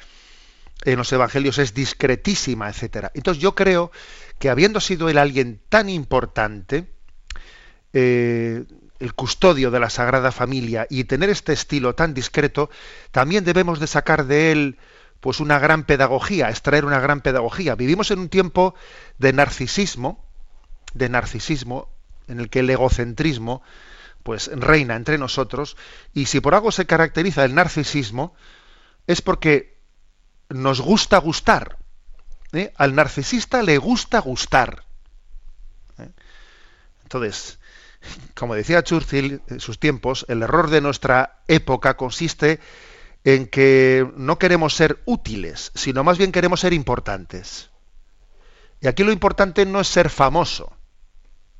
en 0.84 0.96
los 0.96 1.12
evangelios 1.12 1.58
es 1.58 1.74
discretísima, 1.74 2.68
etcétera. 2.68 3.10
Entonces 3.14 3.42
yo 3.42 3.54
creo 3.54 3.90
que 4.38 4.50
habiendo 4.50 4.80
sido 4.80 5.08
él 5.08 5.18
alguien 5.18 5.60
tan 5.68 5.88
importante, 5.88 6.92
eh, 7.92 8.64
el 9.00 9.14
custodio 9.14 9.70
de 9.70 9.80
la 9.80 9.90
Sagrada 9.90 10.30
Familia 10.30 10.86
y 10.88 11.04
tener 11.04 11.30
este 11.30 11.52
estilo 11.52 11.94
tan 11.94 12.14
discreto, 12.14 12.70
también 13.10 13.44
debemos 13.44 13.80
de 13.80 13.86
sacar 13.86 14.26
de 14.26 14.52
él 14.52 14.78
pues 15.20 15.40
una 15.40 15.58
gran 15.58 15.84
pedagogía, 15.84 16.48
extraer 16.50 16.84
una 16.84 17.00
gran 17.00 17.20
pedagogía. 17.20 17.74
Vivimos 17.74 18.10
en 18.10 18.20
un 18.20 18.28
tiempo 18.28 18.74
de 19.18 19.32
narcisismo, 19.32 20.24
de 20.94 21.08
narcisismo, 21.08 21.90
en 22.28 22.40
el 22.40 22.48
que 22.48 22.60
el 22.60 22.70
egocentrismo 22.70 23.62
pues 24.22 24.50
reina 24.52 24.96
entre 24.96 25.16
nosotros, 25.16 25.76
y 26.12 26.26
si 26.26 26.40
por 26.40 26.54
algo 26.54 26.72
se 26.72 26.86
caracteriza 26.86 27.44
el 27.44 27.54
narcisismo, 27.54 28.34
es 29.06 29.22
porque 29.22 29.78
nos 30.50 30.80
gusta 30.80 31.18
gustar. 31.18 31.78
¿eh? 32.52 32.72
Al 32.76 32.94
narcisista 32.94 33.62
le 33.62 33.78
gusta 33.78 34.18
gustar. 34.20 34.84
¿eh? 35.98 36.10
Entonces, 37.02 37.58
como 38.34 38.54
decía 38.54 38.82
Churchill 38.82 39.42
en 39.48 39.60
sus 39.60 39.78
tiempos, 39.78 40.24
el 40.28 40.42
error 40.42 40.70
de 40.70 40.80
nuestra 40.80 41.42
época 41.48 41.96
consiste 41.96 42.60
en 43.24 43.46
que 43.46 44.10
no 44.16 44.38
queremos 44.38 44.74
ser 44.74 45.00
útiles, 45.04 45.72
sino 45.74 46.04
más 46.04 46.18
bien 46.18 46.32
queremos 46.32 46.60
ser 46.60 46.72
importantes. 46.72 47.70
Y 48.80 48.88
aquí 48.88 49.04
lo 49.04 49.12
importante 49.12 49.66
no 49.66 49.80
es 49.80 49.88
ser 49.88 50.08
famoso, 50.08 50.72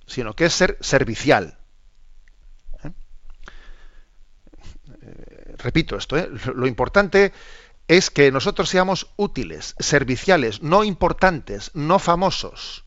sino 0.07 0.35
que 0.35 0.47
es 0.47 0.55
ser 0.55 0.79
servicial. 0.81 1.59
¿Eh? 2.83 2.91
Eh, 5.03 5.55
repito 5.59 5.97
esto, 5.97 6.17
¿eh? 6.17 6.31
lo 6.55 6.67
importante 6.67 7.33
es 7.89 8.11
que 8.11 8.33
nosotros 8.33 8.71
seamos 8.71 9.09
útiles, 9.17 9.75
serviciales, 9.79 10.63
no 10.63 10.85
importantes, 10.85 11.73
no 11.75 11.99
famosos. 11.99 12.85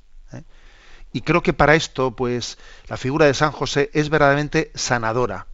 Y 1.14 1.22
creo 1.22 1.42
que 1.42 1.54
para 1.54 1.76
esto, 1.76 2.16
pues, 2.16 2.58
la 2.88 2.98
figura 2.98 3.28
de 3.28 3.34
San 3.34 3.52
José 3.52 3.90
es 3.94 4.10
verdaderamente 4.10 4.72
sanadora. 4.76 5.48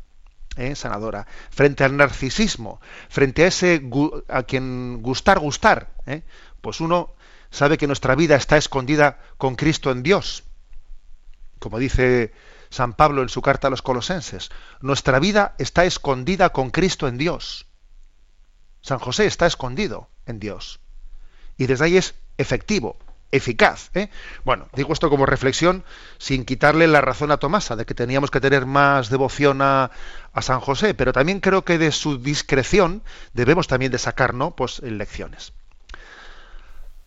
¿eh? 0.55 0.75
sanadora. 0.75 1.27
Frente 1.49 1.83
al 1.83 1.97
narcisismo, 1.97 2.81
frente 3.09 3.43
a 3.43 3.47
ese 3.47 3.81
a 4.27 4.43
quien 4.43 5.01
gustar, 5.01 5.39
gustar, 5.39 5.89
¿eh? 6.05 6.23
pues 6.61 6.81
uno 6.81 7.13
sabe 7.49 7.77
que 7.77 7.87
nuestra 7.87 8.15
vida 8.15 8.35
está 8.35 8.57
escondida 8.57 9.19
con 9.37 9.55
Cristo 9.55 9.91
en 9.91 10.03
Dios. 10.03 10.43
Como 11.59 11.79
dice 11.79 12.33
San 12.69 12.93
Pablo 12.93 13.21
en 13.21 13.29
su 13.29 13.41
carta 13.41 13.67
a 13.67 13.71
los 13.71 13.81
colosenses, 13.81 14.51
nuestra 14.81 15.19
vida 15.19 15.55
está 15.57 15.85
escondida 15.85 16.49
con 16.49 16.69
Cristo 16.69 17.07
en 17.07 17.17
Dios. 17.17 17.65
San 18.81 18.99
José 18.99 19.25
está 19.25 19.45
escondido 19.45 20.09
en 20.25 20.39
Dios. 20.39 20.79
Y 21.57 21.65
desde 21.65 21.85
ahí 21.85 21.97
es 21.97 22.15
efectivo, 22.37 22.97
eficaz. 23.31 23.91
¿eh? 23.93 24.09
Bueno, 24.43 24.67
digo 24.75 24.93
esto 24.93 25.09
como 25.09 25.25
reflexión 25.25 25.83
sin 26.17 26.45
quitarle 26.45 26.87
la 26.87 27.01
razón 27.01 27.31
a 27.31 27.37
Tomasa 27.37 27.75
de 27.75 27.85
que 27.85 27.93
teníamos 27.93 28.31
que 28.31 28.41
tener 28.41 28.65
más 28.65 29.09
devoción 29.09 29.61
a, 29.61 29.91
San 30.41 30.61
José, 30.61 30.93
pero 30.93 31.11
también 31.11 31.41
creo 31.41 31.65
que 31.65 31.77
de 31.77 31.91
su 31.91 32.17
discreción 32.17 33.03
debemos 33.33 33.67
también 33.67 33.91
de 33.91 33.97
sacar 33.97 34.33
¿no? 34.33 34.51
pues, 34.51 34.79
lecciones. 34.81 35.51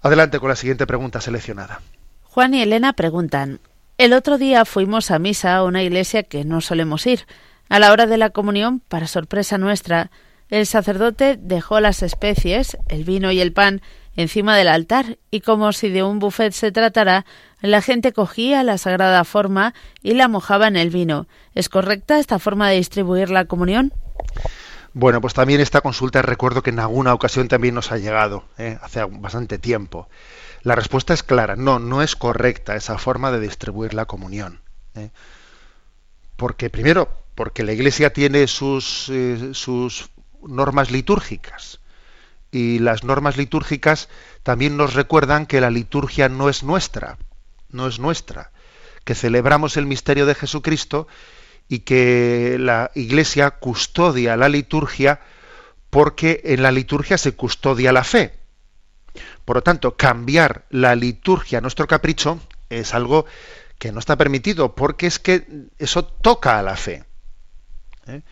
Adelante 0.02 0.38
con 0.38 0.50
la 0.50 0.56
siguiente 0.56 0.86
pregunta 0.86 1.20
seleccionada. 1.22 1.80
Juan 2.24 2.52
y 2.52 2.60
Elena 2.60 2.92
preguntan. 2.92 3.60
El 3.96 4.12
otro 4.12 4.36
día 4.36 4.64
fuimos 4.64 5.10
a 5.10 5.18
misa 5.18 5.56
a 5.56 5.64
una 5.64 5.82
iglesia 5.82 6.24
que 6.24 6.44
no 6.44 6.60
solemos 6.60 7.06
ir. 7.06 7.26
A 7.70 7.78
la 7.78 7.90
hora 7.92 8.06
de 8.06 8.18
la 8.18 8.30
comunión, 8.30 8.80
para 8.80 9.06
sorpresa 9.06 9.56
nuestra, 9.56 10.10
el 10.50 10.66
sacerdote 10.66 11.38
dejó 11.40 11.80
las 11.80 12.02
especies, 12.02 12.76
el 12.88 13.04
vino 13.04 13.32
y 13.32 13.40
el 13.40 13.52
pan 13.52 13.80
encima 14.16 14.56
del 14.56 14.68
altar, 14.68 15.18
y 15.30 15.40
como 15.40 15.72
si 15.72 15.88
de 15.88 16.02
un 16.02 16.18
buffet 16.18 16.52
se 16.52 16.72
tratara, 16.72 17.24
la 17.60 17.80
gente 17.80 18.12
cogía 18.12 18.62
la 18.62 18.78
sagrada 18.78 19.24
forma 19.24 19.74
y 20.02 20.14
la 20.14 20.28
mojaba 20.28 20.68
en 20.68 20.76
el 20.76 20.90
vino. 20.90 21.26
¿Es 21.54 21.68
correcta 21.68 22.18
esta 22.18 22.38
forma 22.38 22.68
de 22.68 22.76
distribuir 22.76 23.30
la 23.30 23.46
comunión? 23.46 23.92
Bueno, 24.94 25.20
pues 25.20 25.32
también 25.32 25.60
esta 25.60 25.80
consulta 25.80 26.20
recuerdo 26.20 26.62
que 26.62 26.70
en 26.70 26.80
alguna 26.80 27.14
ocasión 27.14 27.48
también 27.48 27.74
nos 27.74 27.92
ha 27.92 27.98
llegado, 27.98 28.44
¿eh? 28.58 28.78
hace 28.82 29.02
bastante 29.04 29.58
tiempo. 29.58 30.08
La 30.62 30.74
respuesta 30.74 31.14
es 31.14 31.22
clara, 31.22 31.56
no, 31.56 31.78
no 31.78 32.02
es 32.02 32.14
correcta 32.14 32.76
esa 32.76 32.98
forma 32.98 33.32
de 33.32 33.40
distribuir 33.40 33.94
la 33.94 34.04
comunión. 34.04 34.60
¿eh? 34.94 35.10
Porque 36.36 36.68
primero, 36.68 37.08
porque 37.34 37.62
la 37.62 37.72
Iglesia 37.72 38.12
tiene 38.12 38.46
sus, 38.46 39.08
eh, 39.10 39.50
sus 39.54 40.10
normas 40.42 40.90
litúrgicas 40.90 41.80
y 42.52 42.78
las 42.78 43.02
normas 43.02 43.38
litúrgicas 43.38 44.10
también 44.42 44.76
nos 44.76 44.92
recuerdan 44.92 45.46
que 45.46 45.60
la 45.60 45.70
liturgia 45.70 46.28
no 46.28 46.50
es 46.50 46.62
nuestra, 46.62 47.16
no 47.70 47.88
es 47.88 47.98
nuestra, 47.98 48.52
que 49.04 49.14
celebramos 49.14 49.78
el 49.78 49.86
misterio 49.86 50.26
de 50.26 50.34
Jesucristo 50.34 51.08
y 51.66 51.80
que 51.80 52.58
la 52.60 52.90
Iglesia 52.94 53.52
custodia 53.52 54.36
la 54.36 54.50
liturgia 54.50 55.20
porque 55.88 56.42
en 56.44 56.62
la 56.62 56.70
liturgia 56.70 57.16
se 57.16 57.32
custodia 57.32 57.92
la 57.92 58.04
fe. 58.04 58.34
Por 59.44 59.56
lo 59.56 59.62
tanto, 59.62 59.96
cambiar 59.96 60.64
la 60.70 60.94
liturgia 60.94 61.58
a 61.58 61.60
nuestro 61.62 61.86
capricho 61.86 62.38
es 62.68 62.94
algo 62.94 63.24
que 63.78 63.92
no 63.92 63.98
está 63.98 64.16
permitido 64.16 64.74
porque 64.74 65.06
es 65.06 65.18
que 65.18 65.46
eso 65.78 66.04
toca 66.04 66.58
a 66.58 66.62
la 66.62 66.76
fe. 66.76 67.04
¿eh? 68.06 68.22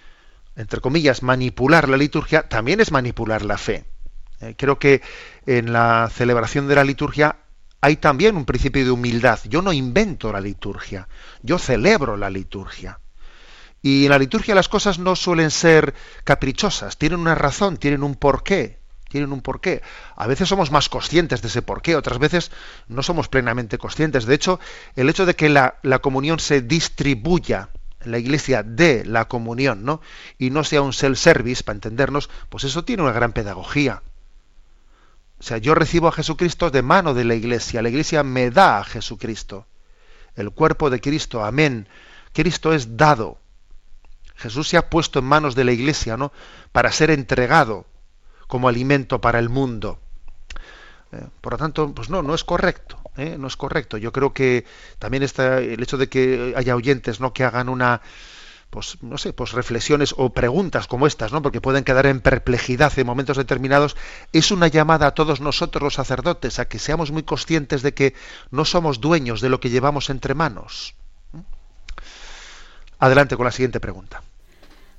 Entre 0.56 0.80
comillas, 0.80 1.22
manipular 1.22 1.88
la 1.88 1.96
liturgia 1.96 2.48
también 2.48 2.80
es 2.80 2.92
manipular 2.92 3.44
la 3.44 3.56
fe. 3.56 3.84
¿Eh? 4.40 4.54
creo 4.56 4.78
que 4.78 5.02
en 5.46 5.72
la 5.72 6.10
celebración 6.12 6.68
de 6.68 6.74
la 6.74 6.84
liturgia 6.84 7.36
hay 7.80 7.96
también 7.96 8.36
un 8.36 8.44
principio 8.44 8.84
de 8.84 8.90
humildad. 8.90 9.40
Yo 9.44 9.62
no 9.62 9.72
invento 9.72 10.32
la 10.32 10.40
liturgia, 10.40 11.08
yo 11.42 11.58
celebro 11.58 12.16
la 12.16 12.30
liturgia. 12.30 13.00
Y 13.82 14.04
en 14.04 14.10
la 14.10 14.18
liturgia 14.18 14.54
las 14.54 14.68
cosas 14.68 14.98
no 14.98 15.16
suelen 15.16 15.50
ser 15.50 15.94
caprichosas, 16.24 16.98
tienen 16.98 17.20
una 17.20 17.34
razón, 17.34 17.78
tienen 17.78 18.02
un 18.02 18.14
porqué, 18.14 18.80
tienen 19.08 19.32
un 19.32 19.40
porqué. 19.40 19.82
A 20.16 20.26
veces 20.26 20.48
somos 20.48 20.70
más 20.70 20.88
conscientes 20.88 21.40
de 21.40 21.48
ese 21.48 21.62
porqué, 21.62 21.96
otras 21.96 22.18
veces 22.18 22.50
no 22.88 23.02
somos 23.02 23.28
plenamente 23.28 23.78
conscientes. 23.78 24.26
De 24.26 24.34
hecho, 24.34 24.60
el 24.96 25.08
hecho 25.08 25.24
de 25.24 25.34
que 25.34 25.48
la, 25.48 25.74
comunión 26.02 26.38
se 26.38 26.60
distribuya 26.60 27.70
la 28.04 28.18
iglesia 28.18 28.62
de 28.62 29.04
la 29.04 29.28
comunión, 29.28 29.84
¿no? 29.84 30.00
Y 30.38 30.50
no 30.50 30.64
sea 30.64 30.80
un 30.80 30.92
self-service, 30.92 31.64
para 31.64 31.76
entendernos, 31.76 32.30
pues 32.48 32.64
eso 32.64 32.84
tiene 32.84 33.02
una 33.02 33.12
gran 33.12 33.32
pedagogía. 33.32 34.02
O 35.40 35.42
sea, 35.42 35.58
yo 35.58 35.74
recibo 35.74 36.08
a 36.08 36.12
Jesucristo 36.12 36.70
de 36.70 36.82
mano 36.82 37.14
de 37.14 37.24
la 37.24 37.34
iglesia, 37.34 37.82
la 37.82 37.88
iglesia 37.88 38.22
me 38.22 38.50
da 38.50 38.78
a 38.78 38.84
Jesucristo. 38.84 39.66
El 40.36 40.50
cuerpo 40.52 40.90
de 40.90 41.00
Cristo, 41.00 41.44
amén. 41.44 41.88
Cristo 42.32 42.72
es 42.72 42.96
dado, 42.96 43.40
Jesús 44.40 44.68
se 44.68 44.78
ha 44.78 44.88
puesto 44.88 45.18
en 45.18 45.26
manos 45.26 45.54
de 45.54 45.64
la 45.64 45.72
Iglesia, 45.72 46.16
¿no? 46.16 46.32
Para 46.72 46.90
ser 46.92 47.10
entregado 47.10 47.84
como 48.46 48.68
alimento 48.68 49.20
para 49.20 49.38
el 49.38 49.50
mundo. 49.50 50.00
Eh, 51.12 51.26
por 51.42 51.52
lo 51.52 51.58
tanto, 51.58 51.94
pues 51.94 52.08
no, 52.08 52.22
no 52.22 52.34
es 52.34 52.42
correcto, 52.42 52.98
¿eh? 53.18 53.36
no 53.38 53.48
es 53.48 53.56
correcto. 53.56 53.98
Yo 53.98 54.12
creo 54.12 54.32
que 54.32 54.64
también 54.98 55.22
está 55.22 55.58
el 55.58 55.82
hecho 55.82 55.98
de 55.98 56.08
que 56.08 56.54
haya 56.56 56.74
oyentes, 56.74 57.20
¿no? 57.20 57.34
Que 57.34 57.44
hagan 57.44 57.68
una, 57.68 58.00
pues 58.70 58.98
no 59.02 59.18
sé, 59.18 59.32
pues 59.32 59.52
reflexiones 59.52 60.14
o 60.16 60.30
preguntas 60.30 60.86
como 60.86 61.06
estas, 61.06 61.32
¿no? 61.32 61.42
Porque 61.42 61.60
pueden 61.60 61.84
quedar 61.84 62.06
en 62.06 62.20
perplejidad 62.20 62.96
en 62.96 63.06
momentos 63.06 63.36
determinados. 63.36 63.96
Es 64.32 64.52
una 64.52 64.68
llamada 64.68 65.08
a 65.08 65.14
todos 65.14 65.40
nosotros 65.40 65.82
los 65.82 65.94
sacerdotes 65.94 66.58
a 66.60 66.66
que 66.66 66.78
seamos 66.78 67.10
muy 67.10 67.24
conscientes 67.24 67.82
de 67.82 67.92
que 67.94 68.14
no 68.50 68.64
somos 68.64 69.00
dueños 69.00 69.40
de 69.40 69.48
lo 69.48 69.58
que 69.58 69.70
llevamos 69.70 70.08
entre 70.08 70.34
manos. 70.34 70.94
Adelante 73.00 73.36
con 73.36 73.46
la 73.46 73.52
siguiente 73.52 73.80
pregunta. 73.80 74.22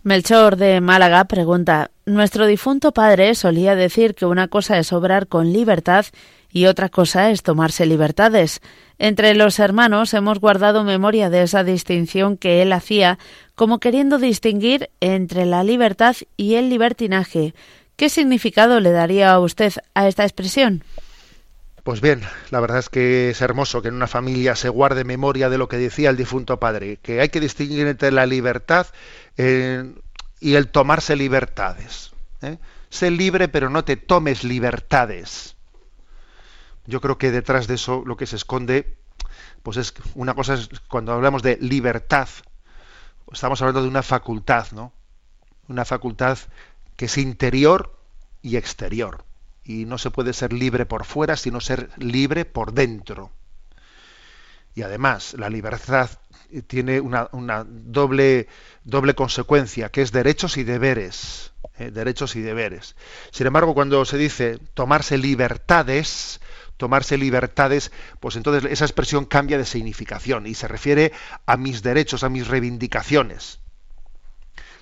Melchor 0.03 0.57
de 0.57 0.81
Málaga 0.81 1.25
pregunta, 1.25 1.91
Nuestro 2.05 2.47
difunto 2.47 2.93
padre 2.93 3.35
solía 3.35 3.75
decir 3.75 4.15
que 4.15 4.25
una 4.25 4.47
cosa 4.47 4.79
es 4.79 4.91
obrar 4.91 5.27
con 5.27 5.53
libertad 5.53 6.05
y 6.51 6.65
otra 6.65 6.89
cosa 6.89 7.29
es 7.29 7.43
tomarse 7.43 7.85
libertades. 7.85 8.59
Entre 8.97 9.35
los 9.35 9.59
hermanos 9.59 10.13
hemos 10.13 10.39
guardado 10.39 10.83
memoria 10.83 11.29
de 11.29 11.43
esa 11.43 11.63
distinción 11.63 12.37
que 12.37 12.61
él 12.61 12.73
hacía, 12.73 13.19
como 13.55 13.79
queriendo 13.79 14.17
distinguir 14.17 14.89
entre 14.99 15.45
la 15.45 15.63
libertad 15.63 16.15
y 16.37 16.55
el 16.55 16.69
libertinaje. 16.69 17.53
¿Qué 17.95 18.09
significado 18.09 18.79
le 18.79 18.91
daría 18.91 19.31
a 19.31 19.39
usted 19.39 19.73
a 19.93 20.07
esta 20.07 20.23
expresión? 20.23 20.83
Pues 21.83 22.01
bien, 22.01 22.21
la 22.51 22.59
verdad 22.59 22.79
es 22.79 22.89
que 22.89 23.31
es 23.31 23.41
hermoso 23.41 23.81
que 23.81 23.87
en 23.87 23.95
una 23.95 24.07
familia 24.07 24.55
se 24.55 24.69
guarde 24.69 25.03
memoria 25.03 25.49
de 25.49 25.57
lo 25.57 25.67
que 25.67 25.77
decía 25.77 26.11
el 26.11 26.17
difunto 26.17 26.59
padre, 26.59 26.97
que 27.01 27.21
hay 27.21 27.29
que 27.29 27.39
distinguir 27.39 27.87
entre 27.87 28.11
la 28.11 28.27
libertad 28.27 28.87
eh, 29.37 29.91
y 30.41 30.55
el 30.55 30.67
tomarse 30.67 31.15
libertades. 31.15 32.11
¿eh? 32.41 32.57
Sé 32.89 33.11
libre, 33.11 33.47
pero 33.47 33.69
no 33.69 33.85
te 33.85 33.95
tomes 33.95 34.43
libertades. 34.43 35.55
Yo 36.85 36.99
creo 36.99 37.17
que 37.17 37.31
detrás 37.31 37.67
de 37.67 37.75
eso 37.75 38.03
lo 38.05 38.17
que 38.17 38.25
se 38.25 38.35
esconde, 38.35 38.97
pues 39.63 39.77
es 39.77 39.93
una 40.15 40.33
cosa 40.33 40.55
es 40.55 40.67
cuando 40.89 41.13
hablamos 41.13 41.43
de 41.43 41.57
libertad, 41.61 42.27
estamos 43.31 43.61
hablando 43.61 43.83
de 43.83 43.87
una 43.87 44.03
facultad, 44.03 44.67
¿no? 44.71 44.91
Una 45.69 45.85
facultad 45.85 46.37
que 46.97 47.05
es 47.05 47.17
interior 47.17 47.97
y 48.41 48.57
exterior 48.57 49.23
y 49.63 49.85
no 49.85 49.97
se 49.99 50.09
puede 50.09 50.33
ser 50.33 50.53
libre 50.53 50.85
por 50.85 51.05
fuera, 51.05 51.37
sino 51.37 51.61
ser 51.61 51.91
libre 51.97 52.45
por 52.45 52.73
dentro. 52.73 53.31
Y 54.73 54.81
además, 54.81 55.35
la 55.37 55.49
libertad 55.49 56.09
tiene 56.67 56.99
una, 56.99 57.29
doble, 57.65 58.47
doble 58.83 59.15
consecuencia, 59.15 59.89
que 59.89 60.01
es 60.01 60.11
derechos 60.11 60.57
y 60.57 60.63
deberes. 60.63 61.51
¿eh? 61.77 61.91
derechos 61.91 62.35
y 62.35 62.41
deberes. 62.41 62.95
Sin 63.31 63.47
embargo, 63.47 63.73
cuando 63.73 64.05
se 64.05 64.17
dice 64.17 64.59
tomarse 64.73 65.17
libertades, 65.17 66.41
tomarse 66.77 67.17
libertades, 67.17 67.91
pues 68.19 68.35
entonces 68.35 68.71
esa 68.71 68.85
expresión 68.85 69.25
cambia 69.25 69.57
de 69.57 69.65
significación 69.65 70.47
y 70.47 70.53
se 70.53 70.67
refiere 70.67 71.11
a 71.45 71.57
mis 71.57 71.83
derechos, 71.83 72.23
a 72.23 72.29
mis 72.29 72.47
reivindicaciones. 72.47 73.59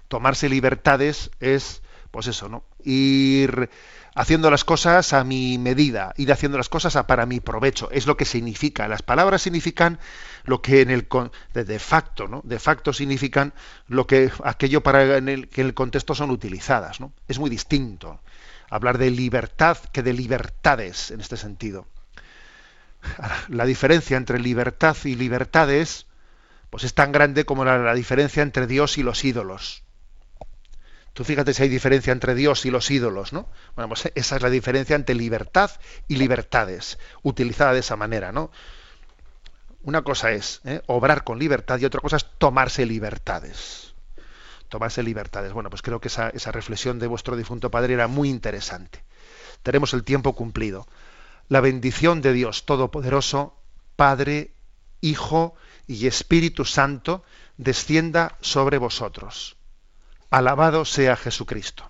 Tomarse 0.07 0.49
libertades 0.49 1.31
es, 1.39 1.81
pues 2.11 2.27
eso, 2.27 2.49
¿no? 2.49 2.63
Ir 2.83 3.69
haciendo 4.15 4.49
las 4.49 4.65
cosas 4.65 5.13
a 5.13 5.23
mi 5.23 5.57
medida, 5.57 6.13
ir 6.17 6.31
haciendo 6.31 6.57
las 6.57 6.69
cosas 6.69 6.97
para 7.05 7.25
mi 7.25 7.39
provecho. 7.39 7.89
Es 7.91 8.07
lo 8.07 8.17
que 8.17 8.25
significa. 8.25 8.87
Las 8.87 9.01
palabras 9.01 9.41
significan 9.41 9.99
lo 10.49 10.61
que 10.61 10.81
en 10.81 10.89
el 10.89 11.07
de 11.53 11.79
facto, 11.79 12.27
¿no? 12.27 12.41
De 12.43 12.59
facto 12.59 12.91
significan 12.91 13.53
lo 13.87 14.07
que 14.07 14.31
aquello 14.43 14.81
para 14.81 15.17
en 15.17 15.29
el 15.29 15.47
que 15.47 15.61
en 15.61 15.67
el 15.67 15.73
contexto 15.75 16.15
son 16.15 16.31
utilizadas, 16.31 16.99
¿no? 16.99 17.13
Es 17.27 17.37
muy 17.37 17.51
distinto 17.51 18.19
hablar 18.69 18.97
de 18.97 19.11
libertad 19.11 19.77
que 19.93 20.01
de 20.01 20.13
libertades 20.13 21.11
en 21.11 21.21
este 21.21 21.37
sentido. 21.37 21.87
La 23.47 23.65
diferencia 23.65 24.17
entre 24.17 24.39
libertad 24.39 24.97
y 25.03 25.15
libertades 25.15 26.07
pues 26.71 26.83
es 26.83 26.93
tan 26.93 27.11
grande 27.11 27.45
como 27.45 27.63
la 27.63 27.93
diferencia 27.93 28.43
entre 28.43 28.67
Dios 28.67 28.97
y 28.97 29.03
los 29.03 29.23
ídolos. 29.23 29.83
Tú 31.13 31.23
fíjate 31.23 31.53
si 31.53 31.63
hay 31.63 31.69
diferencia 31.69 32.13
entre 32.13 32.33
Dios 32.33 32.65
y 32.65 32.71
los 32.71 32.89
ídolos, 32.89 33.33
¿no? 33.33 33.49
Bueno, 33.75 33.89
pues 33.89 34.11
esa 34.15 34.35
es 34.35 34.41
la 34.41 34.49
diferencia 34.49 34.95
entre 34.95 35.15
libertad 35.15 35.71
y 36.07 36.15
libertades, 36.15 36.97
utilizada 37.23 37.73
de 37.73 37.79
esa 37.79 37.95
manera, 37.95 38.31
¿no? 38.31 38.51
Una 39.83 40.01
cosa 40.01 40.31
es 40.31 40.61
¿eh? 40.65 40.81
obrar 40.87 41.23
con 41.23 41.39
libertad 41.39 41.79
y 41.79 41.85
otra 41.85 42.01
cosa 42.01 42.17
es 42.17 42.25
tomarse 42.37 42.85
libertades. 42.85 43.93
Tomarse 44.67 45.03
libertades. 45.03 45.53
Bueno, 45.53 45.69
pues 45.69 45.81
creo 45.81 45.99
que 45.99 46.09
esa, 46.09 46.29
esa 46.29 46.51
reflexión 46.51 46.99
de 46.99 47.07
vuestro 47.07 47.35
difunto 47.35 47.71
padre 47.71 47.93
era 47.93 48.07
muy 48.07 48.29
interesante. 48.29 49.03
Tenemos 49.63 49.93
el 49.93 50.03
tiempo 50.03 50.33
cumplido. 50.33 50.87
La 51.47 51.61
bendición 51.61 52.21
de 52.21 52.33
Dios 52.33 52.65
Todopoderoso, 52.65 53.55
Padre, 53.95 54.53
Hijo 55.01 55.55
y 55.87 56.07
Espíritu 56.07 56.65
Santo, 56.65 57.23
descienda 57.57 58.37
sobre 58.41 58.77
vosotros 58.77 59.57
Alabado 60.31 60.85
sea 60.85 61.15
Jesucristo. 61.15 61.89